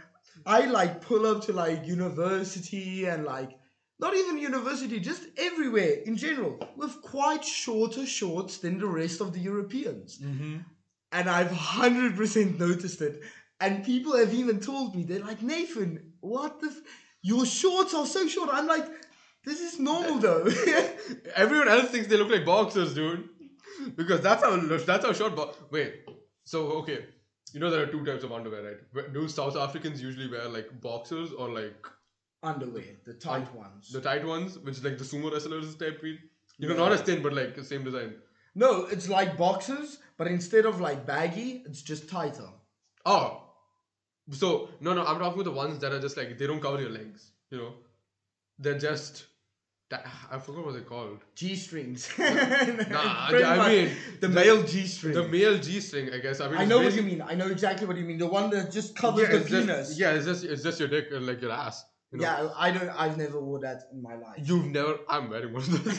I 0.47 0.67
like 0.67 1.01
pull 1.03 1.27
up 1.27 1.45
to 1.45 1.53
like 1.53 1.87
university 1.87 3.07
and 3.07 3.25
like. 3.25 3.51
Not 4.01 4.15
even 4.17 4.39
university, 4.39 4.99
just 4.99 5.23
everywhere 5.39 5.99
in 6.05 6.17
general, 6.17 6.59
with 6.77 7.01
quite 7.01 7.45
shorter 7.45 8.05
shorts 8.05 8.59
than 8.59 8.79
the 8.79 8.89
rest 8.89 9.21
of 9.21 9.33
the 9.33 9.39
Europeans. 9.41 10.19
Mm-hmm. 10.21 10.57
and 11.13 11.31
I've 11.31 11.53
hundred 11.53 12.17
percent 12.17 12.59
noticed 12.59 13.01
it. 13.03 13.23
And 13.61 13.85
people 13.85 14.17
have 14.17 14.35
even 14.35 14.59
told 14.61 14.97
me 14.97 15.05
they're 15.05 15.21
like, 15.21 15.43
Nathan, 15.43 16.13
what 16.21 16.61
the? 16.61 16.67
F- 16.69 16.83
your 17.23 17.47
shorts 17.47 17.95
are 17.95 18.05
so 18.05 18.27
short. 18.27 18.51
I'm 18.53 18.67
like, 18.67 18.85
this 19.45 19.61
is 19.61 19.79
normal 19.79 20.19
though. 20.19 20.45
Everyone 21.37 21.69
else 21.69 21.89
thinks 21.91 22.09
they 22.09 22.17
look 22.17 22.31
like 22.31 22.45
boxers, 22.45 22.95
dude. 22.95 23.29
Because 23.97 24.21
that's 24.21 24.43
how 24.43 24.57
that's 24.57 25.07
how 25.07 25.13
short. 25.13 25.37
Bo- 25.37 25.55
Wait, 25.71 26.05
so 26.45 26.59
okay, 26.83 27.07
you 27.55 27.61
know 27.61 27.71
there 27.71 27.83
are 27.83 27.87
two 27.87 28.05
types 28.05 28.25
of 28.25 28.33
underwear, 28.33 28.63
right? 28.95 29.13
Do 29.15 29.27
South 29.29 29.57
Africans 29.57 30.03
usually 30.03 30.29
wear 30.31 30.49
like 30.49 30.69
boxers 30.81 31.33
or 31.33 31.49
like 31.51 31.87
Underwear, 32.43 32.97
the 33.07 33.15
tight 33.15 33.55
ones. 33.55 33.91
the 33.91 34.01
tight 34.03 34.25
ones, 34.31 34.59
which 34.59 34.77
is 34.79 34.85
like 34.85 34.99
the 34.99 35.05
sumo 35.05 35.33
wrestlers 35.33 35.75
type 35.77 36.01
feel? 36.01 36.17
You 36.59 36.69
know, 36.69 36.75
Yeah. 36.75 36.81
not 36.81 36.93
as 36.93 37.01
thin, 37.03 37.23
but 37.23 37.33
like 37.33 37.55
the 37.61 37.65
same 37.65 37.85
design. 37.85 38.17
no, 38.55 38.73
it's 38.97 39.09
like 39.09 39.37
boxers, 39.39 39.99
but 40.19 40.27
instead 40.33 40.67
of 40.67 40.81
like 40.81 41.07
baggy, 41.07 41.63
it's 41.67 41.83
just 41.93 42.09
tighter. 42.11 42.51
Oh, 43.07 43.41
so 44.33 44.69
no, 44.81 44.93
no, 44.95 45.01
I'm 45.07 45.19
talking 45.19 45.41
about 45.41 45.45
the 45.45 45.57
ones 45.63 45.79
that 45.81 45.93
are 45.93 46.01
just 46.01 46.17
like 46.19 46.37
they 46.39 46.47
don't 46.47 46.61
cover 46.61 46.81
your 46.81 46.91
legs. 46.91 47.31
You 47.51 47.59
know, 47.59 47.73
they're 48.59 48.79
just. 48.79 49.25
That- 49.91 50.07
I 50.31 50.39
forgot 50.39 50.65
what 50.65 50.73
they're 50.75 50.83
called. 50.83 51.21
G 51.35 51.55
strings. 51.57 52.09
Nah, 52.19 53.29
I 53.29 53.69
mean, 53.69 53.91
the 54.21 54.29
male 54.29 54.63
G 54.63 54.87
string. 54.87 55.15
The 55.15 55.29
male 55.29 55.59
G 55.59 55.81
string, 55.81 56.13
I 56.13 56.19
guess. 56.19 56.41
I 56.41 56.49
mean, 56.49 56.59
I 56.59 56.65
know 56.65 56.81
what 56.83 56.95
you 56.95 57.03
mean. 57.03 57.23
I 57.23 57.35
know 57.35 57.47
exactly 57.49 57.87
what 57.87 57.97
you 57.97 58.05
mean. 58.05 58.19
The 58.19 58.27
one 58.27 58.51
that 58.51 58.71
just 58.73 58.97
covers 58.97 59.29
yeah, 59.29 59.37
the 59.39 59.45
penis. 59.45 59.89
Just, 59.89 60.01
yeah, 60.01 60.13
it's 60.13 60.27
just 60.27 60.45
it's 60.45 60.63
just 60.63 60.81
your 60.81 60.89
dick 60.89 61.07
and 61.13 61.27
like 61.27 61.41
your 61.43 61.53
ass. 61.53 61.85
You 62.13 62.19
know? 62.21 62.25
Yeah, 62.27 62.49
I 62.57 62.71
don't. 62.71 62.89
I've 62.91 63.17
never 63.19 63.41
wore 63.41 63.59
that 63.61 63.83
in 63.93 64.01
my 64.01 64.15
life. 64.15 64.39
You've 64.43 64.67
never. 64.67 64.99
I'm 65.09 65.29
wearing 65.31 65.53
one 65.53 65.63
of 65.63 65.85
those. 65.85 65.99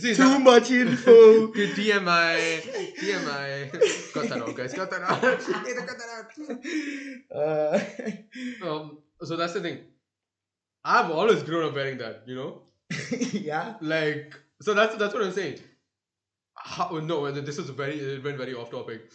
See, 0.00 0.14
Too 0.14 0.24
that- 0.24 0.40
much 0.42 0.70
info. 0.70 1.10
Okay, 1.48 1.68
TMI. 1.68 2.94
TMI. 2.98 4.12
Cut 4.14 4.28
that 4.30 4.38
out, 4.42 4.54
guys. 4.56 4.72
Cut 4.72 4.90
that 4.90 5.02
out. 5.02 5.20
Cut 5.20 5.38
that 5.98 6.10
Uh, 7.34 7.78
out. 8.64 8.68
Um, 8.68 8.98
so 9.22 9.36
that's 9.36 9.52
the 9.52 9.60
thing. 9.60 9.78
I've 10.84 11.10
always 11.10 11.42
grown 11.42 11.68
up 11.68 11.74
wearing 11.74 11.98
that, 11.98 12.22
you 12.26 12.34
know? 12.34 12.62
yeah. 13.32 13.74
Like, 13.80 14.34
so 14.60 14.74
that's 14.74 14.96
that's 14.96 15.14
what 15.14 15.22
I'm 15.22 15.32
saying. 15.32 15.60
How, 16.54 16.88
no, 16.98 17.30
this 17.30 17.58
is 17.58 17.70
very, 17.70 17.98
it 17.98 18.22
went 18.22 18.36
very 18.36 18.54
off 18.54 18.70
topic. 18.70 19.10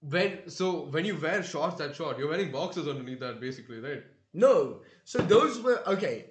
When, 0.00 0.48
so 0.48 0.86
when 0.86 1.04
you 1.04 1.16
wear 1.16 1.42
shorts 1.42 1.76
that 1.76 1.94
short, 1.94 2.18
you're 2.18 2.28
wearing 2.28 2.50
boxes 2.50 2.88
underneath 2.88 3.20
that 3.20 3.40
basically, 3.40 3.80
right? 3.80 4.02
No. 4.32 4.80
So 5.04 5.18
those 5.18 5.60
were 5.60 5.82
okay. 5.86 6.26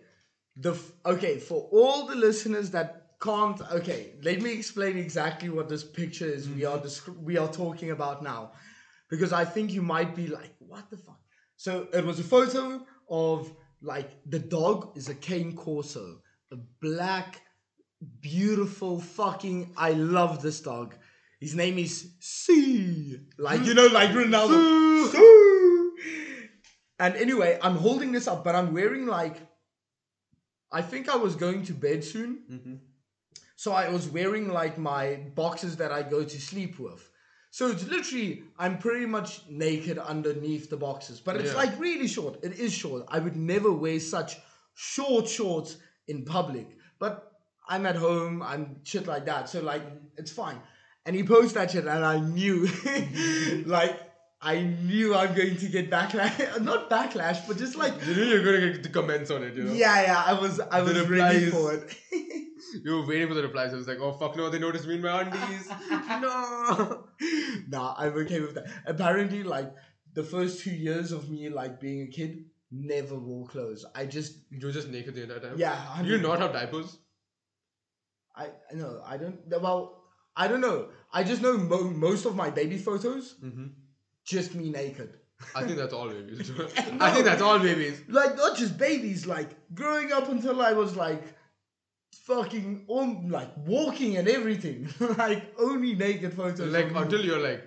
The 0.56 0.78
okay 1.06 1.38
for 1.38 1.70
all 1.72 2.08
the 2.08 2.15
listeners 2.15 2.72
that 2.72 3.00
can't. 3.22 3.62
Okay, 3.72 4.13
let 4.24 4.42
me 4.42 4.54
explain 4.54 4.98
exactly 4.98 5.50
what 5.50 5.70
this 5.70 5.84
picture 5.84 6.26
is. 6.26 6.50
We 6.50 6.62
mm-hmm. 6.62 6.74
are 6.74 6.80
descri- 6.80 7.22
we 7.22 7.38
are 7.38 7.48
talking 7.48 7.92
about 7.92 8.24
now, 8.24 8.52
because 9.10 9.32
I 9.32 9.46
think 9.46 9.72
you 9.72 9.82
might 9.82 10.15
be 10.15 10.28
like, 10.28 10.54
what 10.60 10.89
the 10.89 10.98
fuck. 10.98 11.20
So 11.56 11.88
it 11.94 12.06
was 12.06 12.20
a 12.20 12.24
photo 12.24 12.86
of 13.10 13.52
like 13.82 14.10
the 14.26 14.39
dog 14.39 14.98
is 14.98 15.10
a 15.10 15.15
cane 15.15 15.56
corso, 15.56 16.22
a 16.52 16.56
black, 16.82 17.42
beautiful 18.22 19.00
fucking. 19.00 19.74
I 19.78 19.92
love 19.94 20.42
this 20.42 20.60
dog. 20.62 20.96
His 21.39 21.56
name 21.56 21.78
is 21.80 22.12
C. 22.20 23.20
Like 23.38 23.63
you 23.65 23.74
know, 23.74 23.88
like 23.88 24.10
Ronaldo. 24.10 25.12
C. 25.12 25.89
And 27.00 27.15
anyway, 27.15 27.58
I'm 27.62 27.76
holding 27.76 28.12
this 28.12 28.28
up, 28.28 28.44
but 28.44 28.56
I'm 28.56 28.74
wearing 28.74 29.06
like. 29.06 29.38
I 30.72 30.82
think 30.84 31.10
I 31.10 31.15
was 31.15 31.36
going 31.36 31.63
to 31.65 31.74
bed 31.74 32.04
soon, 32.04 32.44
Mm-hmm. 32.52 32.76
so 33.56 33.72
I 33.72 33.89
was 33.89 34.08
wearing 34.08 34.50
like 34.50 34.78
my 34.78 35.15
boxes 35.34 35.78
that 35.78 35.92
I 35.92 36.04
go 36.04 36.24
to 36.24 36.39
sleep 36.42 36.78
with. 36.80 37.10
So 37.52 37.68
it's 37.72 37.88
literally 37.88 38.44
I'm 38.58 38.78
pretty 38.78 39.06
much 39.06 39.42
naked 39.50 39.98
underneath 39.98 40.70
the 40.70 40.78
boxes, 40.78 41.20
but 41.20 41.36
it's 41.36 41.52
Yeah. 41.52 41.58
like 41.58 41.80
really 41.80 42.08
short. 42.08 42.44
It 42.44 42.60
is 42.60 42.74
short. 42.74 43.06
I 43.08 43.20
would 43.20 43.36
never 43.36 43.72
wear 43.72 44.00
such 44.00 44.38
short 44.76 45.28
shorts 45.28 45.78
in 46.08 46.26
public, 46.26 46.68
but 47.00 47.32
I'm 47.68 47.86
at 47.86 47.96
home. 47.96 48.42
I'm 48.42 48.78
shit 48.84 49.08
like 49.08 49.26
that, 49.26 49.50
so 49.50 49.62
like 49.62 49.82
it's 50.18 50.32
fine. 50.32 50.60
And 51.06 51.16
he 51.16 51.24
posted 51.24 51.56
that 51.56 51.72
shit, 51.72 51.86
and 51.86 52.06
I 52.06 52.20
knew, 52.20 52.68
like. 53.66 54.00
I 54.41 54.62
knew 54.62 55.15
I'm 55.15 55.34
going 55.36 55.58
to 55.58 55.67
get 55.67 55.89
backlash, 55.91 56.62
not 56.71 56.90
backlash, 56.90 57.46
but 57.48 57.58
just 57.58 57.75
like, 57.75 57.94
You 58.08 58.15
knew 58.15 58.23
you're 58.23 58.44
going 58.44 58.62
to 58.62 58.71
get 58.73 58.83
the 58.83 58.90
comments 58.90 59.29
on 59.31 59.44
it, 59.44 59.54
you 59.56 59.63
know? 59.63 59.73
yeah, 59.73 60.02
yeah. 60.02 60.23
I 60.25 60.33
was, 60.40 60.60
I 60.62 60.79
The 60.81 60.94
was 60.94 61.10
ready 61.10 61.50
for 61.50 61.73
it. 61.73 61.96
You 62.83 62.98
were 62.98 63.06
waiting 63.08 63.27
for 63.27 63.33
the 63.33 63.42
replies. 63.42 63.73
I 63.73 63.77
was 63.77 63.87
like, 63.87 63.98
oh 64.00 64.12
fuck 64.12 64.35
no, 64.37 64.50
they 64.52 64.60
noticed 64.60 64.85
me 64.85 64.96
in 64.96 65.02
my 65.02 65.21
undies. 65.21 65.67
no. 66.21 67.06
nah, 67.67 67.96
I'm 67.98 68.13
okay 68.19 68.42
with 68.42 68.54
that. 68.56 68.67
Apparently, 68.85 69.42
like 69.44 69.73
the 70.13 70.23
first 70.23 70.62
two 70.63 70.69
years 70.71 71.12
of 71.12 71.29
me 71.31 71.50
like 71.50 71.79
being 71.79 72.02
a 72.04 72.08
kid, 72.08 72.46
never 72.69 73.15
wore 73.17 73.48
clothes. 73.48 73.85
I 73.96 74.06
just 74.06 74.37
You 74.52 74.67
were 74.67 74.71
just 74.71 74.90
naked 74.90 75.15
the 75.15 75.23
entire 75.23 75.40
time? 75.40 75.54
yeah. 75.58 75.73
Do 76.04 76.10
you 76.10 76.17
100 76.19 76.21
not 76.21 76.40
have 76.42 76.54
diapers? 76.54 76.98
I 78.35 78.50
no, 78.73 79.02
I 79.06 79.17
don't. 79.17 79.40
Well, 79.62 80.04
I 80.35 80.48
don't 80.48 80.62
know. 80.62 80.90
I 81.12 81.23
just 81.23 81.42
know 81.42 81.58
mo- 81.58 81.90
most 81.90 82.25
of 82.25 82.35
my 82.35 82.52
baby 82.52 82.77
photos, 82.77 83.35
Mm-hmm. 83.44 83.67
Just 84.30 84.56
me 84.56 84.69
naked. 84.69 85.10
I 85.56 85.63
think 85.63 85.77
that's 85.77 85.94
all 85.94 86.10
babies. 86.10 86.52
I 87.00 87.12
think 87.13 87.25
that's 87.25 87.42
all 87.42 87.60
babies. 87.60 88.02
Like 88.08 88.36
not 88.38 88.58
just 88.58 88.77
babies. 88.77 89.25
Like 89.25 89.50
growing 89.73 90.12
up 90.12 90.27
until 90.30 90.62
I 90.62 90.73
was 90.73 90.96
like 90.96 91.23
fucking 92.27 92.86
on 92.88 93.30
like 93.30 93.52
walking 93.65 94.17
and 94.17 94.27
everything. 94.27 94.90
like 95.17 95.54
only 95.60 95.96
naked 95.96 96.34
photos. 96.34 96.71
like 96.73 96.92
until 96.94 97.23
you're 97.23 97.40
like 97.52 97.63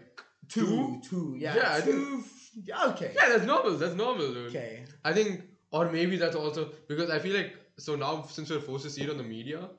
two, 0.48 0.66
two? 0.66 1.00
two, 1.08 1.36
yeah, 1.38 1.56
Yeah, 1.56 1.72
I 1.72 1.80
think- 1.80 1.96
two. 1.96 2.24
Yeah, 2.66 2.84
okay. 2.88 3.12
yeah, 3.16 3.30
that's 3.30 3.46
normal. 3.46 3.78
That's 3.78 3.94
normal, 3.94 4.30
dude. 4.34 4.48
Okay. 4.54 4.84
I 5.02 5.14
think, 5.14 5.40
or 5.70 5.90
maybe 5.90 6.18
that's 6.18 6.36
also 6.36 6.70
because 6.86 7.08
I 7.08 7.18
feel 7.18 7.34
like 7.34 7.54
so 7.78 7.96
now 7.96 8.24
since 8.28 8.50
we're 8.50 8.60
forced 8.60 8.84
to 8.84 8.90
see 8.90 9.04
it 9.04 9.08
on 9.08 9.16
the 9.16 9.22
media, 9.22 9.70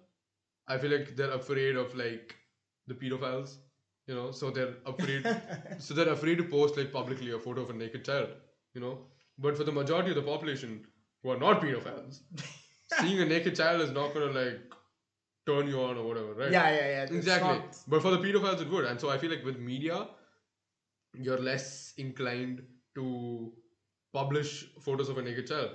I 0.67 0.79
feel 0.79 0.89
like 0.89 1.15
they're 1.15 1.33
afraid 1.33 1.75
of 1.75 1.93
like 1.95 2.33
the 2.87 2.95
pedophiles, 2.95 3.57
you 4.07 4.15
know. 4.15 4.31
So 4.31 4.49
they're 4.51 4.75
afraid. 4.85 5.25
so 5.79 5.93
they're 5.93 6.09
afraid 6.09 6.37
to 6.39 6.43
post 6.45 6.77
like 6.77 6.91
publicly 6.91 7.31
a 7.31 7.39
photo 7.39 7.61
of 7.61 7.69
a 7.69 7.73
naked 7.73 8.05
child, 8.05 8.29
you 8.73 8.81
know. 8.81 8.97
But 9.37 9.57
for 9.57 9.63
the 9.63 9.71
majority 9.71 10.09
of 10.09 10.15
the 10.15 10.21
population 10.23 10.85
who 11.21 11.31
are 11.31 11.37
not 11.37 11.61
pedophiles, 11.61 12.19
seeing 12.99 13.19
a 13.21 13.25
naked 13.25 13.55
child 13.55 13.81
is 13.81 13.91
not 13.91 14.13
gonna 14.13 14.31
like 14.31 14.59
turn 15.45 15.67
you 15.67 15.81
on 15.81 15.97
or 15.97 16.07
whatever, 16.07 16.33
right? 16.33 16.51
Yeah, 16.51 16.69
yeah, 16.71 16.89
yeah. 16.95 17.03
Exactly. 17.19 17.49
not- 17.49 17.77
But 17.87 18.01
for 18.01 18.11
the 18.11 18.17
pedophiles, 18.19 18.61
it 18.61 18.69
would. 18.69 18.85
And 18.85 18.99
so 18.99 19.09
I 19.09 19.17
feel 19.17 19.29
like 19.31 19.43
with 19.43 19.57
media, 19.59 20.07
you're 21.13 21.37
less 21.39 21.93
inclined 21.97 22.61
to 22.95 23.51
publish 24.13 24.65
photos 24.81 25.09
of 25.09 25.17
a 25.17 25.21
naked 25.21 25.47
child. 25.47 25.71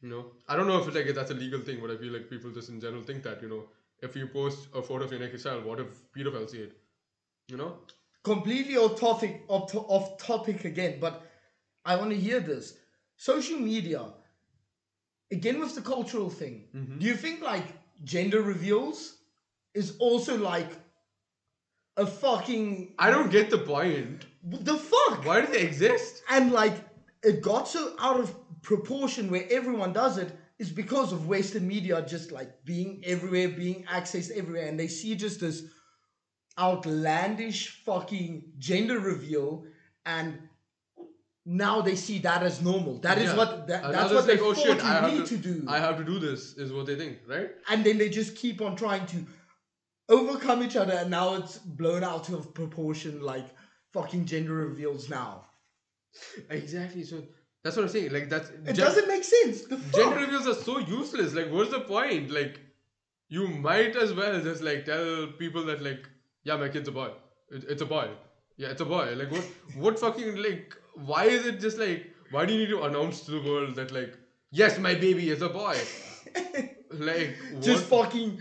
You 0.00 0.08
know, 0.08 0.24
I 0.48 0.56
don't 0.56 0.66
know 0.66 0.78
if 0.80 0.86
it's 0.88 0.96
like 0.96 1.14
that's 1.14 1.30
a 1.30 1.34
legal 1.34 1.60
thing, 1.60 1.78
but 1.80 1.90
I 1.90 1.96
feel 1.96 2.12
like 2.12 2.28
people 2.28 2.50
just 2.50 2.68
in 2.68 2.80
general 2.80 3.02
think 3.02 3.22
that 3.22 3.40
you 3.42 3.48
know, 3.48 3.64
if 4.00 4.16
you 4.16 4.26
post 4.26 4.68
a 4.74 4.82
photo 4.82 5.04
of 5.04 5.12
your 5.12 5.20
naked 5.20 5.42
child, 5.42 5.64
what 5.64 5.78
if 5.80 5.86
pedophiles 6.16 6.50
see 6.50 6.58
it? 6.58 6.72
You 7.52 7.58
know? 7.58 7.72
completely 8.24 8.76
off 8.78 8.98
topic 8.98 9.42
off, 9.46 9.70
to- 9.72 9.80
off 9.94 10.16
topic 10.16 10.64
again 10.64 10.98
but 11.00 11.22
i 11.84 11.96
want 11.96 12.10
to 12.10 12.16
hear 12.26 12.38
this 12.40 12.72
social 13.16 13.58
media 13.58 14.00
again 15.30 15.58
with 15.60 15.74
the 15.74 15.82
cultural 15.82 16.30
thing 16.30 16.54
Mhm. 16.74 17.00
do 17.00 17.06
you 17.06 17.16
think 17.24 17.42
like 17.42 17.66
gender 18.04 18.40
reveals 18.40 19.02
is 19.74 19.96
also 19.98 20.36
like 20.38 20.70
a 21.96 22.06
fucking 22.06 22.94
I 22.98 23.10
don't 23.10 23.30
get 23.30 23.50
the 23.50 23.58
point. 23.58 24.24
the 24.42 24.76
fuck 24.76 25.24
Why 25.26 25.42
do 25.42 25.52
they 25.52 25.60
exist? 25.62 26.22
and 26.30 26.52
like 26.52 26.76
it 27.22 27.42
got 27.42 27.68
so 27.68 27.94
out 27.98 28.18
of 28.20 28.34
proportion 28.62 29.30
where 29.30 29.46
everyone 29.50 29.92
does 29.92 30.16
it 30.16 30.30
is 30.58 30.70
because 30.70 31.12
of 31.12 31.26
western 31.26 31.66
media 31.66 32.02
just 32.14 32.32
like 32.32 32.50
being 32.64 33.02
everywhere 33.04 33.48
being 33.48 33.84
accessed 33.84 34.30
everywhere 34.30 34.66
and 34.68 34.78
they 34.80 34.88
see 34.88 35.14
just 35.16 35.40
this 35.40 35.62
outlandish 36.58 37.82
fucking 37.84 38.52
gender 38.58 38.98
reveal 39.00 39.64
and 40.04 40.38
now 41.44 41.80
they 41.80 41.96
see 41.96 42.18
that 42.18 42.42
as 42.42 42.60
normal 42.62 42.98
that 42.98 43.18
is 43.18 43.30
Yeah. 43.30 43.36
what 43.36 43.66
that, 43.66 43.90
that's 43.90 44.12
what 44.12 44.26
they're 44.26 44.36
they 44.36 44.42
like, 44.42 44.58
oh 44.58 44.62
shit, 44.62 44.80
I 44.84 45.00
have 45.00 45.12
need 45.12 45.26
to, 45.26 45.38
to 45.38 45.54
do 45.54 45.64
I 45.68 45.78
have 45.78 45.96
to 45.98 46.04
do 46.04 46.18
this, 46.18 46.56
is 46.56 46.72
what 46.72 46.86
they 46.86 46.94
think, 46.96 47.18
right? 47.26 47.50
and 47.68 47.82
then 47.84 47.98
they 47.98 48.08
just 48.08 48.36
keep 48.36 48.60
on 48.60 48.76
trying 48.76 49.06
to 49.06 49.26
overcome 50.08 50.62
each 50.62 50.76
other 50.76 50.92
and 50.92 51.10
now 51.10 51.34
it's 51.34 51.58
blown 51.58 52.04
out 52.04 52.28
of 52.28 52.52
proportion 52.54 53.22
like 53.22 53.46
fucking 53.92 54.24
gender 54.26 54.54
reveals 54.54 55.08
now 55.08 55.46
Exactly. 56.50 57.04
So 57.04 57.22
that's 57.64 57.76
what 57.76 57.84
I'm 57.84 57.88
saying. 57.88 58.12
Like 58.12 58.28
that's 58.28 58.50
it 58.50 58.74
gen- 58.74 58.84
doesn't 58.86 59.08
make 59.08 59.24
sense 59.24 59.62
gender 59.94 60.16
reveals 60.16 60.46
are 60.46 60.54
so 60.54 60.78
useless. 60.78 61.32
Like, 61.32 61.50
what's 61.50 61.70
the 61.70 61.80
point? 61.80 62.30
Like, 62.30 62.60
you 63.28 63.48
might 63.48 63.96
as 63.96 64.12
well 64.12 64.38
just 64.42 64.62
like 64.62 64.84
tell 64.84 65.28
people 65.38 65.64
that 65.64 65.82
like, 65.82 66.06
yeah, 66.44 66.56
my 66.56 66.68
kid's 66.68 66.88
a 66.88 66.92
boy. 66.92 67.10
It, 67.50 67.64
it's 67.68 67.82
a 67.82 67.86
boy. 67.86 68.08
Yeah, 68.56 68.68
it's 68.68 68.80
a 68.80 68.84
boy. 68.84 69.14
Like, 69.16 69.30
what? 69.30 69.44
What 69.76 69.98
fucking 69.98 70.36
like? 70.36 70.74
Why 70.94 71.24
is 71.24 71.46
it 71.46 71.60
just 71.60 71.78
like? 71.78 72.06
Why 72.30 72.46
do 72.46 72.52
you 72.52 72.60
need 72.60 72.70
to 72.70 72.82
announce 72.82 73.20
to 73.22 73.30
the 73.32 73.42
world 73.42 73.74
that 73.76 73.92
like, 73.92 74.14
yes, 74.50 74.78
my 74.78 74.94
baby 74.94 75.30
is 75.30 75.42
a 75.42 75.48
boy? 75.48 75.76
like, 76.92 77.36
just 77.60 77.84
fucking 77.84 78.40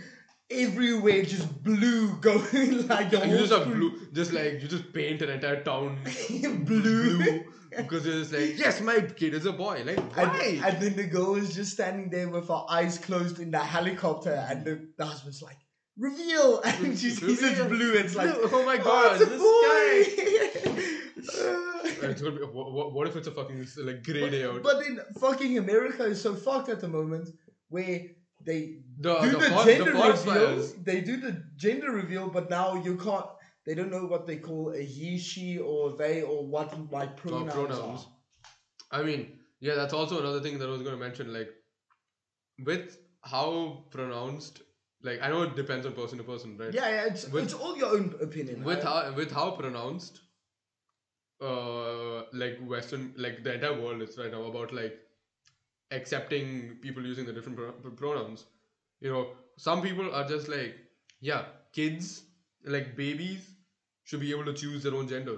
everywhere 0.49 1.23
just 1.23 1.63
blue 1.63 2.13
going 2.21 2.87
like 2.87 3.09
the 3.09 3.25
you 3.25 3.37
just 3.37 3.53
have 3.53 3.65
blue, 3.65 3.93
just 4.13 4.33
like 4.33 4.61
you 4.61 4.67
just 4.67 4.91
paint 4.93 5.21
an 5.21 5.29
entire 5.29 5.63
town 5.63 5.97
blue. 6.65 7.43
because 7.77 8.05
it's 8.05 8.29
just 8.29 8.33
like, 8.33 8.57
yes, 8.59 8.81
my 8.81 8.99
kid 8.99 9.33
is 9.33 9.45
a 9.45 9.53
boy. 9.53 9.81
Like, 9.85 9.97
And, 9.97 10.11
why? 10.31 10.61
and 10.65 10.81
then 10.81 10.95
the 10.97 11.05
girl 11.05 11.35
is 11.35 11.55
just 11.55 11.71
standing 11.71 12.09
there 12.09 12.27
with 12.27 12.49
her 12.49 12.63
eyes 12.69 12.97
closed 12.97 13.39
in 13.39 13.51
the 13.51 13.59
helicopter, 13.59 14.45
and 14.49 14.65
the, 14.65 14.87
the 14.97 15.05
husband's 15.05 15.41
like, 15.41 15.57
"Reveal!" 15.97 16.61
And 16.65 16.97
she 16.97 17.09
sees 17.11 17.41
it's 17.43 17.59
Reveal. 17.59 17.67
blue. 17.69 17.93
It's 17.93 18.15
like, 18.15 18.33
Blue. 18.33 18.49
oh 18.51 18.65
my 18.65 18.77
"Oh, 18.79 18.83
god, 18.83 19.21
it's 19.21 19.23
a 19.23 19.25
this 19.25 19.41
boy!" 19.41 20.91
It's 22.03 22.21
gonna 22.21 22.35
be, 22.35 22.43
what, 22.43 22.71
what, 22.71 22.93
what 22.93 23.07
if 23.07 23.15
it's 23.15 23.27
a 23.27 23.31
fucking 23.31 23.65
like 23.83 24.03
grey 24.03 24.29
day 24.29 24.43
out? 24.45 24.63
but 24.63 24.85
in 24.85 24.99
fucking 25.19 25.57
America 25.57 26.03
is 26.05 26.21
so 26.21 26.33
fucked 26.35 26.69
at 26.69 26.79
the 26.79 26.87
moment 26.87 27.29
where 27.69 28.01
they 28.43 28.79
the 28.99 29.19
do 29.21 29.31
the, 29.31 29.37
the, 29.37 29.45
for- 29.49 29.65
gender 29.65 29.91
the 29.91 29.99
reveal. 29.99 30.15
fires. 30.15 30.73
They 30.73 31.01
do 31.01 31.17
the 31.17 31.43
gender 31.55 31.91
reveal, 31.91 32.27
but 32.29 32.49
now 32.49 32.75
you 32.83 32.95
can't. 32.97 33.25
They 33.65 33.75
don't 33.75 33.91
know 33.91 34.05
what 34.05 34.25
they 34.25 34.37
call 34.37 34.71
a 34.73 34.81
he, 34.81 35.19
she, 35.19 35.59
or 35.59 35.95
they, 35.95 36.23
or 36.23 36.43
what 36.47 36.91
like 36.91 37.11
or 37.11 37.13
pronouns, 37.13 37.53
pronouns. 37.53 38.07
I 38.89 39.03
mean, 39.03 39.37
yeah, 39.59 39.75
that's 39.75 39.93
also 39.93 40.19
another 40.19 40.39
thing 40.41 40.57
that 40.57 40.67
I 40.67 40.71
was 40.71 40.81
gonna 40.81 40.97
mention. 40.97 41.31
Like, 41.31 41.49
with 42.65 42.97
how 43.21 43.85
pronounced, 43.91 44.63
like 45.03 45.21
I 45.21 45.29
know 45.29 45.43
it 45.43 45.55
depends 45.55 45.85
on 45.85 45.93
person 45.93 46.17
to 46.19 46.23
person, 46.23 46.57
right? 46.57 46.73
Yeah, 46.73 46.89
yeah, 46.89 47.05
it's 47.05 47.27
With- 47.27 47.43
it's 47.45 47.53
all 47.53 47.77
your 47.77 47.89
own 47.95 48.15
opinion. 48.21 48.63
With 48.63 48.83
right? 48.83 49.07
how 49.07 49.13
with 49.13 49.31
how 49.31 49.51
pronounced, 49.51 50.21
uh, 51.41 52.23
like 52.33 52.59
Western, 52.65 53.13
like 53.17 53.43
the 53.43 53.53
entire 53.55 53.79
world 53.81 54.01
is 54.01 54.17
right 54.17 54.31
now 54.31 54.43
about 54.43 54.73
like 54.73 54.97
accepting 55.91 56.77
people 56.81 57.03
using 57.05 57.25
the 57.25 57.33
different 57.33 57.57
pro- 57.57 57.91
pronouns. 57.91 58.45
You 58.99 59.11
know, 59.11 59.27
some 59.57 59.81
people 59.81 60.13
are 60.13 60.27
just 60.27 60.47
like, 60.47 60.75
yeah, 61.19 61.45
kids, 61.73 62.23
like 62.65 62.95
babies, 62.95 63.49
should 64.03 64.19
be 64.19 64.31
able 64.31 64.45
to 64.45 64.53
choose 64.53 64.83
their 64.83 64.93
own 64.93 65.07
gender. 65.07 65.37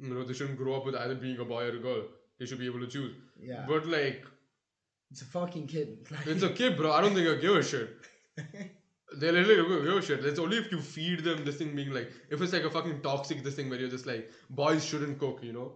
You 0.00 0.14
know, 0.14 0.24
they 0.24 0.32
shouldn't 0.32 0.58
grow 0.58 0.74
up 0.76 0.86
with 0.86 0.94
either 0.94 1.14
being 1.14 1.38
a 1.38 1.44
boy 1.44 1.64
or 1.64 1.76
a 1.76 1.78
girl. 1.78 2.02
They 2.38 2.46
should 2.46 2.58
be 2.58 2.66
able 2.66 2.80
to 2.80 2.86
choose. 2.86 3.14
yeah, 3.38 3.64
But 3.68 3.86
like, 3.86 4.24
it's 5.10 5.22
a 5.22 5.24
fucking 5.26 5.66
kid. 5.66 6.06
Like, 6.10 6.26
it's 6.26 6.42
a 6.42 6.50
kid, 6.50 6.76
bro. 6.76 6.92
I 6.92 7.00
don't 7.00 7.14
think 7.14 7.28
I 7.28 7.34
give 7.40 7.56
a 7.56 7.62
shit. 7.62 7.90
They 9.16 9.30
literally 9.30 9.56
don't 9.56 9.84
give 9.84 10.04
shit. 10.04 10.24
It's 10.24 10.38
only 10.38 10.58
if 10.58 10.70
you 10.70 10.80
feed 10.80 11.24
them 11.24 11.44
this 11.44 11.56
thing 11.56 11.74
being 11.74 11.92
like, 11.92 12.10
if 12.30 12.42
it's 12.42 12.52
like 12.52 12.64
a 12.64 12.70
fucking 12.70 13.00
toxic 13.00 13.42
this 13.42 13.54
thing 13.54 13.70
where 13.70 13.78
you're 13.78 13.88
just 13.88 14.06
like, 14.06 14.30
boys 14.50 14.84
shouldn't 14.84 15.18
cook, 15.18 15.40
you 15.42 15.52
know, 15.52 15.72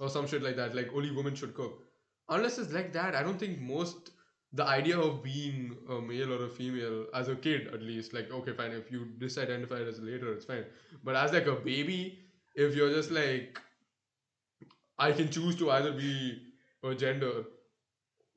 or 0.00 0.10
some 0.10 0.26
shit 0.26 0.42
like 0.42 0.56
that. 0.56 0.74
Like 0.74 0.90
only 0.94 1.10
women 1.10 1.34
should 1.34 1.54
cook. 1.54 1.80
Unless 2.28 2.58
it's 2.58 2.72
like 2.72 2.92
that, 2.92 3.14
I 3.14 3.22
don't 3.22 3.38
think 3.38 3.60
most 3.60 4.10
the 4.52 4.64
idea 4.64 4.98
of 4.98 5.22
being 5.22 5.76
a 5.90 6.00
male 6.00 6.32
or 6.32 6.44
a 6.44 6.48
female 6.48 7.06
as 7.14 7.28
a 7.28 7.34
kid 7.34 7.68
at 7.74 7.82
least, 7.82 8.12
like 8.12 8.30
okay, 8.30 8.52
fine. 8.52 8.72
If 8.72 8.90
you 8.92 9.06
disidentified 9.18 9.88
as 9.88 9.98
later, 10.00 10.32
it's 10.32 10.44
fine. 10.44 10.64
But 11.02 11.16
as 11.16 11.32
like 11.32 11.46
a 11.46 11.56
baby, 11.56 12.20
if 12.54 12.74
you're 12.74 12.90
just 12.90 13.10
like, 13.10 13.58
I 14.98 15.12
can 15.12 15.30
choose 15.30 15.56
to 15.56 15.70
either 15.70 15.92
be 15.92 16.40
a 16.84 16.94
gender 16.94 17.44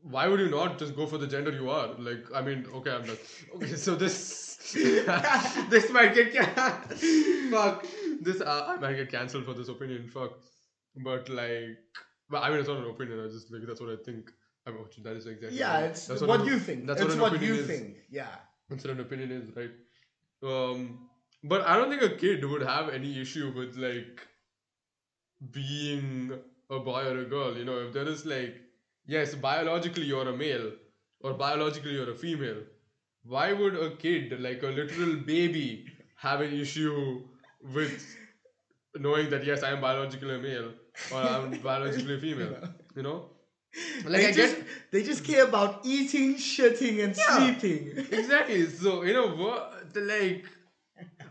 why 0.01 0.27
would 0.27 0.39
you 0.39 0.49
not 0.49 0.77
just 0.79 0.95
go 0.95 1.05
for 1.05 1.17
the 1.17 1.27
gender 1.27 1.51
you 1.51 1.69
are? 1.69 1.87
Like, 1.97 2.25
I 2.33 2.41
mean, 2.41 2.65
okay, 2.75 2.91
I'm 2.91 3.05
not. 3.05 3.17
Okay, 3.55 3.75
so 3.75 3.95
this 3.95 4.57
this 4.73 5.91
might 5.91 6.13
get 6.13 6.33
fuck. 7.51 7.85
This 8.21 8.41
uh, 8.41 8.65
I 8.67 8.79
might 8.81 8.95
get 8.95 9.11
cancelled 9.11 9.45
for 9.45 9.53
this 9.53 9.69
opinion. 9.69 10.09
Fuck. 10.09 10.31
But 10.95 11.29
like, 11.29 11.77
but 12.29 12.43
I 12.43 12.49
mean, 12.49 12.59
it's 12.59 12.67
not 12.67 12.77
an 12.77 12.89
opinion. 12.89 13.23
I 13.23 13.27
just 13.27 13.51
like 13.51 13.61
that's 13.67 13.79
what 13.81 13.89
I 13.91 13.97
think. 14.03 14.29
I 14.65 14.71
mean, 14.71 14.83
that 15.03 15.15
is 15.15 15.27
exactly. 15.27 15.57
yeah, 15.57 15.73
right. 15.75 15.83
it's 15.91 16.07
That's 16.07 16.21
what, 16.21 16.41
an- 16.41 16.47
you 16.47 16.59
think. 16.59 16.87
That's 16.87 16.99
it's 16.99 17.07
what, 17.07 17.15
an 17.15 17.21
what 17.21 17.33
opinion 17.33 17.55
you 17.55 17.61
is. 17.61 17.67
think. 17.67 17.97
Yeah. 18.09 18.27
That's 18.69 18.83
what 18.83 18.91
an 18.93 18.99
opinion 18.99 19.31
is, 19.31 19.49
right? 19.55 19.71
Um, 20.43 21.07
but 21.43 21.61
I 21.61 21.77
don't 21.77 21.89
think 21.89 22.01
a 22.01 22.17
kid 22.17 22.43
would 22.43 22.63
have 22.63 22.89
any 22.89 23.21
issue 23.21 23.53
with 23.55 23.77
like 23.77 24.27
being 25.51 26.33
a 26.69 26.79
boy 26.79 27.05
or 27.05 27.19
a 27.21 27.25
girl. 27.25 27.57
You 27.57 27.63
know, 27.65 27.79
if 27.79 27.93
there 27.93 28.07
is 28.07 28.25
like, 28.25 28.55
yes, 29.07 29.35
biologically 29.35 30.05
you're 30.05 30.27
a 30.29 30.35
male 30.37 30.71
or 31.21 31.33
biologically 31.33 31.93
you're 31.93 32.11
a 32.11 32.15
female, 32.15 32.61
why 33.23 33.53
would 33.53 33.75
a 33.75 33.91
kid, 33.97 34.39
like 34.41 34.63
a 34.63 34.67
literal 34.67 35.15
baby, 35.17 35.87
have 36.15 36.41
an 36.41 36.53
issue 36.53 37.21
with 37.73 38.05
knowing 38.95 39.29
that 39.29 39.45
yes, 39.45 39.63
I 39.63 39.71
am 39.71 39.81
biologically 39.81 40.35
a 40.35 40.39
male 40.39 40.71
or 41.11 41.21
I'm 41.21 41.57
biologically 41.69 42.15
a 42.15 42.19
female? 42.19 42.55
You 42.95 43.03
know, 43.03 43.25
like 44.05 44.21
they 44.21 44.27
I 44.29 44.31
just 44.31 44.55
get 44.57 44.67
they 44.91 45.03
just 45.03 45.23
care 45.23 45.45
about 45.45 45.81
eating, 45.85 46.35
shitting, 46.35 47.03
and 47.03 47.15
Yeah. 47.15 47.35
sleeping. 47.37 48.05
exactly. 48.11 48.67
So 48.69 49.03
you 49.03 49.13
know 49.13 49.29
what? 49.35 49.93
The, 49.93 50.01
like, 50.01 50.45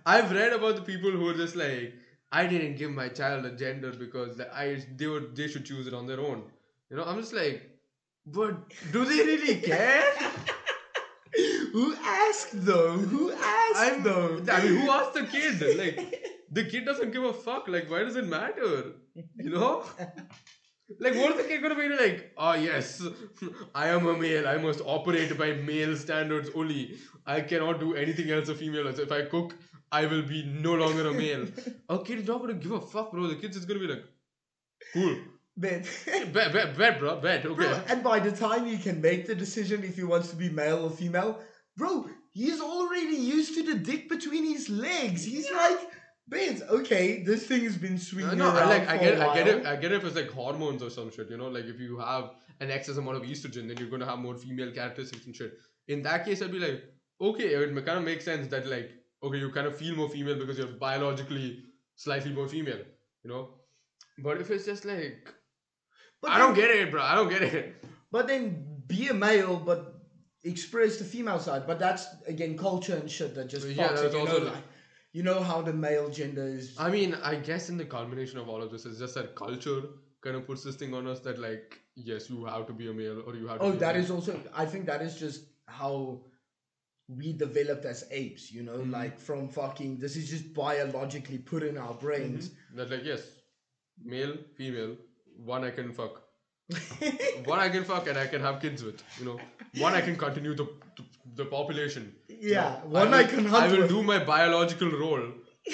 I've 0.05 0.31
read 0.31 0.53
about 0.53 0.77
the 0.77 0.83
people 0.83 1.11
who 1.11 1.29
are 1.29 1.35
just 1.35 1.57
like, 1.57 1.95
I 2.33 2.47
didn't 2.47 2.77
give 2.77 2.91
my 2.91 3.09
child 3.09 3.45
a 3.47 3.53
gender 3.53 3.93
because 3.93 4.41
I 4.41 4.83
they 4.97 5.07
would 5.07 5.35
they 5.37 5.49
should 5.49 5.65
choose 5.67 5.87
it 5.87 5.95
on 5.95 6.07
their 6.07 6.21
own. 6.21 6.45
You 6.91 6.97
know, 6.97 7.05
I'm 7.05 7.21
just 7.21 7.33
like, 7.33 7.63
but 8.27 8.57
do 8.93 9.05
they 9.05 9.25
really 9.25 9.57
care? 9.61 10.05
Who 11.73 11.95
asked 11.95 12.65
though? 12.65 12.93
Who 12.93 13.33
asked 13.33 13.77
I'm, 13.77 14.03
though? 14.03 14.41
I 14.51 14.63
mean, 14.63 14.77
who 14.77 14.91
asked 14.91 15.15
the 15.15 15.25
kid? 15.25 15.61
Like, 15.77 15.97
the 16.51 16.65
kid 16.65 16.85
doesn't 16.87 17.13
give 17.13 17.25
a 17.25 17.33
fuck. 17.33 17.69
Like, 17.69 17.91
why 17.91 18.05
does 18.05 18.17
it 18.17 18.27
matter? 18.27 18.93
You 19.37 19.51
know? 19.51 19.85
Like, 21.01 21.17
what 21.17 21.33
is 21.33 21.43
the 21.43 21.49
kid 21.49 21.63
gonna 21.63 21.75
be 21.75 21.89
like? 21.89 22.33
Oh 22.39 22.55
yes, 22.55 23.03
I 23.75 23.89
am 23.89 24.07
a 24.07 24.17
male. 24.17 24.47
I 24.47 24.57
must 24.57 24.81
operate 24.87 25.37
by 25.37 25.53
male 25.53 25.97
standards 25.97 26.49
only. 26.55 26.97
I 27.27 27.41
cannot 27.41 27.81
do 27.81 27.95
anything 27.95 28.31
else 28.31 28.49
a 28.49 28.55
female 28.55 28.85
does. 28.85 29.01
If 29.01 29.11
I 29.11 29.23
cook, 29.23 29.55
I 29.91 30.07
will 30.07 30.23
be 30.23 30.45
no 30.45 30.75
longer 30.75 31.09
a 31.09 31.13
male. 31.13 31.47
a 31.89 31.99
kid 31.99 32.21
is 32.21 32.29
not 32.29 32.41
gonna 32.41 32.55
give 32.55 32.71
a 32.71 32.81
fuck, 32.81 33.11
bro. 33.11 33.27
The 33.27 33.35
kid's 33.35 33.57
just 33.57 33.67
gonna 33.67 33.81
be 33.81 33.89
like, 33.89 34.05
cool, 34.93 35.17
Bet. 35.57 35.89
bet, 36.33 36.53
bet, 36.53 36.77
bet, 36.77 36.99
bro, 36.99 37.21
bet. 37.21 37.47
Okay. 37.47 37.55
Bro, 37.55 37.81
and 37.89 38.03
by 38.03 38.19
the 38.19 38.33
time 38.33 38.67
he 38.67 38.77
can 38.77 39.01
make 39.01 39.27
the 39.27 39.35
decision 39.35 39.83
if 39.85 39.97
he 39.97 40.05
wants 40.05 40.29
to 40.31 40.37
be 40.37 40.51
male 40.51 40.85
or 40.85 40.91
female, 40.91 41.41
bro, 41.77 42.07
he's 42.33 42.61
already 42.61 43.17
used 43.17 43.55
to 43.55 43.63
the 43.63 43.79
dick 43.79 44.09
between 44.09 44.45
his 44.45 44.69
legs. 44.69 45.25
He's 45.25 45.51
like, 45.51 45.79
Bet, 46.29 46.63
okay, 46.69 47.23
this 47.23 47.47
thing 47.47 47.63
has 47.63 47.77
been 47.77 47.99
swinging 47.99 48.39
no, 48.39 48.51
I 48.51 48.59
around 48.59 48.69
like 48.69 48.89
I 48.89 48.97
get 48.99 49.21
I 49.21 49.35
get 49.35 49.47
it 49.47 49.65
I 49.65 49.77
get 49.77 49.93
it 49.93 49.97
if 49.99 50.05
it's 50.05 50.17
like 50.17 50.31
hormones 50.31 50.83
or 50.83 50.91
some 50.91 51.09
shit, 51.13 51.31
you 51.31 51.37
know, 51.37 51.47
like 51.47 51.67
if 51.67 51.79
you 51.79 51.99
have 51.99 52.31
an 52.59 52.69
excess 52.69 52.97
amount 52.97 53.19
of 53.19 53.23
estrogen, 53.23 53.69
then 53.69 53.77
you're 53.79 53.89
gonna 53.89 54.07
have 54.07 54.19
more 54.19 54.37
female 54.37 54.73
characteristics 54.73 55.25
and 55.27 55.37
shit. 55.37 55.53
In 55.87 56.03
that 56.03 56.25
case, 56.25 56.43
I'd 56.43 56.51
be 56.51 56.59
like, 56.59 56.83
okay, 57.21 57.45
it 57.45 57.87
kind 57.87 57.99
of 57.99 58.03
makes 58.03 58.25
sense 58.25 58.49
that 58.49 58.67
like, 58.67 58.91
okay, 59.23 59.39
you 59.39 59.53
kind 59.53 59.69
of 59.69 59.77
feel 59.77 59.95
more 59.95 60.09
female 60.09 60.37
because 60.37 60.59
you're 60.59 60.67
biologically 60.67 61.63
slightly 61.95 62.33
more 62.33 62.49
female, 62.49 62.83
you 63.23 63.31
know. 63.31 63.51
But 64.19 64.41
if 64.41 64.51
it's 64.51 64.65
just 64.65 64.85
like, 64.85 65.33
But 66.23 66.31
I 66.33 66.39
don't 66.39 66.55
get 66.55 66.71
it, 66.71 66.91
bro. 66.91 67.03
I 67.03 67.15
don't 67.15 67.29
get 67.29 67.43
it. 67.43 67.85
But 68.11 68.27
then 68.27 68.83
be 68.87 69.09
a 69.09 69.15
male, 69.15 69.57
but 69.57 69.95
express 70.45 70.97
the 70.97 71.05
female 71.05 71.41
side. 71.41 71.67
But 71.67 71.79
that's 71.79 72.07
again 72.27 72.57
culture 72.57 72.97
and 72.97 73.11
shit 73.11 73.35
that 73.35 73.49
just 73.49 73.67
Yeah, 73.69 73.89
that's 73.89 74.03
it. 74.03 74.13
You 74.15 74.25
know, 74.25 74.39
like, 74.39 74.65
you 75.13 75.23
know 75.23 75.41
how 75.43 75.63
the 75.63 75.73
male 75.73 76.09
gender 76.09 76.47
is. 76.47 76.75
I 76.79 76.91
mean, 76.91 77.15
I 77.23 77.37
guess 77.37 77.69
in 77.69 77.77
the 77.77 77.85
culmination 77.85 78.39
of 78.39 78.49
all 78.49 78.63
of 78.63 78.71
this, 78.71 78.87
it's 78.87 78.99
just 78.99 79.15
that 79.15 79.35
culture 79.35 79.83
kind 80.23 80.37
of 80.37 80.47
puts 80.47 80.63
this 80.63 80.75
thing 80.77 80.95
on 80.95 81.07
us 81.07 81.21
that 81.21 81.39
like, 81.39 81.81
yes, 81.95 82.29
you 82.31 82.45
have 82.47 82.67
to 82.67 82.73
be 82.73 82.89
a 82.89 82.93
male 82.93 83.23
or 83.27 83.35
you 83.37 83.47
have. 83.49 83.59
to 83.61 83.65
Oh, 83.67 83.71
be 83.73 83.77
a 83.79 83.81
male. 83.81 83.97
is 83.97 84.11
also. 84.11 84.41
I 84.55 84.67
think 84.67 84.87
that 84.87 85.03
is 85.03 85.17
just 85.19 85.43
how 85.67 86.23
we 87.09 87.33
developed 87.33 87.85
as 87.85 88.05
apes. 88.11 88.51
You 88.51 88.63
know, 88.63 88.79
Mhm. 88.79 88.93
like 88.93 89.19
from 89.19 89.49
fucking. 89.49 89.99
This 89.99 90.17
is 90.17 90.29
just 90.31 90.53
biologically 90.55 91.39
put 91.39 91.63
in 91.63 91.77
our 91.79 91.95
brains. 91.95 92.51
That 92.75 92.91
like 92.91 93.05
yes, 93.05 93.23
male, 94.03 94.37
female, 94.57 94.97
one 95.45 95.65
I 95.65 95.71
can 95.71 95.93
fuck, 95.93 96.23
one 97.45 97.59
I 97.59 97.69
can 97.69 97.85
fuck 97.85 98.07
and 98.09 98.19
I 98.19 98.27
can 98.27 98.41
have 98.41 98.61
kids 98.61 98.83
with. 98.83 99.03
You 99.19 99.25
know, 99.27 99.41
one 99.79 99.95
I 99.95 100.01
can 100.01 100.17
continue 100.17 100.55
the 100.55 100.67
the, 100.97 101.05
the 101.37 101.45
population. 101.47 102.15
you 102.29 102.51
Yeah, 102.53 102.81
know. 102.85 103.01
one 103.01 103.11
will, 103.11 103.15
I 103.15 103.25
can 103.25 103.45
hunt 103.47 103.65
I 103.65 103.73
will 103.73 103.83
with. 103.83 103.89
do 103.89 104.03
my 104.03 104.19
biological 104.25 104.91
role 104.91 105.23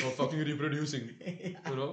of 0.06 0.14
fucking 0.14 0.38
reproducing. 0.52 1.10
You 1.24 1.76
know, 1.76 1.90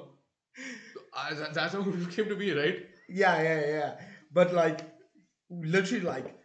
I, 1.15 1.33
that, 1.33 1.53
that's 1.53 1.73
how 1.73 1.81
it 1.81 2.11
came 2.11 2.27
to 2.29 2.35
be, 2.35 2.51
right? 2.53 2.85
Yeah, 3.07 3.41
yeah, 3.41 3.67
yeah. 3.67 3.91
But 4.31 4.53
like, 4.53 4.81
literally, 5.49 6.03
like, 6.05 6.35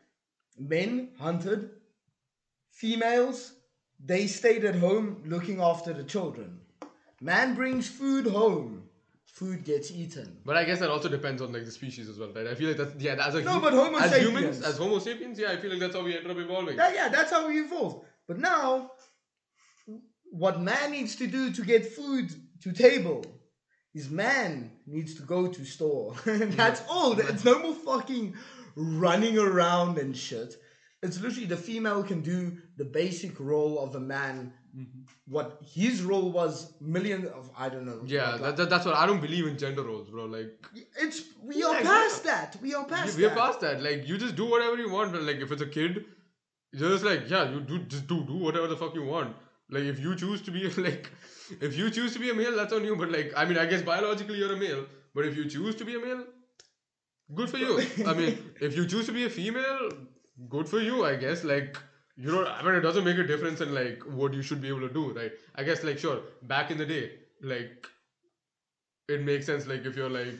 men 0.59 1.11
hunted, 1.19 1.71
females, 2.71 3.53
they 4.05 4.27
stayed 4.27 4.65
at 4.65 4.75
home 4.77 5.23
looking 5.27 5.61
after 5.61 5.93
the 5.93 6.05
children. 6.05 6.61
Man 7.21 7.55
brings 7.55 7.89
food 7.89 8.27
home, 8.27 8.74
food 9.35 9.65
gets 9.65 9.91
eaten. 9.91 10.39
But 10.45 10.57
I 10.57 10.65
guess 10.65 10.79
that 10.79 10.91
also 10.91 11.09
depends 11.09 11.43
on 11.43 11.53
like 11.53 11.65
the 11.65 11.71
species 11.71 12.09
as 12.09 12.19
well, 12.19 12.31
right? 12.35 12.47
I 12.47 12.55
feel 12.55 12.69
like 12.69 12.77
that's 12.77 12.95
yeah, 13.03 13.15
as 13.15 13.35
a 13.35 13.43
No, 13.43 13.61
but 13.61 13.73
Homo 13.73 13.99
as 13.99 14.11
sapiens. 14.11 14.29
humans, 14.29 14.63
as 14.63 14.79
Homo 14.79 14.99
sapiens, 15.01 15.39
yeah, 15.39 15.51
I 15.51 15.57
feel 15.57 15.71
like 15.71 15.81
that's 15.81 15.95
how 15.95 16.03
we 16.03 16.17
ended 16.17 16.31
up 16.31 16.39
evolving. 16.39 16.77
Yeah, 16.77 16.95
yeah, 16.95 17.09
that's 17.09 17.33
how 17.33 17.49
we 17.49 17.59
evolved. 17.59 18.07
But 18.29 18.39
now, 18.39 18.93
what 20.31 20.61
man 20.61 20.93
needs 20.93 21.17
to 21.17 21.27
do 21.27 21.51
to 21.51 21.63
get 21.63 21.85
food 21.85 22.33
to 22.63 22.73
table 22.73 23.25
is 23.93 24.09
man 24.09 24.71
needs 24.87 25.17
to 25.17 25.23
go 25.23 25.49
to 25.49 25.65
store. 25.65 26.15
that's 26.25 26.81
mm. 26.81 26.89
all. 26.89 27.19
It's 27.19 27.45
no 27.45 27.59
more 27.59 27.75
fucking 27.75 28.35
running 28.77 29.37
around 29.37 29.99
and 29.99 30.17
shit. 30.17 30.55
It's 31.05 31.21
literally 31.21 31.47
the 31.47 31.57
female 31.57 32.03
can 32.03 32.21
do 32.23 32.57
the 32.77 32.85
basic 32.85 33.39
role 33.39 33.79
of 33.85 33.95
a 33.95 34.01
man. 34.01 34.53
Mm-hmm. 34.77 35.03
What 35.27 35.61
his 35.63 36.03
role 36.03 36.33
was, 36.33 36.73
million 36.81 37.27
of 37.29 37.51
I 37.57 37.69
don't 37.69 37.87
know. 37.87 38.01
Yeah, 38.05 38.31
like- 38.33 38.41
that, 38.41 38.57
that, 38.57 38.71
that's 38.71 38.87
what 38.87 38.97
I 38.97 39.07
don't 39.07 39.21
believe 39.21 39.47
in 39.47 39.57
gender 39.57 39.83
roles, 39.83 40.09
bro. 40.11 40.25
Like 40.25 40.51
it's 41.05 41.23
we 41.43 41.63
are 41.63 41.75
Yeah, 41.75 41.83
past 41.83 42.25
that. 42.25 42.57
We 42.61 42.75
are 42.75 42.85
past 42.85 43.17
we're 43.17 43.29
that. 43.29 43.39
past 43.39 43.61
that. 43.61 43.83
Like 43.83 44.09
you 44.09 44.19
just 44.19 44.35
do 44.35 44.47
whatever 44.47 44.77
you 44.77 44.91
want. 44.91 45.21
Like 45.23 45.37
if 45.37 45.53
it's 45.53 45.63
a 45.63 45.67
kid, 45.79 46.05
you're 46.73 46.91
just 46.91 47.05
like 47.05 47.31
yeah, 47.31 47.49
you 47.53 47.61
do 47.61 47.79
just 47.95 48.07
do 48.09 48.25
do 48.25 48.37
whatever 48.37 48.67
the 48.67 48.77
fuck 48.77 48.95
you 48.95 49.05
want. 49.05 49.37
Like 49.71 49.85
if 49.85 50.01
you 50.01 50.17
choose 50.17 50.43
to 50.43 50.51
be 50.51 50.69
like, 50.89 51.11
if 51.61 51.77
you 51.77 51.91
choose 51.91 52.13
to 52.15 52.19
be 52.19 52.31
a 52.31 52.35
male, 52.35 52.57
that's 52.57 52.73
on 52.73 52.85
you. 52.85 52.97
But 52.97 53.11
like 53.13 53.33
I 53.37 53.45
mean, 53.45 53.59
I 53.59 53.67
guess 53.67 53.83
biologically 53.83 54.39
you're 54.39 54.53
a 54.55 54.57
male. 54.57 54.87
But 55.15 55.27
if 55.27 55.37
you 55.37 55.49
choose 55.49 55.77
to 55.77 55.85
be 55.85 55.95
a 55.95 56.01
male, 56.01 56.25
good 57.35 57.49
for 57.51 57.59
you. 57.59 57.81
I 58.07 58.15
mean, 58.15 58.39
if 58.61 58.77
you 58.77 58.87
choose 58.87 59.07
to 59.07 59.13
be 59.13 59.25
a 59.25 59.31
female, 59.31 59.89
good 60.49 60.69
for 60.69 60.81
you. 60.81 61.05
I 61.05 61.17
guess 61.17 61.45
like. 61.45 61.77
You 62.17 62.31
know, 62.31 62.47
I 62.47 62.63
mean, 62.63 62.77
it 62.77 62.81
doesn't 62.83 63.03
make 63.03 63.19
a 63.19 63.27
difference 63.27 63.61
in 63.61 63.75
like 63.75 64.01
what 64.07 64.33
you 64.35 64.41
should 64.41 64.61
be 64.63 64.69
able 64.69 64.83
to 64.83 64.89
do, 64.89 65.13
right? 65.13 65.33
I 65.57 65.65
guess 65.65 65.83
like 65.83 65.99
sure, 65.99 66.21
back 66.43 66.71
in 66.71 66.79
the 66.79 66.87
day, 66.87 67.11
like 67.43 67.89
it 69.09 69.23
makes 69.23 69.47
sense. 69.47 69.67
Like 69.67 69.85
if 69.85 69.97
you're 69.97 70.09
like, 70.09 70.39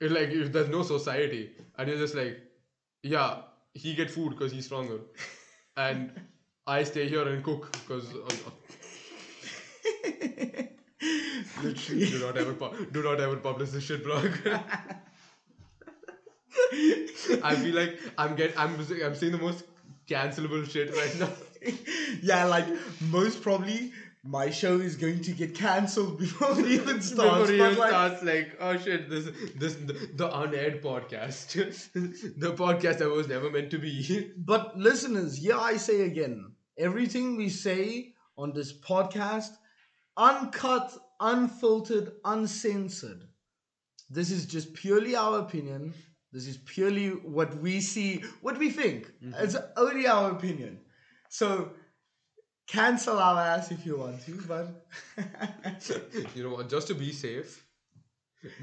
it 0.00 0.10
like 0.10 0.28
if 0.28 0.52
there's 0.52 0.68
no 0.68 0.82
society 0.82 1.52
and 1.78 1.88
you're 1.88 1.96
just 1.96 2.14
like, 2.14 2.38
yeah, 3.02 3.36
he 3.72 3.94
get 3.94 4.10
food 4.10 4.30
because 4.30 4.52
he's 4.52 4.66
stronger, 4.66 4.98
and 5.78 6.12
I 6.66 6.82
stay 6.84 7.08
here 7.08 7.26
and 7.26 7.42
cook 7.42 7.72
because 7.72 8.12
Literally. 11.62 12.10
do 12.10 12.18
not 12.20 12.36
ever 12.36 12.52
pu- 12.54 12.86
do 12.92 13.02
not 13.02 13.20
ever 13.20 13.36
publish 13.36 13.70
this 13.70 13.84
shit 13.84 14.04
blog. 14.04 14.30
I 17.42 17.54
feel 17.56 17.74
like 17.74 17.98
I'm 18.18 18.34
get 18.36 18.58
I'm 18.58 18.74
I'm 19.04 19.14
saying 19.14 19.32
the 19.32 19.38
most 19.38 19.64
cancelable 20.08 20.68
shit 20.70 20.94
right 20.94 21.18
now. 21.18 21.30
yeah, 22.22 22.44
like 22.44 22.66
most 23.00 23.42
probably 23.42 23.92
my 24.26 24.48
show 24.48 24.78
is 24.78 24.96
going 24.96 25.20
to 25.20 25.32
get 25.32 25.54
cancelled 25.54 26.18
before 26.24 26.58
it 26.58 26.66
even 26.66 27.00
starts. 27.02 27.50
Before 27.50 27.54
it 27.54 27.60
even 27.60 27.78
like, 27.78 27.90
starts, 27.90 28.22
like, 28.22 28.56
oh 28.58 28.76
shit, 28.78 29.10
this 29.10 29.28
this 29.56 29.74
the, 29.74 29.92
the 30.14 30.38
unaired 30.38 30.82
podcast, 30.82 31.52
the 32.38 32.52
podcast 32.52 32.98
that 32.98 33.10
was 33.10 33.28
never 33.28 33.50
meant 33.50 33.70
to 33.70 33.78
be. 33.78 34.32
But 34.36 34.78
listeners, 34.78 35.38
yeah, 35.38 35.58
I 35.58 35.76
say 35.76 36.02
again, 36.02 36.52
everything 36.78 37.36
we 37.36 37.50
say 37.50 38.14
on 38.36 38.52
this 38.52 38.72
podcast, 38.72 39.50
uncut, 40.16 40.92
unfiltered, 41.20 42.12
uncensored. 42.24 43.28
This 44.10 44.30
is 44.30 44.46
just 44.46 44.74
purely 44.74 45.16
our 45.16 45.40
opinion. 45.40 45.94
This 46.34 46.48
is 46.48 46.56
purely 46.56 47.10
what 47.10 47.56
we 47.58 47.80
see, 47.80 48.20
what 48.42 48.58
we 48.58 48.70
think. 48.70 49.06
Mm-hmm. 49.22 49.34
It's 49.44 49.56
only 49.76 50.08
our 50.08 50.32
opinion. 50.32 50.80
So 51.28 51.70
cancel 52.66 53.20
our 53.20 53.40
ass 53.40 53.70
if 53.70 53.86
you 53.86 53.98
want 53.98 54.20
to, 54.26 54.42
but 54.48 54.84
you 56.34 56.42
know 56.42 56.56
what? 56.56 56.68
Just 56.68 56.88
to 56.88 56.94
be 56.94 57.12
safe, 57.12 57.64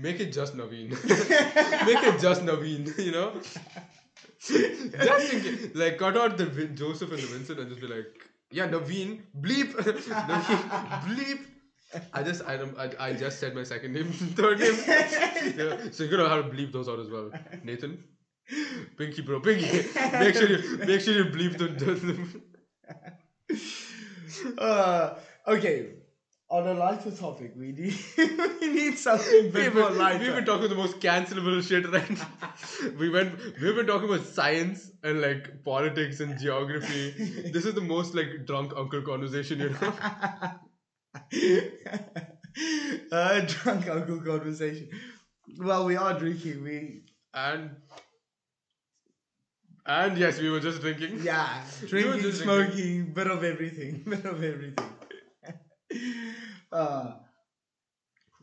make 0.01 0.19
it 0.19 0.33
just 0.33 0.57
Naveen. 0.57 0.89
make 1.85 2.03
it 2.03 2.19
just 2.19 2.41
Naveen. 2.41 2.83
You 2.99 3.13
know, 3.13 3.39
just 4.41 5.33
in 5.33 5.41
case, 5.41 5.69
like 5.73 5.97
cut 5.97 6.17
out 6.17 6.37
the 6.37 6.47
Joseph 6.75 7.11
and 7.11 7.19
the 7.19 7.27
Vincent 7.27 7.57
and 7.57 7.69
just 7.69 7.79
be 7.79 7.87
like, 7.87 8.11
yeah, 8.51 8.67
Naveen, 8.67 9.21
bleep, 9.39 9.71
Naveen, 9.75 11.01
bleep. 11.07 11.39
I 12.13 12.23
just 12.23 12.45
I 12.45 12.57
don't 12.57 12.77
I, 12.77 12.89
I 12.99 13.13
just 13.13 13.39
said 13.39 13.53
my 13.55 13.63
second 13.63 13.93
name, 13.93 14.11
third 14.39 14.59
name. 14.59 14.75
Yeah, 15.57 15.89
so 15.91 16.03
you're 16.03 16.11
gonna 16.17 16.29
have 16.29 16.45
to 16.49 16.51
bleep 16.55 16.71
those 16.71 16.87
out 16.87 16.99
as 16.99 17.09
well. 17.09 17.31
Nathan, 17.63 18.03
Pinky 18.97 19.21
bro, 19.23 19.39
Pinky. 19.39 19.65
Make 20.13 20.35
sure 20.35 20.47
you 20.49 20.77
make 20.85 21.01
sure 21.01 21.13
you 21.13 21.25
bleep 21.25 21.57
the. 21.57 22.41
uh, 24.57 25.15
okay. 25.47 25.87
On 26.49 26.67
a 26.67 26.73
lighter 26.73 27.11
topic, 27.11 27.53
we 27.55 27.71
need 27.71 27.95
we 28.61 28.67
need 28.67 28.97
something 28.97 29.45
a 29.47 29.49
bit 29.49 29.53
We've 29.53 29.73
more 29.75 29.87
been, 29.89 29.97
lighter. 29.97 30.19
we've 30.19 30.35
been 30.35 30.45
talking 30.45 30.67
the 30.67 30.75
most 30.75 30.99
cancelable 30.99 31.65
shit 31.65 31.89
right 31.89 32.09
now. 32.09 32.27
we 32.99 33.09
went 33.09 33.37
we've 33.61 33.73
been 33.73 33.87
talking 33.87 34.09
about 34.09 34.25
science 34.25 34.91
and 35.01 35.21
like 35.21 35.63
politics 35.63 36.19
and 36.19 36.37
geography. 36.37 37.11
This 37.53 37.65
is 37.65 37.73
the 37.73 37.79
most 37.79 38.13
like 38.15 38.45
drunk 38.45 38.73
uncle 38.75 39.01
conversation, 39.01 39.59
you 39.61 39.69
know. 39.69 39.93
Uh, 43.11 43.39
drunk 43.41 43.87
uncle 43.89 44.21
conversation. 44.21 44.89
Well, 45.57 45.85
we 45.85 45.95
are 45.95 46.17
drinking. 46.17 46.63
We 46.63 47.03
And 47.33 47.71
and 49.85 50.17
yes, 50.17 50.39
we 50.39 50.49
were 50.49 50.59
just 50.59 50.81
drinking. 50.81 51.19
yeah, 51.23 51.63
We 51.81 51.87
drinking, 51.87 52.21
just 52.21 52.41
smoking, 52.43 53.13
bit 53.13 53.27
of 53.27 53.43
everything, 53.43 54.03
bit 54.07 54.25
of 54.25 54.43
everything. 54.43 54.85
uh, 56.71 57.13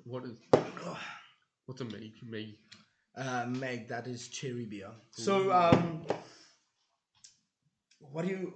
What 0.04 0.24
is 0.24 0.38
what's 1.66 1.80
a 1.80 1.84
Meg? 1.84 2.12
Meg. 2.22 2.54
uh, 3.16 3.46
Meg, 3.46 3.88
that 3.88 4.06
is 4.06 4.28
cherry 4.28 4.64
beer. 4.64 4.90
So, 5.12 5.52
um, 5.52 6.02
what 8.00 8.22
do 8.24 8.28
you, 8.30 8.52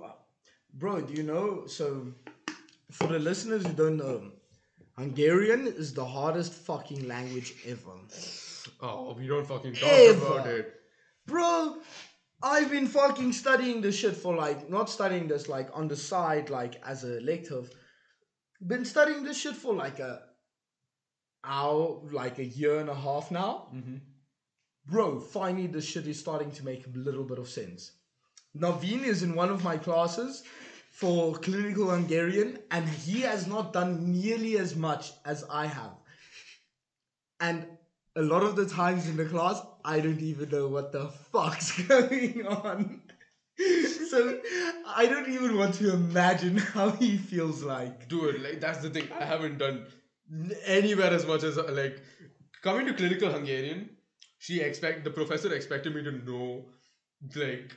bro? 0.75 1.01
Do 1.01 1.13
you 1.15 1.23
know? 1.23 1.67
So, 1.67 2.15
for 2.93 3.07
the 3.07 3.19
listeners 3.19 3.67
who 3.67 3.73
don't 3.73 3.97
know, 3.97 4.33
Hungarian 4.97 5.67
is 5.67 5.95
the 5.95 6.05
hardest 6.05 6.53
fucking 6.53 7.09
language 7.09 7.55
ever. 7.67 7.97
Oh, 8.81 9.15
we 9.19 9.27
don't 9.27 9.47
fucking 9.47 9.75
talk 9.75 9.91
Ever. 9.91 10.27
about 10.27 10.47
it. 10.47 10.75
Bro, 11.27 11.79
I've 12.43 12.71
been 12.71 12.87
fucking 12.87 13.33
studying 13.33 13.81
this 13.81 13.97
shit 13.97 14.15
for 14.15 14.35
like, 14.37 14.69
not 14.69 14.91
studying 14.91 15.27
this 15.27 15.49
like 15.49 15.71
on 15.73 15.89
the 15.89 15.97
side, 15.97 16.51
like 16.51 16.81
as 16.87 17.05
a 17.05 17.19
elective. 17.19 17.71
Been 18.65 18.85
studying 18.85 19.25
this 19.25 19.41
shit 19.41 19.57
for 19.57 19.75
like 19.75 19.99
a 19.99 20.21
hour, 21.45 22.03
like 22.13 22.39
a 22.39 22.45
year 22.45 22.79
and 22.79 22.91
a 22.91 22.95
half 22.95 23.31
now. 23.31 23.69
Mm-hmm. 23.75 23.97
Bro, 24.87 25.21
finally 25.21 25.67
this 25.67 25.85
shit 25.85 26.07
is 26.07 26.21
starting 26.21 26.51
to 26.53 26.65
make 26.65 26.87
a 26.87 26.99
little 26.99 27.25
bit 27.25 27.39
of 27.39 27.49
sense. 27.49 27.93
Naveen 28.57 29.05
is 29.05 29.23
in 29.23 29.35
one 29.35 29.49
of 29.49 29.65
my 29.65 29.79
classes 29.79 30.43
for 30.93 31.35
clinical 31.35 31.91
Hungarian, 31.91 32.59
and 32.71 32.87
he 32.87 33.23
has 33.23 33.47
not 33.47 33.73
done 33.73 34.13
nearly 34.13 34.59
as 34.59 34.77
much 34.77 35.13
as 35.25 35.43
I 35.51 35.67
have. 35.67 35.95
And 37.41 37.67
a 38.15 38.23
lot 38.23 38.43
of 38.43 38.57
the 38.57 38.67
times 38.67 39.09
in 39.09 39.17
the 39.17 39.25
class, 39.25 39.61
I 39.85 40.01
don't 40.01 40.21
even 40.21 40.51
know 40.51 40.69
what 40.69 40.93
the 40.93 41.09
fuck's 41.09 41.73
going 41.89 42.47
on. 42.47 43.01
so 44.09 44.39
I 44.87 45.07
don't 45.07 45.31
even 45.33 45.57
want 45.57 45.75
to 45.77 45.95
imagine 45.95 46.59
how 46.59 46.91
he 46.91 47.17
feels 47.17 47.63
like. 47.63 48.09
Dude, 48.09 48.43
like 48.43 48.61
that's 48.61 48.81
the 48.81 48.91
thing. 48.91 49.09
I 49.19 49.25
haven't 49.25 49.59
done 49.59 49.87
anywhere 50.67 51.11
as 51.11 51.27
much 51.27 51.43
as 51.43 51.57
like 51.57 52.03
coming 52.63 52.87
to 52.87 52.93
clinical 52.93 53.33
Hungarian. 53.33 53.89
She 54.39 54.61
expect 54.61 55.05
the 55.05 55.11
professor 55.11 55.55
expected 55.55 55.95
me 55.95 56.03
to 56.03 56.13
know 56.13 56.67
like 57.35 57.77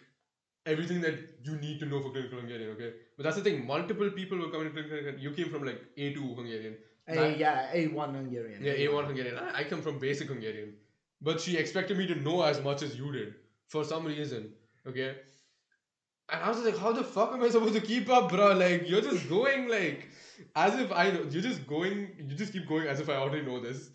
everything 0.65 1.01
that 1.01 1.15
you 1.43 1.55
need 1.57 1.79
to 1.79 1.85
know 1.85 2.01
for 2.01 2.09
clinical 2.11 2.39
Hungarian. 2.39 2.69
Okay, 2.71 2.93
but 3.17 3.23
that's 3.23 3.35
the 3.37 3.43
thing. 3.43 3.65
Multiple 3.65 4.09
people 4.11 4.37
were 4.39 4.49
coming 4.49 4.67
to 4.67 4.73
clinical. 4.73 4.97
Hungarian. 4.97 5.21
You 5.21 5.31
came 5.31 5.49
from 5.49 5.65
like 5.65 5.81
A 5.97 6.13
two 6.13 6.33
Hungarian. 6.35 6.75
A, 7.07 7.15
That- 7.15 7.37
yeah, 7.37 7.71
A1 7.73 8.15
Hungarian. 8.15 8.63
Yeah, 8.63 8.73
A1 8.73 9.05
Hungarian. 9.05 9.37
I, 9.37 9.59
I 9.59 9.63
come 9.63 9.81
from 9.81 9.99
basic 9.99 10.27
Hungarian. 10.27 10.73
But 11.21 11.39
she 11.41 11.57
expected 11.57 11.97
me 11.97 12.07
to 12.07 12.15
know 12.15 12.41
as 12.43 12.61
much 12.63 12.81
as 12.81 12.97
you 12.97 13.11
did 13.11 13.35
for 13.67 13.83
some 13.83 14.05
reason. 14.05 14.53
Okay? 14.87 15.15
And 16.29 16.41
I 16.43 16.49
was 16.49 16.59
like, 16.59 16.77
how 16.77 16.91
the 16.91 17.03
fuck 17.03 17.33
am 17.33 17.43
I 17.43 17.49
supposed 17.49 17.75
to 17.75 17.81
keep 17.81 18.09
up, 18.09 18.29
bro? 18.29 18.53
Like, 18.53 18.89
you're 18.89 19.01
just 19.01 19.29
going 19.29 19.67
like 19.67 20.09
as 20.55 20.75
if 20.79 20.91
I 20.91 21.11
know. 21.11 21.21
You're 21.29 21.43
just 21.43 21.67
going, 21.67 22.09
you 22.17 22.35
just 22.35 22.51
keep 22.53 22.67
going 22.67 22.87
as 22.87 22.99
if 22.99 23.09
I 23.09 23.15
already 23.15 23.45
know 23.45 23.59
this. 23.59 23.91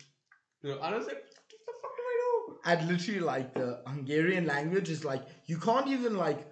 You 0.63 0.69
know, 0.69 0.75
and 0.81 0.95
I 0.95 0.97
was 0.97 1.07
like, 1.07 1.17
what 1.17 1.65
the 1.67 1.73
fuck 1.81 1.95
do 1.97 2.03
I 2.11 2.15
know? 2.21 2.57
and 2.65 2.89
literally 2.89 3.19
like 3.19 3.53
the 3.53 3.81
Hungarian 3.87 4.45
language 4.45 4.89
is 4.89 5.03
like 5.03 5.23
you 5.47 5.57
can't 5.57 5.87
even 5.87 6.15
like 6.15 6.47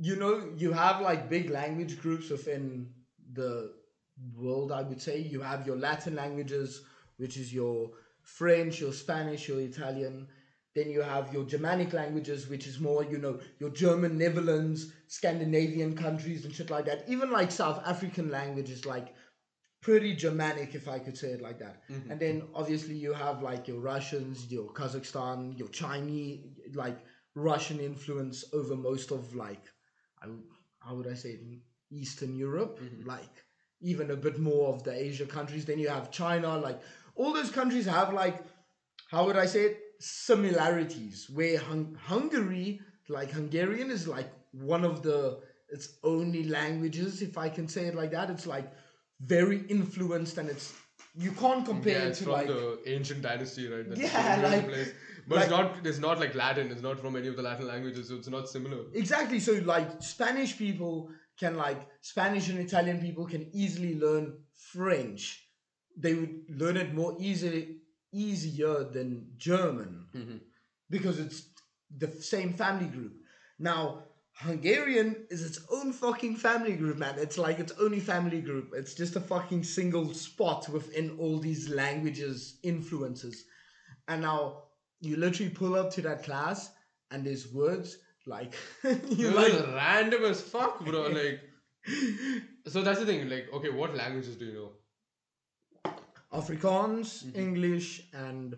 you 0.00 0.16
know 0.16 0.42
you 0.56 0.72
have 0.72 1.00
like 1.00 1.28
big 1.28 1.50
language 1.50 2.00
groups 2.00 2.30
within 2.30 2.88
the 3.32 3.72
world 4.36 4.72
I 4.72 4.82
would 4.82 5.00
say. 5.00 5.20
You 5.20 5.40
have 5.40 5.66
your 5.66 5.76
Latin 5.76 6.14
languages 6.16 6.82
which 7.18 7.36
is 7.36 7.52
your 7.52 7.90
French 8.22 8.80
your 8.80 8.92
Spanish 8.92 9.48
your 9.48 9.60
Italian. 9.60 10.26
Then 10.74 10.88
you 10.88 11.02
have 11.02 11.32
your 11.32 11.44
Germanic 11.44 11.92
languages 11.92 12.48
which 12.48 12.66
is 12.66 12.80
more 12.80 13.04
you 13.04 13.18
know 13.18 13.38
your 13.58 13.70
German 13.70 14.16
Netherlands 14.16 14.92
Scandinavian 15.08 15.96
countries 15.96 16.44
and 16.44 16.54
shit 16.54 16.70
like 16.70 16.86
that. 16.86 17.04
Even 17.06 17.30
like 17.30 17.50
South 17.50 17.82
African 17.86 18.30
languages 18.30 18.86
like 18.86 19.14
pretty 19.80 20.14
Germanic, 20.14 20.74
if 20.74 20.88
I 20.88 20.98
could 20.98 21.16
say 21.16 21.28
it 21.28 21.40
like 21.40 21.58
that. 21.58 21.82
Mm-hmm. 21.90 22.10
And 22.10 22.20
then 22.20 22.42
obviously 22.54 22.94
you 22.94 23.12
have 23.12 23.42
like 23.42 23.66
your 23.68 23.80
Russians, 23.80 24.50
your 24.50 24.68
Kazakhstan, 24.68 25.58
your 25.58 25.68
Chinese, 25.68 26.40
like 26.74 26.98
Russian 27.34 27.80
influence 27.80 28.44
over 28.52 28.76
most 28.76 29.10
of 29.10 29.34
like, 29.34 29.62
I, 30.22 30.26
how 30.80 30.94
would 30.96 31.06
I 31.06 31.14
say 31.14 31.30
it, 31.30 31.40
Eastern 31.90 32.36
Europe, 32.36 32.80
mm-hmm. 32.80 33.08
like 33.08 33.44
even 33.80 34.10
a 34.10 34.16
bit 34.16 34.38
more 34.38 34.72
of 34.74 34.82
the 34.84 34.92
Asia 34.92 35.26
countries. 35.26 35.64
Then 35.64 35.78
you 35.78 35.88
have 35.88 36.10
China, 36.10 36.56
like 36.58 36.80
all 37.14 37.32
those 37.32 37.50
countries 37.50 37.86
have 37.86 38.12
like, 38.12 38.38
how 39.10 39.26
would 39.26 39.36
I 39.36 39.46
say 39.46 39.62
it, 39.62 39.80
similarities 39.98 41.28
where 41.30 41.58
Hung- 41.58 41.96
Hungary, 42.00 42.80
like 43.08 43.30
Hungarian 43.30 43.90
is 43.90 44.06
like 44.06 44.30
one 44.52 44.84
of 44.84 45.02
the, 45.02 45.40
its 45.70 45.94
only 46.04 46.44
languages, 46.44 47.22
if 47.22 47.38
I 47.38 47.48
can 47.48 47.68
say 47.68 47.86
it 47.86 47.94
like 47.94 48.10
that. 48.12 48.30
It's 48.30 48.46
like 48.46 48.70
very 49.20 49.58
influenced 49.68 50.38
and 50.38 50.48
it's 50.48 50.72
you 51.16 51.32
can't 51.32 51.66
compare 51.66 51.98
Yeah, 51.98 52.08
it 52.08 52.14
to 52.14 52.24
from 52.24 52.32
like 52.32 52.46
the 52.46 52.78
ancient 52.86 53.22
dynasty, 53.22 53.68
right? 53.68 53.88
That's 53.88 54.00
Yeah, 54.00 54.40
like- 54.42 54.68
place. 54.68 54.92
But 55.28 55.36
like- 55.36 55.42
it's 55.44 55.50
not. 55.50 55.86
It's 55.86 55.98
not 55.98 56.20
like 56.20 56.34
Latin. 56.34 56.70
It's 56.70 56.82
not 56.82 56.98
from 57.00 57.16
any 57.16 57.28
of 57.28 57.36
the 57.36 57.42
Latin 57.42 57.66
languages, 57.66 58.08
so 58.08 58.16
it's 58.16 58.28
not 58.28 58.48
similar. 58.48 58.78
exactly 58.94 59.40
so 59.40 59.52
like 59.64 60.02
spanish 60.02 60.56
people 60.56 61.10
can 61.38 61.56
like 61.56 61.80
spanish 62.00 62.48
and 62.48 62.58
italian 62.58 63.00
people 63.00 63.26
can 63.26 63.48
easily 63.52 63.98
learn 63.98 64.38
french 64.72 65.46
they 65.96 66.14
would 66.14 66.34
learn 66.48 66.76
it 66.76 66.94
more 66.94 67.16
easily 67.18 67.76
easier 68.12 68.84
than 68.84 69.26
german 69.36 70.06
mm-hmm. 70.14 70.36
because 70.88 71.18
it's 71.18 71.42
the 71.98 72.10
same 72.22 72.52
family 72.52 72.86
group 72.86 73.12
now 73.58 74.02
hungarian 74.34 75.26
is 75.30 75.44
its 75.44 75.60
own 75.70 75.92
fucking 75.92 76.36
family 76.36 76.76
group 76.76 76.96
man 76.98 77.14
it's 77.18 77.38
like 77.38 77.58
its 77.58 77.72
only 77.80 78.00
family 78.00 78.40
group 78.40 78.72
it's 78.74 78.94
just 78.94 79.16
a 79.16 79.20
fucking 79.20 79.62
single 79.62 80.12
spot 80.14 80.68
within 80.68 81.16
all 81.18 81.38
these 81.38 81.68
languages 81.68 82.58
influences 82.62 83.44
and 84.08 84.22
now 84.22 84.62
you 85.00 85.16
literally 85.16 85.50
pull 85.50 85.74
up 85.74 85.90
to 85.92 86.02
that 86.02 86.22
class 86.24 86.70
and 87.10 87.24
there's 87.24 87.52
words 87.52 87.98
like 88.26 88.54
you 89.08 89.30
like 89.30 89.52
random 89.74 90.24
as 90.24 90.40
fuck, 90.40 90.84
bro. 90.84 91.08
Like, 91.20 91.40
so 92.66 92.82
that's 92.82 93.00
the 93.00 93.06
thing. 93.06 93.28
Like, 93.28 93.48
okay, 93.54 93.70
what 93.70 93.94
languages 93.94 94.36
do 94.36 94.44
you 94.44 94.52
know? 94.52 95.92
Afrikaans, 96.32 97.34
English, 97.34 98.02
and 98.12 98.54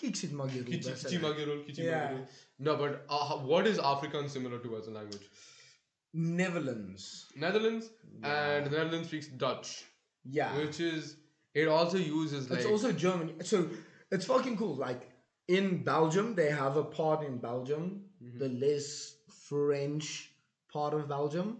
Kiksit 0.00 0.30
Magiru. 0.30 0.64
Kichi, 0.64 0.84
that's 0.84 1.04
Kichi 1.04 1.68
it. 1.68 1.78
Yeah. 1.78 2.12
No, 2.58 2.76
but 2.76 3.04
uh, 3.08 3.36
what 3.38 3.66
is 3.66 3.78
Afrikaans 3.78 4.30
similar 4.30 4.58
to 4.58 4.76
as 4.76 4.86
a 4.88 4.90
language? 4.90 5.22
Netherlands. 6.12 7.26
Netherlands 7.34 7.90
and 8.22 8.66
the 8.66 8.70
Netherlands 8.70 9.08
speaks 9.08 9.26
Dutch, 9.26 9.84
Yeah. 10.24 10.56
which 10.56 10.78
is 10.80 11.16
it 11.54 11.66
also 11.66 11.98
uses 11.98 12.50
like 12.50 12.60
it's 12.60 12.68
also 12.68 12.92
German. 12.92 13.42
So 13.44 13.68
it's 14.12 14.26
fucking 14.26 14.56
cool. 14.56 14.76
Like 14.76 15.10
in 15.48 15.82
Belgium, 15.84 16.34
they 16.34 16.50
have 16.50 16.76
a 16.76 16.84
part 16.84 17.24
in 17.26 17.38
Belgium, 17.38 18.00
Mm-hmm. 18.22 18.38
the 18.38 18.48
less 18.66 19.16
French 19.48 20.30
part 20.72 20.94
of 20.94 21.08
Belgium, 21.08 21.58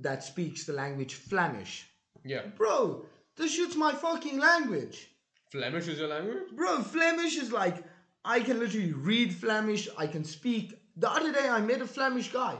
that 0.00 0.22
speaks 0.22 0.64
the 0.64 0.72
language 0.72 1.14
Flemish. 1.14 1.88
yeah. 2.24 2.42
Bro, 2.56 3.04
this 3.36 3.52
shit's 3.54 3.74
my 3.76 3.92
fucking 3.92 4.38
language. 4.38 5.08
Flemish 5.50 5.88
is 5.88 5.98
your 5.98 6.08
language. 6.08 6.50
Bro, 6.54 6.82
Flemish 6.82 7.36
is 7.36 7.50
like 7.52 7.76
I 8.24 8.40
can 8.40 8.58
literally 8.60 8.92
read 8.92 9.32
Flemish. 9.34 9.88
I 9.96 10.06
can 10.06 10.24
speak. 10.24 10.74
The 10.96 11.10
other 11.10 11.32
day, 11.32 11.48
I 11.48 11.60
met 11.60 11.80
a 11.80 11.86
Flemish 11.86 12.30
guy. 12.32 12.56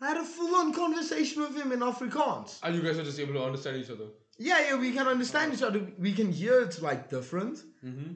I 0.00 0.08
had 0.08 0.16
a 0.16 0.24
full-on 0.24 0.72
conversation 0.74 1.42
with 1.42 1.54
him 1.56 1.72
in 1.72 1.80
Afrikaans. 1.80 2.58
And 2.62 2.74
you 2.74 2.82
guys 2.82 2.98
are 2.98 3.04
just 3.04 3.20
able 3.20 3.34
to 3.34 3.44
understand 3.44 3.76
each 3.76 3.90
other. 3.90 4.06
Yeah, 4.38 4.60
yeah, 4.66 4.76
we 4.78 4.92
can 4.92 5.06
understand 5.06 5.52
each 5.54 5.62
other. 5.62 5.80
We 5.98 6.12
can 6.12 6.32
hear 6.32 6.60
it's 6.62 6.80
like 6.82 7.08
different. 7.10 7.58
Mm-hmm. 7.84 8.12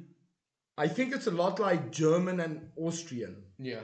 I 0.77 0.89
think 0.89 1.15
it's 1.15 1.27
a 1.27 1.31
lot 1.31 1.61
like 1.61 1.93
German 1.93 2.41
and 2.41 2.71
Austrian. 2.77 3.37
Yeah. 3.59 3.81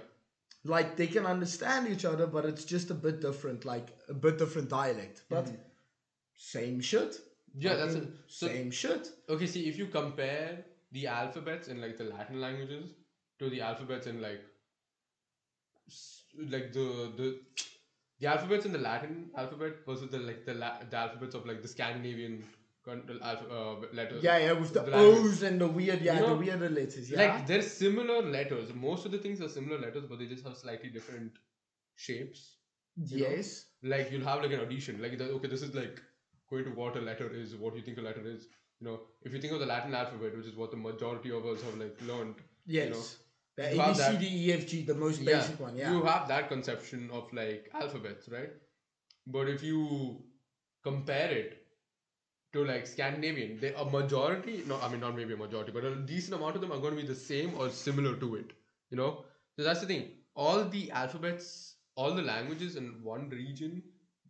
Like 0.64 0.96
they 0.96 1.06
can 1.06 1.24
understand 1.24 1.88
each 1.88 2.04
other, 2.04 2.26
but 2.26 2.44
it's 2.44 2.64
just 2.64 2.90
a 2.90 2.94
bit 2.94 3.20
different, 3.20 3.64
like 3.64 3.88
a 4.08 4.14
bit 4.14 4.38
different 4.38 4.68
dialect. 4.68 5.22
Mm-hmm. 5.30 5.34
But 5.34 5.52
same 6.34 6.80
shit. 6.80 7.16
Yeah, 7.56 7.74
that's 7.74 7.94
it. 7.94 8.08
So 8.28 8.46
same 8.48 8.70
shit. 8.70 9.08
okay, 9.28 9.46
see 9.46 9.68
if 9.68 9.78
you 9.78 9.86
compare 9.86 10.64
the 10.92 11.06
alphabets 11.06 11.68
in 11.68 11.80
like 11.80 11.96
the 11.96 12.04
Latin 12.04 12.40
languages 12.40 12.90
to 13.38 13.48
the 13.50 13.60
alphabets 13.60 14.06
in 14.06 14.20
like 14.20 14.40
like 16.48 16.72
the 16.72 17.12
the 17.16 17.40
the 18.20 18.26
alphabets 18.26 18.66
in 18.66 18.72
the 18.72 18.78
Latin 18.78 19.30
alphabet 19.36 19.76
versus 19.86 20.10
the 20.10 20.18
like 20.18 20.44
the, 20.44 20.54
la- 20.54 20.78
the 20.88 20.96
alphabets 20.96 21.34
of 21.34 21.46
like 21.46 21.62
the 21.62 21.68
Scandinavian 21.68 22.44
con- 22.84 23.18
alpha, 23.22 23.44
uh, 23.50 23.74
letters. 23.92 24.22
Yeah, 24.22 24.38
yeah, 24.38 24.52
with 24.52 24.72
the, 24.72 24.82
The. 24.82 24.94
O's 24.94 25.42
and 25.42 25.60
the 25.60 25.66
weird, 25.68 26.00
yeah, 26.02 26.14
You 26.14 26.20
the 26.20 26.26
know, 26.28 26.36
weirder 26.36 26.68
letters. 26.70 27.10
Yeah. 27.10 27.18
Like 27.18 27.46
they're 27.46 27.62
similar 27.62 28.22
letters. 28.22 28.72
Most 28.74 29.06
of 29.06 29.12
the 29.12 29.18
things 29.18 29.40
are 29.40 29.48
similar 29.48 29.78
letters, 29.78 30.04
but 30.08 30.18
they 30.18 30.26
just 30.26 30.44
have 30.46 30.56
slightly 30.56 30.90
different 30.90 31.32
shapes. 31.96 32.56
you 32.96 33.20
know? 33.22 33.28
yes. 33.30 33.66
Like 33.82 34.10
you'll 34.10 34.24
have 34.24 34.42
like 34.42 34.52
an 34.52 34.60
audition. 34.60 35.00
Like 35.00 35.20
okay, 35.20 35.48
this 35.48 35.62
is 35.62 35.74
like 35.74 36.00
going 36.48 36.64
to 36.64 36.70
what 36.70 36.96
a 36.96 37.00
letter 37.00 37.30
is, 37.32 37.54
what 37.56 37.76
you 37.76 37.82
think 37.82 37.98
a 37.98 38.02
letter 38.02 38.26
is. 38.26 38.46
You 38.80 38.86
know, 38.88 39.00
if 39.22 39.32
you 39.32 39.40
think 39.40 39.52
of 39.52 39.60
the 39.60 39.66
Latin 39.66 39.94
alphabet, 39.94 40.36
which 40.36 40.46
is 40.46 40.56
what 40.56 40.70
the 40.70 40.76
majority 40.76 41.30
of 41.30 41.44
us 41.44 41.62
have 41.62 41.76
like 41.76 41.96
learned. 42.06 42.36
Yes. 42.66 42.86
You 42.86 42.90
know, 42.94 43.02
the 43.56 43.74
you 43.74 43.82
A, 43.82 43.94
that- 43.94 44.12
C, 44.12 44.18
D, 44.18 44.46
E, 44.46 44.52
F, 44.54 44.66
G, 44.66 44.82
the 44.84 44.94
most 44.94 45.24
basic 45.24 45.60
one, 45.60 45.76
yeah. 45.76 45.92
You 45.92 46.02
have 46.02 46.28
that 46.28 46.48
conception 46.48 47.10
of 47.12 47.30
like 47.32 47.70
alphabets, 47.74 48.28
right? 48.30 48.50
But 49.26 49.48
if 49.48 49.62
you 49.62 50.22
compare 50.82 51.30
it 51.30 51.59
to 52.52 52.64
like 52.64 52.86
Scandinavian, 52.86 53.58
they 53.60 53.72
a 53.74 53.84
majority, 53.84 54.62
no, 54.66 54.78
I 54.80 54.88
mean 54.88 55.00
not 55.00 55.16
maybe 55.16 55.34
a 55.34 55.36
majority, 55.36 55.72
but 55.72 55.84
a 55.84 55.94
decent 55.96 56.34
amount 56.34 56.56
of 56.56 56.60
them 56.60 56.72
are 56.72 56.78
going 56.78 56.96
to 56.96 57.02
be 57.02 57.06
the 57.06 57.14
same 57.14 57.54
or 57.56 57.70
similar 57.70 58.16
to 58.16 58.36
it. 58.36 58.52
You 58.90 58.96
know, 58.96 59.24
so 59.56 59.62
that's 59.62 59.80
the 59.80 59.86
thing. 59.86 60.08
All 60.34 60.64
the 60.64 60.90
alphabets, 60.90 61.76
all 61.94 62.14
the 62.14 62.22
languages 62.22 62.76
in 62.76 63.02
one 63.02 63.28
region 63.28 63.82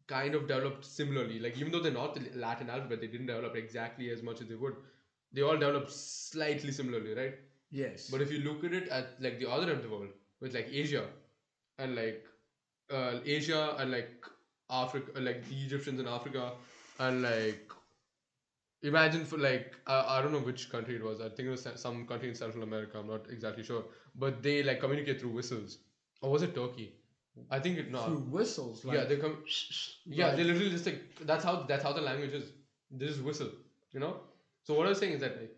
kind 0.07 0.35
of 0.35 0.47
developed 0.49 0.85
similarly. 0.85 1.39
Like 1.39 1.57
even 1.57 1.73
though 1.73 1.81
they're 1.81 1.93
not 1.93 2.15
the 2.15 2.39
Latin 2.39 2.69
alphabet, 2.69 3.01
they 3.01 3.07
didn't 3.07 3.27
develop 3.27 3.57
exactly 3.57 4.11
as 4.11 4.23
much 4.23 4.41
as 4.41 4.49
they 4.49 4.57
would. 4.57 4.75
They 5.33 5.43
all 5.43 5.57
developed 5.57 5.93
slightly 5.93 6.73
similarly, 6.73 7.15
right? 7.15 7.35
Yes. 7.71 8.09
But 8.11 8.21
if 8.21 8.33
you 8.33 8.41
look 8.41 8.65
at 8.65 8.73
it 8.73 8.89
at 8.89 9.15
like 9.21 9.39
the 9.39 9.49
other 9.49 9.69
end 9.71 9.79
of 9.79 9.83
the 9.83 9.89
world, 9.89 10.09
with 10.41 10.55
like 10.55 10.69
Asia, 10.73 11.07
and 11.79 11.95
like 11.95 12.25
uh, 12.91 13.21
Asia 13.25 13.77
and 13.79 13.91
like 13.91 14.25
Africa, 14.69 15.21
like 15.21 15.49
the 15.49 15.57
Egyptians 15.65 16.01
in 16.01 16.09
Africa, 16.09 16.53
and 16.99 17.23
like 17.23 17.71
imagine 18.83 19.25
for 19.25 19.39
like 19.39 19.75
uh, 19.87 20.05
I 20.09 20.23
don't 20.23 20.33
know 20.33 20.41
which 20.41 20.71
country 20.71 20.97
it 20.97 21.05
was. 21.05 21.21
I 21.21 21.29
think 21.29 21.49
it 21.49 21.51
was 21.51 21.67
some 21.77 22.07
country 22.07 22.29
in 22.29 22.35
Central 22.35 22.63
America. 22.63 22.99
I'm 22.99 23.07
not 23.09 23.29
exactly 23.31 23.63
sure, 23.65 23.85
but 24.15 24.43
they 24.43 24.63
like 24.63 24.81
communicate 24.81 25.21
through 25.21 25.31
whistles. 25.31 25.79
Or 26.23 26.31
was 26.31 26.43
it 26.43 26.55
Turkey? 26.55 26.95
I 27.51 27.59
think 27.61 27.79
it 27.79 27.91
no. 27.91 28.03
Through 28.05 28.23
whistles. 28.39 28.85
Like, 28.85 28.97
yeah, 28.97 29.05
they 29.05 29.17
come. 29.17 29.37
Yeah, 30.07 30.27
like- 30.29 30.37
they 30.37 30.45
literally 30.45 30.71
just 30.71 30.87
like 30.87 31.03
that's 31.23 31.45
how 31.45 31.63
that's 31.63 31.83
how 31.83 31.93
the 31.93 32.01
language 32.03 32.33
is. 32.33 32.53
They 32.91 33.07
just 33.07 33.23
whistle, 33.23 33.51
you 33.93 34.01
know. 34.01 34.17
So 34.65 34.75
what 34.75 34.87
I 34.87 34.91
was 34.91 34.99
saying 34.99 35.13
is 35.15 35.21
that 35.21 35.37
like 35.41 35.57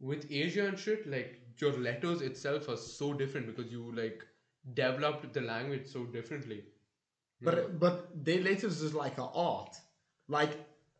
with 0.00 0.26
Asia 0.30 0.66
and 0.66 0.78
shit, 0.78 1.06
like 1.06 1.40
your 1.58 1.72
letters 1.72 2.22
itself 2.22 2.68
are 2.68 2.76
so 2.76 3.12
different 3.12 3.46
because 3.46 3.70
you 3.70 3.92
like 3.94 4.24
developed 4.74 5.32
the 5.32 5.40
language 5.40 5.86
so 5.86 6.04
differently. 6.04 6.64
you 7.40 7.46
know? 7.46 7.52
But 7.52 7.78
but 7.80 8.24
their 8.24 8.40
letters 8.42 8.82
is 8.82 8.94
like 8.94 9.18
a 9.18 9.28
art. 9.46 9.76
Like 10.28 10.56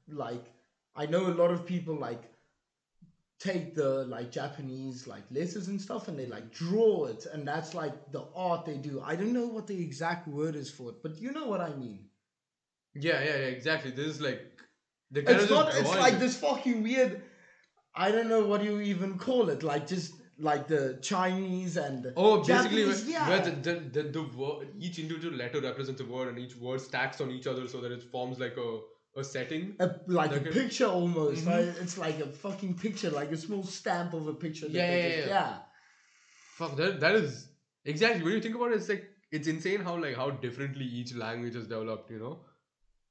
like 0.09 0.47
I 0.95 1.07
know 1.07 1.27
a 1.27 1.35
lot 1.43 1.51
of 1.51 1.67
people 1.67 1.95
like 1.97 2.23
take 3.39 3.75
the 3.75 4.05
like 4.05 4.31
Japanese 4.31 5.07
like 5.07 5.25
letters 5.31 5.69
and 5.69 5.81
stuff 5.81 6.09
and 6.09 6.19
they 6.19 6.27
like 6.27 6.53
draw 6.53 7.07
it 7.07 7.27
and 7.33 7.47
that's 7.47 7.75
like 7.75 8.13
the 8.13 8.25
art 8.35 8.65
they 8.65 8.77
do. 8.77 9.01
I 9.05 9.17
don't 9.17 9.33
know 9.33 9.47
what 9.47 9.67
the 9.67 9.81
exact 9.83 10.29
word 10.29 10.55
is 10.55 10.71
for 10.71 10.91
it, 10.91 11.03
but 11.03 11.19
you 11.19 11.33
know 11.33 11.47
what 11.47 11.61
I 11.61 11.75
mean. 11.75 12.07
yeah, 12.95 13.21
yeah, 13.23 13.37
yeah, 13.39 13.47
exactly. 13.47 13.91
This 13.91 14.07
is 14.07 14.21
like 14.21 14.41
the 15.11 15.23
kind 15.23 15.41
It's 15.41 15.51
of 15.51 15.51
not 15.51 15.75
it's 15.75 15.95
like 15.97 16.19
this 16.19 16.37
fucking 16.39 16.83
weird 16.83 17.23
I 17.95 18.11
don't 18.11 18.29
know 18.29 18.47
what 18.47 18.63
you 18.65 18.81
even 18.81 19.19
call 19.19 19.49
it, 19.51 19.63
like 19.63 19.87
just 19.87 20.15
like 20.39 20.67
the 20.67 20.99
Chinese 21.03 21.77
and 21.77 22.13
Oh, 22.17 22.39
basically, 22.43 22.85
Japanese, 22.85 23.03
where, 23.05 23.13
yeah. 23.13 23.29
where 23.29 23.41
the, 23.41 23.51
the, 23.51 23.75
the, 24.03 24.03
the 24.11 24.23
word, 24.23 24.69
each 24.79 24.99
individual 24.99 25.35
letter 25.37 25.61
represents 25.61 26.01
a 26.01 26.05
word, 26.07 26.29
and 26.29 26.39
each 26.39 26.57
word 26.57 26.81
stacks 26.81 27.21
on 27.21 27.31
each 27.31 27.47
other 27.47 27.69
so 27.69 27.81
that 27.81 27.93
it 27.93 28.03
forms 28.03 28.39
like 28.39 28.57
a, 28.57 28.81
a 29.17 29.23
setting. 29.25 29.75
a, 29.79 29.87
like 30.07 30.31
a 30.31 30.35
Like 30.35 30.47
a- 30.47 30.51
picture 30.51 30.87
almost. 30.87 31.45
Mhm. 31.45 31.51
Right? 31.51 31.75
It's 31.83 31.99
like 31.99 32.19
a 32.21 32.27
fucking 32.27 32.75
picture, 32.75 33.11
like 33.11 33.31
a 33.33 33.37
small 33.37 33.63
stamp 33.65 34.15
of 34.15 34.27
a 34.27 34.35
picture. 34.35 34.67
that 34.69 34.75
Yeah, 34.75 34.97
yeah, 34.97 35.17
just- 35.17 35.29
yeah. 35.29 35.59
Fuck, 36.57 36.77
that, 36.77 37.01
that 37.01 37.15
is 37.17 37.49
exactly 37.85 38.23
when 38.23 38.35
you 38.35 38.41
think 38.41 38.55
about 38.55 38.73
it, 38.73 38.77
it's 38.77 38.89
like 38.89 39.09
it's 39.31 39.49
insane 39.49 39.81
how 39.81 39.97
like 39.97 40.17
how 40.17 40.31
differently 40.31 40.85
each 40.85 41.15
language 41.15 41.57
is 41.57 41.67
developed, 41.67 42.11
you 42.11 42.19
know, 42.19 42.41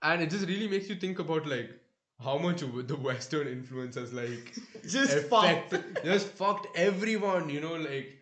and 0.02 0.22
it 0.22 0.30
just 0.30 0.48
really 0.48 0.68
makes 0.68 0.90
you 0.90 0.96
think 0.96 1.20
about 1.20 1.48
like 1.48 1.72
how 2.24 2.38
much 2.38 2.62
the 2.62 2.96
Western 3.10 3.48
influence 3.48 3.96
has 3.96 4.14
like 4.14 4.54
Just 4.88 5.28
fucked. 5.28 5.74
just 6.06 6.28
fucked 6.28 6.68
everyone, 6.78 7.50
you 7.50 7.62
know, 7.62 7.74
like 7.76 8.18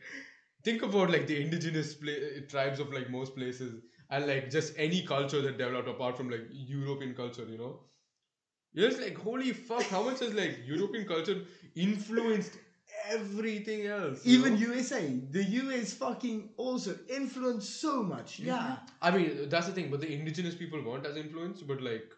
think 0.63 0.81
about 0.83 1.09
like 1.09 1.27
the 1.27 1.41
indigenous 1.41 1.93
pla- 1.95 2.41
tribes 2.49 2.79
of 2.79 2.93
like 2.93 3.09
most 3.09 3.35
places 3.35 3.81
and 4.09 4.27
like 4.27 4.49
just 4.49 4.73
any 4.77 5.03
culture 5.03 5.41
that 5.41 5.57
developed 5.57 5.87
apart 5.87 6.17
from 6.17 6.29
like 6.29 6.47
European 6.51 7.13
culture, 7.13 7.45
you 7.45 7.57
know. 7.57 7.79
It's 8.73 8.99
like 8.99 9.17
holy 9.17 9.51
fuck, 9.53 9.83
how 9.83 10.03
much 10.03 10.19
has 10.19 10.33
like 10.33 10.59
European 10.65 11.05
culture 11.05 11.41
influenced 11.75 12.53
everything 13.07 13.87
else? 13.87 14.25
Even 14.25 14.53
know? 14.53 14.59
USA, 14.59 15.07
the 15.31 15.43
US 15.43 15.93
fucking 15.93 16.49
also 16.57 16.97
influenced 17.09 17.81
so 17.81 18.03
much. 18.03 18.39
Yeah, 18.39 18.77
I 19.01 19.11
mean, 19.11 19.49
that's 19.49 19.67
the 19.67 19.73
thing, 19.73 19.89
but 19.89 20.01
the 20.01 20.13
indigenous 20.13 20.55
people 20.55 20.81
weren't 20.83 21.05
as 21.05 21.17
influenced, 21.17 21.67
but 21.67 21.81
like, 21.81 22.11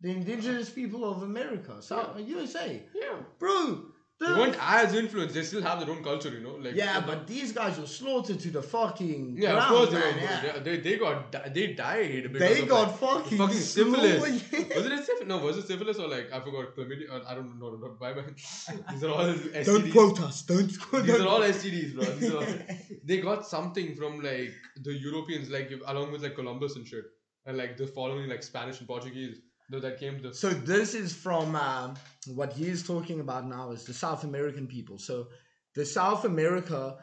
the 0.00 0.10
indigenous 0.10 0.70
people 0.70 1.08
of 1.08 1.22
America, 1.22 1.80
South 1.80 2.18
USA, 2.20 2.82
yeah, 2.94 3.16
bro. 3.38 3.91
They 4.20 4.26
The, 4.28 4.34
weren't 4.38 4.56
as 4.60 4.94
influenced. 4.94 5.34
They 5.34 5.42
still 5.42 5.62
have 5.62 5.80
their 5.80 5.90
own 5.94 6.02
culture, 6.04 6.28
you 6.30 6.40
know. 6.40 6.54
Like, 6.54 6.74
yeah, 6.76 7.00
but 7.04 7.26
these 7.26 7.52
guys 7.52 7.78
were 7.78 7.86
slaughtered 7.86 8.38
to 8.40 8.50
the 8.50 8.62
fucking 8.62 9.36
yeah, 9.38 9.56
of 9.58 9.64
course 9.68 9.90
they 9.90 9.98
man, 9.98 10.14
were. 10.14 10.20
yeah. 10.20 10.58
They, 10.60 10.76
they 10.78 10.96
got 10.96 11.32
they 11.54 11.72
died. 11.72 12.30
They 12.32 12.64
got 12.66 12.88
like, 12.88 12.98
fucking, 13.00 13.38
fucking 13.38 13.56
syphilis. 13.56 14.20
was 14.22 14.30
it 14.32 15.04
syphilis? 15.06 15.26
No, 15.26 15.38
was 15.38 15.56
it 15.58 15.66
syphilis 15.66 15.98
or 15.98 16.08
like 16.08 16.32
I 16.32 16.38
forgot 16.40 16.74
chlamydia? 16.76 17.10
Or, 17.10 17.26
I 17.28 17.34
don't 17.34 17.58
know. 17.58 17.70
No, 17.70 17.76
no, 17.76 17.88
bye 18.00 18.12
bye. 18.12 18.22
These 18.92 19.04
are 19.04 19.10
all 19.10 19.24
STDs. 19.24 19.64
Don't 19.66 19.90
quote 19.90 20.20
us. 20.22 20.42
Don't 20.42 20.80
quote. 20.80 21.04
These 21.04 21.20
are 21.20 21.26
all 21.28 21.40
STDs, 21.40 21.94
bro. 21.94 22.04
These 22.04 22.34
are, 22.34 22.66
they 23.04 23.20
got 23.20 23.46
something 23.46 23.94
from 23.96 24.20
like 24.22 24.52
the 24.82 24.92
Europeans, 24.92 25.50
like 25.50 25.70
along 25.86 26.12
with 26.12 26.22
like 26.22 26.36
Columbus 26.36 26.76
and 26.76 26.86
shit, 26.86 27.04
and 27.46 27.56
like 27.56 27.76
the 27.76 27.86
following 27.88 28.28
like 28.28 28.42
Spanish 28.42 28.78
and 28.78 28.86
Portuguese 28.86 29.38
that, 29.72 29.82
that 29.82 29.98
came 29.98 30.20
to 30.22 30.32
So 30.32 30.50
this 30.50 30.94
is 30.94 31.14
from 31.14 31.56
um, 31.56 31.94
what 32.26 32.52
he 32.52 32.68
is 32.68 32.82
talking 32.82 33.20
about 33.20 33.46
now 33.46 33.70
is 33.70 33.84
the 33.84 33.94
South 33.94 34.24
American 34.24 34.66
people. 34.66 34.98
So 34.98 35.28
the 35.74 35.84
South 35.84 36.24
America, 36.24 36.96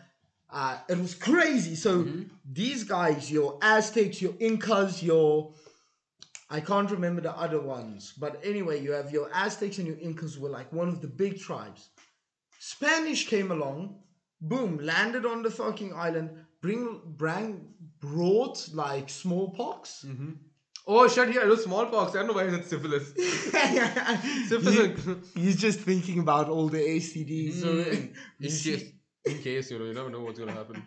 uh, 0.50 0.78
it 0.88 0.98
was 0.98 1.16
crazy. 1.16 1.76
So 1.76 2.04
Mhm. 2.04 2.30
these 2.46 2.84
guys, 2.84 3.32
your 3.32 3.58
Aztecs, 3.62 4.22
your 4.22 4.36
Incas, 4.40 5.04
your 5.04 5.54
I 6.52 6.62
can't 6.62 6.90
remember 6.90 7.22
the 7.22 7.36
other 7.38 7.62
ones, 7.62 8.14
but 8.18 8.40
anyway, 8.44 8.82
you 8.82 8.92
have 8.94 9.12
your 9.12 9.30
Aztecs 9.32 9.78
and 9.78 9.86
your 9.86 9.98
Incas 9.98 10.40
were 10.40 10.50
like 10.50 10.74
one 10.74 10.90
of 10.90 11.00
the 11.00 11.08
big 11.08 11.40
tribes. 11.40 11.90
Spanish 12.60 13.28
came 13.28 13.52
along, 13.52 14.00
boom, 14.42 14.80
landed 14.80 15.28
on 15.28 15.44
the 15.44 15.52
fucking 15.52 15.94
island, 15.94 16.32
bring, 16.62 17.02
bring 17.06 17.74
brought 18.00 18.68
like 18.74 19.10
smallpox. 19.12 20.06
Mm-hmm. 20.08 20.32
Oh 20.88 21.08
shit! 21.08 21.34
Yeah, 21.34 21.42
it 21.44 21.48
was 21.48 21.64
smallpox. 21.64 22.16
I 22.16 22.20
don't 22.20 22.28
know 22.28 22.34
why 22.34 22.46
it's 22.46 22.68
syphilis. 22.68 23.14
Syphilis. 24.48 25.06
He- 25.34 25.42
he's 25.42 25.56
just 25.56 25.80
thinking 25.82 26.20
about 26.20 26.50
all 26.50 26.68
the 26.70 26.80
ACDs. 26.80 27.62
Mm. 27.62 28.14
in 28.42 28.50
see- 28.50 28.72
case, 28.78 28.92
in 29.26 29.38
case 29.40 29.72
you 29.72 29.80
know, 29.80 29.86
you 29.86 29.94
never 29.94 30.10
know 30.10 30.22
what's 30.22 30.40
gonna 30.40 30.52
happen. 30.54 30.86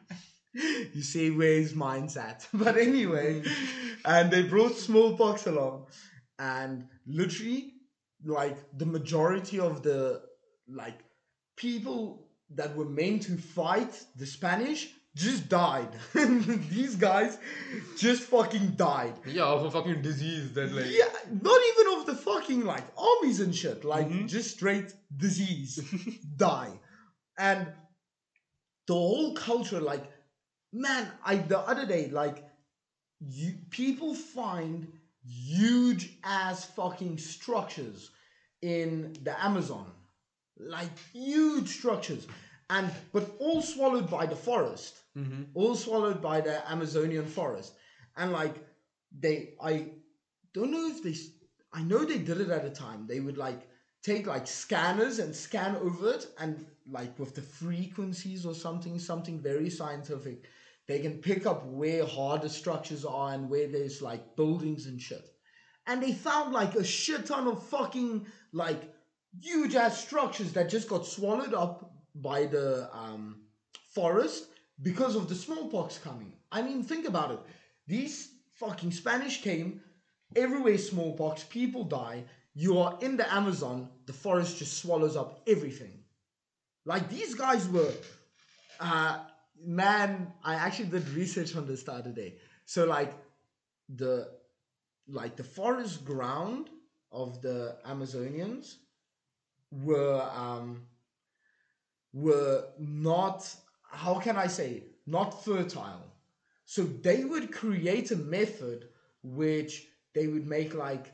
you 0.95 1.03
see 1.03 1.31
where 1.31 1.55
his 1.55 1.75
mind's 1.75 2.17
at. 2.17 2.47
But 2.53 2.77
anyway, 2.77 3.43
Mm. 3.43 3.53
and 4.05 4.31
they 4.31 4.43
brought 4.43 4.77
smallpox 4.77 5.47
along, 5.47 5.87
and 6.39 6.89
literally, 7.07 7.75
like 8.25 8.59
the 8.77 8.87
majority 8.87 9.61
of 9.61 9.83
the 9.83 10.23
like 10.69 10.99
people 11.57 12.29
that 12.55 12.75
were 12.77 12.89
meant 12.89 13.23
to 13.25 13.37
fight 13.37 13.93
the 14.17 14.27
Spanish 14.27 14.89
just 15.15 15.49
died. 15.49 15.89
These 16.15 16.97
guys 16.97 17.39
just 17.99 18.23
fucking 18.23 18.71
died. 18.77 19.15
Yeah, 19.27 19.45
of 19.45 19.65
a 19.65 19.71
fucking 19.71 20.03
disease 20.03 20.53
that 20.55 20.73
like. 20.73 20.87
Yeah, 20.87 21.09
not 21.43 21.61
even 21.71 21.99
of 21.99 22.07
the 22.07 22.15
fucking 22.15 22.65
like 22.65 22.85
armies 22.97 23.41
and 23.41 23.55
shit. 23.55 23.85
Like 23.85 24.09
Mhm. 24.09 24.29
just 24.29 24.51
straight 24.53 24.93
disease, 25.15 25.81
die, 26.37 26.81
and 27.39 27.67
the 28.87 28.95
whole 28.95 29.35
culture. 29.35 29.81
Like, 29.81 30.05
man, 30.73 31.11
I 31.25 31.37
the 31.37 31.59
other 31.59 31.87
day 31.87 32.09
like, 32.11 32.45
you 33.21 33.55
people 33.71 34.15
find 34.15 34.89
huge 35.25 36.11
ass 36.25 36.65
fucking 36.65 37.19
structures 37.19 38.11
in 38.63 39.15
the 39.23 39.35
Amazon, 39.45 39.93
like 40.59 40.97
huge 41.13 41.69
structures, 41.69 42.27
and 42.75 42.91
but 43.13 43.25
all 43.39 43.63
swallowed 43.63 44.09
by 44.11 44.27
the 44.27 44.37
forest 44.49 44.99
Mm-hmm. 45.17 45.43
all 45.53 45.75
swallowed 45.75 46.23
by 46.23 46.41
the 46.41 46.57
Amazonian 46.71 47.27
forest. 47.27 47.75
And 48.17 48.33
like 48.33 48.55
they, 49.25 49.55
I 49.63 49.91
don't 50.55 50.71
know 50.71 50.87
if 50.89 51.03
they, 51.03 51.15
I 51.71 51.83
know 51.83 52.05
they 52.05 52.17
did 52.17 52.41
it 52.41 52.49
at 52.49 52.65
a 52.65 52.71
time. 52.71 53.07
They 53.07 53.21
would 53.21 53.37
like 53.37 53.69
take 54.03 54.27
like 54.27 54.47
scanners 54.47 55.19
and 55.19 55.37
scan 55.37 55.77
over 55.77 56.13
it, 56.15 56.27
and 56.39 56.65
like 56.91 57.19
with 57.19 57.35
the 57.35 57.43
frequencies 57.43 58.47
or 58.47 58.55
something, 58.55 58.99
something 58.99 59.39
very 59.39 59.69
scientific, 59.69 60.47
they 60.89 61.01
can 61.01 61.19
pick 61.19 61.45
up 61.45 61.67
where 61.67 62.07
harder 62.07 62.49
structures 62.49 63.05
are 63.05 63.35
and 63.35 63.51
where 63.51 63.69
there's 63.69 64.01
like 64.01 64.35
buildings 64.35 64.87
and 64.87 64.99
shit. 64.99 65.29
And 65.87 66.03
they 66.03 66.15
found 66.15 66.55
like 66.55 66.75
a 66.75 66.85
shit 66.85 67.27
ton 67.27 67.47
of 67.49 67.63
fucking 67.65 68.27
like 68.53 68.81
huge 69.39 69.75
ass 69.75 70.03
structures 70.03 70.53
that 70.53 70.71
just 70.71 70.89
got 70.89 71.05
swallowed 71.07 71.53
up 71.53 71.92
by 72.15 72.47
the 72.47 72.89
um, 72.93 73.43
forest 73.91 74.47
because 74.83 75.17
of 75.17 75.29
the 75.29 75.35
smallpox 75.35 75.99
coming. 75.99 76.33
I 76.51 76.63
mean, 76.63 76.83
think 76.83 77.07
about 77.07 77.31
it. 77.31 77.41
These 77.87 78.31
fucking 78.55 78.93
Spanish 78.93 79.43
came, 79.43 79.81
everywhere 80.37 80.79
smallpox, 80.79 81.45
people 81.45 81.85
die. 81.85 82.25
You 82.55 82.79
are 82.79 82.99
in 83.01 83.17
the 83.17 83.33
Amazon, 83.33 83.89
the 84.07 84.13
forest 84.13 84.59
just 84.59 84.79
swallows 84.79 85.17
up 85.17 85.43
everything. 85.47 85.93
Like 86.85 87.09
these 87.09 87.35
guys 87.35 87.69
were, 87.69 87.93
uh, 88.81 89.21
man. 89.65 90.33
I 90.45 90.55
actually 90.55 90.89
did 90.89 91.09
research 91.11 91.57
on 91.57 91.67
this 91.67 91.83
the 91.85 91.93
other 91.93 92.11
day. 92.11 92.35
So 92.67 92.85
like, 92.85 93.13
the, 93.89 94.29
like 95.09 95.37
the 95.37 95.45
forest 95.45 96.05
ground 96.05 96.69
of 97.11 97.41
the 97.43 97.77
Amazonians 97.87 98.77
were 99.71 100.21
um 100.35 100.83
were 102.13 102.65
not 102.79 103.55
how 103.91 104.19
can 104.19 104.37
I 104.37 104.47
say 104.47 104.85
not 105.07 105.45
fertile. 105.45 106.13
So 106.65 106.85
they 106.85 107.25
would 107.25 107.53
create 107.53 108.11
a 108.11 108.17
method 108.17 108.89
which 109.23 109.87
they 110.15 110.27
would 110.27 110.47
make 110.47 110.75
like 110.75 111.13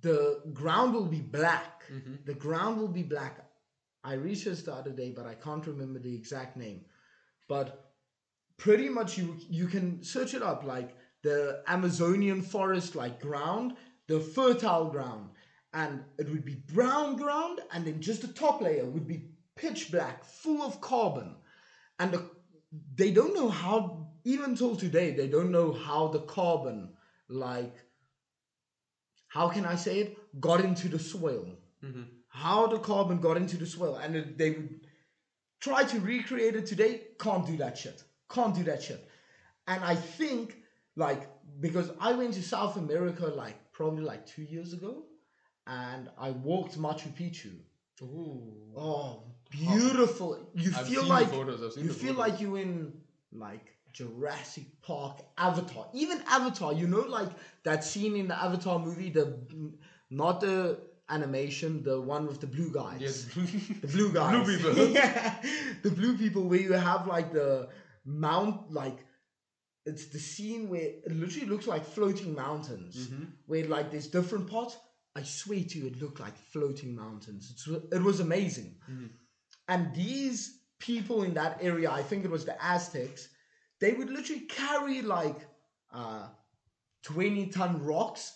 the 0.00 0.42
ground 0.52 0.94
will 0.94 1.04
be 1.04 1.20
black. 1.20 1.84
Mm-hmm. 1.92 2.14
The 2.24 2.34
ground 2.34 2.80
will 2.80 2.88
be 2.88 3.02
black. 3.02 3.44
I 4.04 4.14
researched 4.14 4.66
the 4.66 4.74
other 4.74 4.92
day, 4.92 5.12
but 5.14 5.26
I 5.26 5.34
can't 5.34 5.66
remember 5.66 5.98
the 5.98 6.14
exact 6.14 6.56
name. 6.56 6.84
But 7.48 7.92
pretty 8.56 8.88
much 8.88 9.18
you 9.18 9.36
you 9.48 9.66
can 9.66 10.02
search 10.02 10.34
it 10.34 10.42
up 10.42 10.64
like 10.64 10.96
the 11.22 11.62
Amazonian 11.66 12.42
forest 12.42 12.94
like 12.94 13.20
ground, 13.20 13.74
the 14.06 14.20
fertile 14.20 14.86
ground, 14.86 15.30
and 15.72 16.04
it 16.18 16.28
would 16.30 16.44
be 16.44 16.62
brown 16.72 17.16
ground, 17.16 17.60
and 17.72 17.84
then 17.84 18.00
just 18.00 18.22
the 18.22 18.28
top 18.28 18.60
layer 18.60 18.84
would 18.84 19.06
be 19.06 19.30
pitch 19.58 19.90
black, 19.90 20.24
full 20.24 20.62
of 20.62 20.80
carbon, 20.80 21.34
and 21.98 22.12
the, 22.12 22.20
they 22.94 23.10
don't 23.18 23.34
know 23.34 23.48
how 23.48 24.06
even 24.24 24.54
till 24.56 24.76
today 24.76 25.08
they 25.18 25.28
don't 25.28 25.50
know 25.50 25.72
how 25.72 26.08
the 26.08 26.20
carbon 26.20 26.78
like 27.28 27.74
how 29.28 29.48
can 29.48 29.64
I 29.66 29.76
say 29.76 30.00
it? 30.00 30.16
Got 30.40 30.60
into 30.64 30.88
the 30.88 30.98
soil. 30.98 31.46
Mhm. 31.82 32.06
how 32.30 32.66
the 32.66 32.78
carbon 32.78 33.20
got 33.20 33.36
into 33.36 33.56
the 33.56 33.66
soil. 33.66 33.96
And 33.96 34.14
it- 34.16 34.36
they 34.38 34.50
would 34.50 34.86
try 35.60 35.82
to 35.84 35.98
recreate 36.00 36.54
it 36.56 36.66
today. 36.66 36.92
Can't 37.18 37.46
do 37.46 37.56
that 37.56 37.76
shit. 37.78 38.02
Can't 38.28 38.54
do 38.54 38.64
that 38.64 38.82
shit. 38.82 39.00
And 39.66 39.82
i 39.92 39.94
think 40.18 40.46
like 41.04 41.22
because 41.60 41.88
i 42.00 42.10
went 42.20 42.34
to 42.34 42.42
south 42.42 42.76
america 42.76 43.26
like 43.26 43.58
probably 43.72 44.02
like 44.12 44.26
two 44.26 44.42
years 44.54 44.72
ago. 44.78 44.92
And 45.66 46.10
i 46.26 46.30
walked 46.30 46.74
machu 46.78 47.10
picchu. 47.20 47.52
Ooh. 48.02 48.72
oh 48.76 49.24
beautiful 49.50 50.50
you 50.54 50.72
I've 50.76 50.86
feel 50.88 51.04
like 51.04 51.28
the 51.30 51.36
photos. 51.36 51.62
I've 51.62 51.72
seen 51.72 51.84
you 51.84 51.92
feel 51.92 52.14
like 52.14 52.40
you're 52.40 52.58
in 52.58 52.92
like 53.32 53.74
Jurassic 53.92 54.64
Park, 54.82 55.20
Avatar, 55.36 55.88
even 55.94 56.22
Avatar. 56.26 56.72
You 56.72 56.86
know, 56.86 57.00
like 57.02 57.30
that 57.64 57.84
scene 57.84 58.16
in 58.16 58.28
the 58.28 58.40
Avatar 58.40 58.78
movie, 58.78 59.10
the 59.10 59.38
not 60.10 60.40
the 60.40 60.80
animation, 61.08 61.82
the 61.82 62.00
one 62.00 62.26
with 62.26 62.40
the 62.40 62.46
blue 62.46 62.70
guys. 62.72 63.00
Yes. 63.00 63.26
The 63.80 63.86
blue 63.88 64.12
guys. 64.18 64.44
Blue 64.44 64.56
people. 64.56 64.86
yeah. 65.00 65.34
The 65.82 65.90
blue 65.90 66.16
people 66.16 66.42
where 66.48 66.60
you 66.60 66.72
have 66.72 67.06
like 67.06 67.32
the 67.32 67.68
mount 68.04 68.70
like 68.72 68.98
it's 69.84 70.06
the 70.06 70.18
scene 70.18 70.68
where 70.68 70.82
it 70.82 71.10
literally 71.12 71.46
looks 71.48 71.66
like 71.66 71.84
floating 71.84 72.34
mountains. 72.34 73.08
Mhm. 73.08 73.28
Where 73.46 73.64
like 73.64 73.90
there's 73.90 74.08
different 74.08 74.50
parts. 74.50 74.76
I 75.16 75.22
swear 75.22 75.64
to 75.64 75.78
you, 75.78 75.86
it 75.86 76.00
looked 76.00 76.20
like 76.20 76.36
floating 76.52 76.94
mountains. 76.94 77.50
It's, 77.52 77.66
it 77.92 78.02
was 78.02 78.20
amazing. 78.20 78.76
Mhm. 78.88 79.10
And 79.68 79.94
these 79.94 80.60
people 80.80 81.22
in 81.22 81.34
that 81.34 81.58
area, 81.60 81.90
I 81.90 82.02
think 82.02 82.24
it 82.24 82.30
was 82.30 82.44
the 82.44 82.56
Aztecs, 82.62 83.28
they 83.80 83.92
would 83.92 84.10
literally 84.10 84.42
carry 84.42 85.02
like 85.02 85.46
uh, 85.92 86.28
20 87.04 87.46
ton 87.46 87.84
rocks 87.84 88.32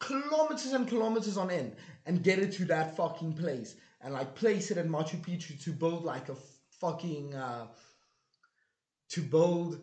kilometers 0.00 0.72
and 0.72 0.86
kilometers 0.88 1.36
on 1.36 1.50
end 1.50 1.76
and 2.06 2.22
get 2.22 2.38
it 2.38 2.52
to 2.52 2.64
that 2.66 2.96
fucking 2.96 3.34
place 3.34 3.74
and 4.00 4.14
like 4.14 4.34
place 4.34 4.70
it 4.70 4.78
at 4.78 4.86
Machu 4.86 5.20
Picchu 5.20 5.62
to 5.64 5.72
build 5.72 6.04
like 6.04 6.28
a 6.28 6.36
fucking 6.80 7.34
uh, 7.34 7.66
to 9.10 9.22
build 9.22 9.78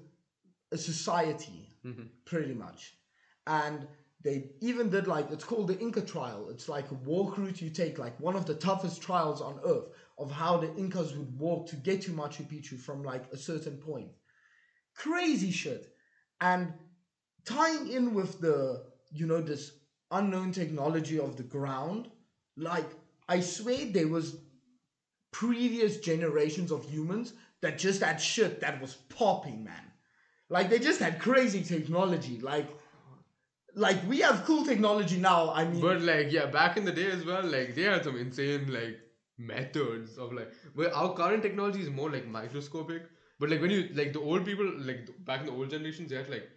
a 0.72 0.78
society 0.78 1.70
Mhm. 1.86 2.10
pretty 2.26 2.54
much. 2.54 2.96
And 3.48 3.88
they 4.22 4.48
even 4.62 4.90
did 4.90 5.08
like 5.08 5.30
it's 5.32 5.44
called 5.44 5.68
the 5.68 5.80
Inca 5.80 6.02
trail. 6.02 6.50
It's 6.50 6.68
like 6.70 6.92
a 6.92 6.96
walk 6.96 7.38
route 7.38 7.62
you 7.62 7.70
take 7.70 7.98
like 7.98 8.20
one 8.20 8.36
of 8.36 8.46
the 8.46 8.56
toughest 8.56 9.02
trials 9.02 9.42
on 9.42 9.60
earth 9.64 9.90
of 10.18 10.32
how 10.32 10.58
the 10.58 10.74
Incas 10.76 11.16
would 11.16 11.38
walk 11.38 11.68
to 11.68 11.76
get 11.76 12.02
to 12.04 12.12
Machu 12.12 12.44
Picchu 12.48 12.80
from 12.80 13.04
like 13.04 13.32
a 13.32 13.38
certain 13.38 13.78
point. 13.78 14.10
Crazy 14.96 15.52
shit. 15.52 15.88
And 16.42 16.74
tying 17.46 17.90
in 17.90 18.14
with 18.14 18.40
the 18.40 18.86
you 19.12 19.26
know 19.26 19.42
this 19.42 19.72
unknown 20.12 20.52
technology 20.52 21.20
of 21.20 21.36
the 21.36 21.44
ground 21.44 22.10
like 22.58 22.86
i 23.28 23.40
swear 23.40 23.86
there 23.88 24.08
was 24.08 24.38
previous 25.32 25.98
generations 25.98 26.72
of 26.72 26.86
humans 26.86 27.34
that 27.62 27.78
just 27.78 28.02
had 28.02 28.22
shit 28.22 28.62
that 28.62 28.80
was 28.80 28.94
popping 29.10 29.64
man. 29.64 29.92
Like 30.50 30.70
they 30.70 30.80
just 30.80 31.00
had 31.00 31.20
crazy 31.20 31.64
technology. 31.64 32.40
Like 32.40 32.70
like 33.76 33.98
we 34.08 34.20
have 34.20 34.46
cool 34.46 34.64
technology 34.64 35.18
now 35.18 35.52
i 35.52 35.66
mean 35.66 35.82
But 35.82 36.02
like 36.02 36.32
yeah, 36.32 36.46
back 36.46 36.78
in 36.78 36.86
the 36.86 36.94
day 36.94 37.08
as 37.12 37.26
well, 37.26 37.44
like 37.44 37.76
they 37.76 37.82
had 37.82 38.06
some 38.06 38.18
insane 38.18 38.72
like 38.72 38.98
methods 39.38 40.18
of 40.18 40.34
like 40.34 40.52
where 40.74 40.94
our 40.96 41.14
current 41.14 41.44
technology 41.44 41.82
is 41.82 41.90
more 41.90 42.10
like 42.12 42.28
microscopic. 42.28 43.04
But 43.40 43.50
like 43.50 43.62
when 43.62 43.72
you 43.72 43.90
like 43.94 44.14
the 44.14 44.22
old 44.22 44.46
people 44.46 44.72
like 44.78 45.10
back 45.26 45.42
in 45.42 45.48
the 45.48 45.52
old 45.52 45.70
generations, 45.70 46.10
they 46.10 46.16
had 46.18 46.30
like 46.30 46.50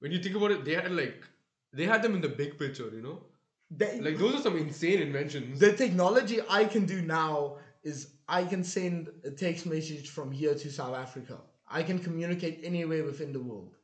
when 0.00 0.12
you 0.12 0.22
think 0.22 0.36
about 0.36 0.50
it, 0.52 0.64
they 0.64 0.74
had 0.74 0.90
like 0.92 1.24
they 1.72 1.84
had 1.84 2.02
them 2.02 2.14
in 2.14 2.20
the 2.20 2.28
big 2.28 2.58
picture, 2.58 2.90
you 2.92 3.02
know. 3.02 3.22
they, 3.70 4.00
Like 4.00 4.18
those 4.18 4.34
are 4.36 4.42
some 4.42 4.56
insane 4.56 5.00
inventions. 5.00 5.60
the 5.60 5.72
technology 5.72 6.40
I 6.48 6.64
can 6.64 6.86
do 6.86 7.02
now 7.02 7.58
is 7.82 8.08
I 8.28 8.44
can 8.44 8.64
send 8.64 9.08
a 9.24 9.30
text 9.30 9.66
message 9.66 10.10
from 10.10 10.32
here 10.32 10.54
to 10.54 10.70
South 10.70 10.96
Africa. 10.96 11.38
I 11.70 11.82
can 11.82 11.98
communicate 11.98 12.60
anywhere 12.64 13.04
within 13.04 13.32
the 13.32 13.40
world. 13.40 13.74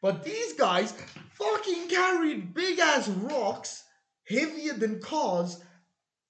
But 0.00 0.24
these 0.24 0.52
guys 0.54 0.92
fucking 1.32 1.88
carried 1.88 2.54
big 2.54 2.78
ass 2.78 3.08
rocks, 3.08 3.84
heavier 4.28 4.74
than 4.74 5.00
cars, 5.00 5.62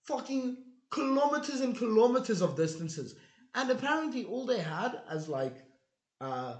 fucking 0.04 0.56
kilometers 0.94 1.60
and 1.60 1.76
kilometers 1.76 2.40
of 2.40 2.56
distances. 2.56 3.14
And 3.54 3.70
apparently 3.70 4.24
all 4.24 4.46
they 4.46 4.60
had 4.60 4.92
as 5.16 5.28
like 5.28 5.56
uh 6.20 6.54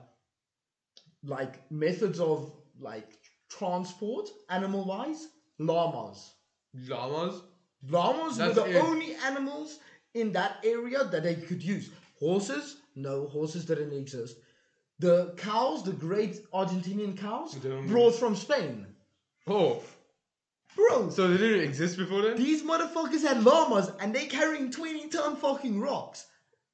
like 1.36 1.54
methods 1.70 2.20
of 2.20 2.52
like 2.78 3.10
transport 3.48 4.28
animal 4.50 4.84
wise 4.84 5.28
llamas 5.58 6.20
Llamas. 6.88 7.42
Llamas 7.88 8.36
That's 8.36 8.56
were 8.56 8.64
the 8.64 8.70
it. 8.78 8.84
only 8.84 9.14
animals 9.30 9.78
in 10.14 10.32
that 10.32 10.56
area 10.64 11.04
that 11.04 11.22
they 11.22 11.36
could 11.36 11.62
use. 11.62 11.90
Horses, 12.18 12.76
no, 12.96 13.28
horses 13.28 13.64
didn't 13.64 13.92
exist. 13.92 14.36
The 14.98 15.34
cows, 15.36 15.84
the 15.84 15.92
great 15.92 16.34
Argentinian 16.52 17.16
cows, 17.16 17.52
They 17.60 17.68
don't- 17.68 17.86
brought 17.86 18.14
from 18.16 18.34
Spain. 18.34 18.86
Oh, 19.46 19.82
Bro, 20.76 21.10
so 21.10 21.28
they 21.28 21.36
didn't 21.36 21.60
exist 21.64 21.96
before 21.96 22.22
then? 22.22 22.36
these 22.36 22.62
motherfuckers 22.62 23.22
had 23.22 23.42
llamas 23.44 23.90
and 24.00 24.14
they 24.14 24.26
carrying 24.26 24.70
20 24.70 25.08
ton 25.08 25.36
fucking 25.36 25.80
rocks. 25.80 26.26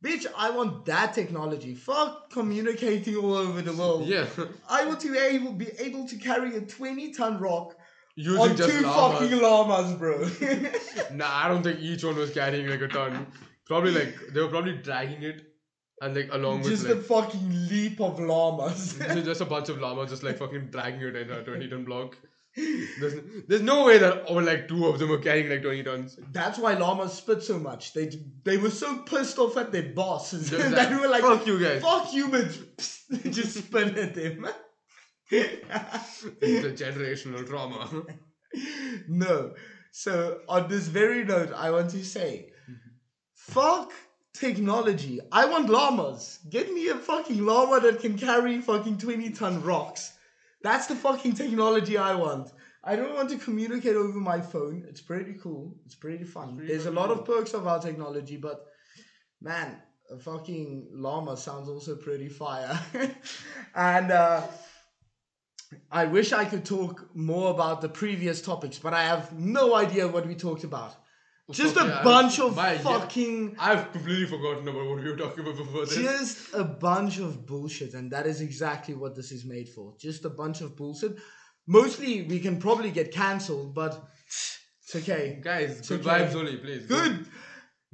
Bitch, 0.05 0.25
I 0.35 0.51
want 0.51 0.87
that 0.87 1.13
technology. 1.13 1.75
Fuck 1.75 2.31
communicating 2.31 3.17
all 3.17 3.35
over 3.35 3.61
the 3.61 3.75
world. 3.75 4.07
Yeah. 4.07 4.27
I 4.71 4.87
want 4.87 5.01
to 5.01 5.13
be 5.13 5.19
able, 5.19 5.53
be 5.53 5.69
able 5.79 6.09
to 6.09 6.17
carry 6.17 6.57
a 6.57 6.63
20 6.63 7.13
ton 7.13 7.39
rock 7.39 7.77
Using 8.17 8.41
on 8.41 8.57
just 8.57 8.71
two 8.71 8.81
llamas. 8.83 9.19
fucking 9.21 9.41
llamas, 9.43 9.93
bro. 9.99 10.29
Nah, 11.13 11.31
I 11.45 11.49
don't 11.49 11.63
think 11.63 11.81
each 11.81 12.03
one 12.05 12.17
was 12.17 12.31
carrying 12.33 12.67
like 12.69 12.81
a 12.81 12.89
ton. 12.89 13.27
Probably 13.67 13.93
like 13.93 14.15
they 14.33 14.41
were 14.41 14.49
probably 14.49 14.77
dragging 14.79 15.23
it, 15.23 15.43
and 16.01 16.15
like 16.17 16.29
along 16.33 16.63
Just 16.63 16.89
with 16.89 16.93
a 16.93 16.95
like 16.97 17.05
fucking 17.05 17.69
leap 17.69 18.01
of 18.01 18.19
llamas. 18.19 18.95
just- 18.99 19.25
just 19.25 19.41
a 19.43 19.45
bunch 19.45 19.69
of 19.69 19.79
llamas 19.81 20.11
just 20.11 20.23
like 20.23 20.39
fucking 20.39 20.69
dragging 20.71 21.01
it 21.03 21.15
in 21.17 21.31
a 21.31 21.43
twenty 21.45 21.69
ton 21.69 21.85
block. 21.85 22.17
There's 22.57 23.15
there's 23.47 23.63
no 23.63 23.85
way 23.85 23.99
that 23.99 24.29
or 24.29 24.43
like 24.43 24.67
two 24.67 24.87
of 24.87 24.99
them 24.99 25.11
were 25.11 25.19
carrying 25.19 25.49
like 25.49 25.63
twenty 25.63 25.85
tons. 25.85 26.19
That's 26.33 26.59
why 26.59 26.75
llamas 26.75 27.13
spit 27.13 27.43
so 27.43 27.59
much. 27.59 27.93
They 27.93 28.11
they 28.45 28.57
were 28.57 28.71
so 28.71 28.99
pissed 28.99 29.39
off 29.39 29.57
at 29.57 29.71
their 29.71 29.93
bosses 29.95 30.51
Just 30.51 30.71
that 30.75 30.91
they 30.91 30.97
were 30.97 31.09
like, 31.09 31.23
"Fuck 31.23 31.47
you 31.47 31.61
guys." 31.61 31.81
fuck 31.83 32.09
humans." 32.09 32.59
just 33.31 33.57
spit 33.57 33.97
at 33.97 34.15
them. 34.15 34.47
It's 35.33 36.23
the 36.23 36.75
generational 36.75 37.47
trauma. 37.47 37.89
no. 39.09 39.55
So 39.93 40.41
on 40.49 40.69
this 40.69 40.89
very 40.89 41.25
note, 41.25 41.53
I 41.53 41.71
want 41.71 41.91
to 41.91 42.05
say, 42.05 42.51
fuck 43.35 43.93
technology. 44.35 45.21
I 45.31 45.47
want 45.47 45.69
llamas. 45.69 46.41
Get 46.49 46.73
me 46.73 46.89
a 46.89 46.97
fucking 46.97 47.47
llama 47.47 47.79
that 47.81 48.01
can 48.01 48.19
carry 48.19 48.61
fucking 48.61 48.99
20 48.99 49.31
ton 49.31 49.63
rocks. 49.63 50.13
That's 50.63 50.87
the 50.87 50.95
fucking 50.95 51.35
technology 51.35 51.97
I 51.97 52.15
want. 52.15 52.53
I 52.83 52.97
don't 52.97 53.15
want 53.15 53.31
to 53.31 53.39
communicate 53.39 53.97
over 53.97 54.19
my 54.19 54.41
phone. 54.41 54.85
It's 54.89 55.01
pretty 55.01 55.35
cool. 55.35 55.77
It's 55.85 55.95
pretty 55.95 56.25
fun. 56.25 56.57
pretty 56.57 56.73
There's 56.73 56.87
a 56.87 56.91
lot 56.91 57.11
of 57.11 57.25
perks 57.25 57.53
of 57.53 57.67
our 57.67 57.81
technology, 57.81 58.37
but 58.37 58.67
man, 59.41 59.77
a 60.11 60.19
fucking 60.19 60.89
llama 60.93 61.37
sounds 61.37 61.69
also 61.69 61.97
pretty 61.97 62.29
fire. 62.29 62.79
and 63.75 64.11
uh, 64.11 64.43
I 65.91 66.07
wish 66.07 66.33
I 66.33 66.45
could 66.45 66.65
talk 66.65 67.15
more 67.15 67.51
about 67.51 67.81
the 67.81 67.89
previous 67.89 68.41
topics, 68.43 68.79
but 68.79 68.95
I 68.95 69.05
have 69.05 69.33
no 69.39 69.75
idea 69.75 70.09
what 70.09 70.27
we 70.27 70.35
talked 70.35 70.65
about. 70.65 70.95
Just 71.53 71.77
a 71.77 72.01
bunch 72.05 72.39
of 72.41 72.57
my- 72.57 72.73
yeah. 72.75 72.79
fucking. 72.79 73.57
I've 73.59 73.93
completely 73.93 74.27
forgotten 74.27 74.67
about 74.69 74.87
what 74.87 74.99
we 75.03 75.11
were 75.11 75.17
talking 75.17 75.41
about 75.45 75.57
before 75.57 75.87
this. 75.87 75.97
Just 75.97 76.55
a 76.55 76.65
bunch 76.65 77.19
of 77.19 77.47
bullshit, 77.47 77.95
and 77.95 78.11
that 78.13 78.27
is 78.27 78.41
exactly 78.41 78.95
what 78.95 79.15
this 79.17 79.33
is 79.33 79.45
made 79.45 79.69
for. 79.69 79.95
Just 79.99 80.25
a 80.25 80.31
bunch 80.31 80.61
of 80.61 80.77
bullshit. 80.77 81.17
Mostly, 81.67 82.23
we 82.23 82.41
can 82.41 82.59
probably 82.59 82.91
get 82.91 83.13
cancelled, 83.13 83.75
but 83.75 84.03
it's 84.27 84.97
okay. 84.97 85.41
Guys, 85.43 85.87
good 85.87 86.01
okay. 86.07 86.25
vibes 86.25 86.35
only, 86.35 86.57
please. 86.57 86.87
Good. 86.87 87.27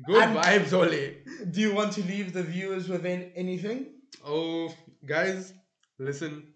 Good 0.06 0.22
And- 0.22 0.36
vibes 0.36 0.72
only. 0.72 1.18
Do 1.50 1.60
you 1.60 1.74
want 1.74 1.92
to 1.94 2.02
leave 2.02 2.32
the 2.32 2.42
viewers 2.42 2.88
with 2.88 3.04
anything? 3.06 3.92
Oh, 4.24 4.72
guys, 5.04 5.52
listen. 5.98 6.52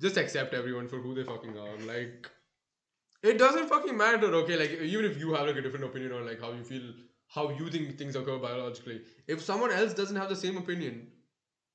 Just 0.00 0.16
accept 0.18 0.52
everyone 0.52 0.88
for 0.88 0.98
who 1.00 1.14
they 1.14 1.24
fucking 1.24 1.56
are. 1.58 1.78
Like, 1.86 2.30
it 3.22 3.38
doesn't 3.38 3.68
fucking 3.68 3.96
matter, 3.96 4.26
okay? 4.42 4.56
Like, 4.56 4.70
even 4.80 5.04
if 5.04 5.18
you 5.18 5.34
have 5.34 5.46
like 5.46 5.56
a 5.56 5.62
different 5.62 5.84
opinion 5.86 6.12
on 6.12 6.26
like 6.26 6.40
how 6.40 6.52
you 6.52 6.62
feel 6.64 6.92
how 7.28 7.50
you 7.50 7.68
think 7.70 7.98
things 7.98 8.16
occur 8.16 8.38
biologically. 8.38 9.00
If 9.26 9.42
someone 9.42 9.72
else 9.72 9.92
doesn't 9.94 10.16
have 10.16 10.28
the 10.28 10.36
same 10.36 10.56
opinion, 10.56 11.08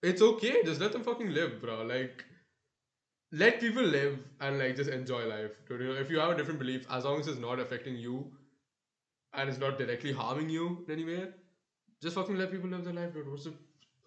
it's 0.04 0.22
okay. 0.22 0.64
Just 0.64 0.82
let 0.82 0.92
them 0.94 1.04
fucking 1.04 1.32
live, 1.34 1.62
bro. 1.62 1.84
Like, 1.84 2.24
let 3.32 3.60
people 3.60 3.84
live 3.84 4.20
and 4.40 4.60
like 4.60 4.76
just 4.76 4.90
enjoy 4.90 5.26
life. 5.28 5.52
dude. 5.68 5.82
You 5.82 5.88
know, 5.88 6.00
if 6.00 6.10
you 6.10 6.20
have 6.20 6.32
a 6.32 6.36
different 6.38 6.60
belief, 6.60 6.86
as 6.90 7.06
long 7.06 7.20
as 7.20 7.28
it's 7.28 7.40
not 7.40 7.60
affecting 7.60 7.96
you 7.98 8.32
and 9.34 9.50
it's 9.50 9.60
not 9.60 9.78
directly 9.78 10.12
harming 10.14 10.50
you 10.50 10.84
in 10.88 10.94
any 10.94 11.06
way, 11.06 11.28
just 12.02 12.16
fucking 12.16 12.38
let 12.38 12.52
people 12.52 12.70
live 12.70 12.84
their 12.84 12.94
life, 12.94 13.14
dude. 13.14 13.30
What's 13.30 13.46
the 13.46 13.54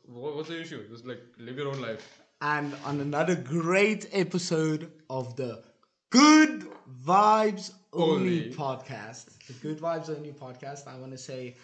what's 0.06 0.48
the 0.48 0.60
issue? 0.60 0.86
Just 0.90 1.06
like 1.06 1.22
live 1.38 1.56
your 1.56 1.68
own 1.68 1.80
life. 1.80 2.06
and 2.40 2.74
on 2.84 3.00
another 3.00 3.34
great 3.36 4.06
episode 4.12 4.90
of 5.08 5.36
the 5.36 5.62
Good 6.10 6.66
Vibes 7.04 7.72
Only, 7.92 8.44
Only. 8.44 8.54
podcast. 8.54 9.26
The 9.46 9.52
Good 9.54 9.78
Vibes 9.78 10.08
Only 10.08 10.32
podcast. 10.32 10.86
I 10.86 10.96
want 10.98 11.12
to 11.12 11.18
say 11.18 11.56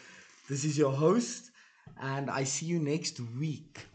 this 0.49 0.64
is 0.64 0.76
your 0.76 0.93
host, 0.93 1.51
and 2.01 2.30
I 2.30 2.45
see 2.45 2.66
you 2.66 2.78
next 2.78 3.20
week. 3.38 3.86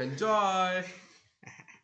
Enjoy. 0.00 0.84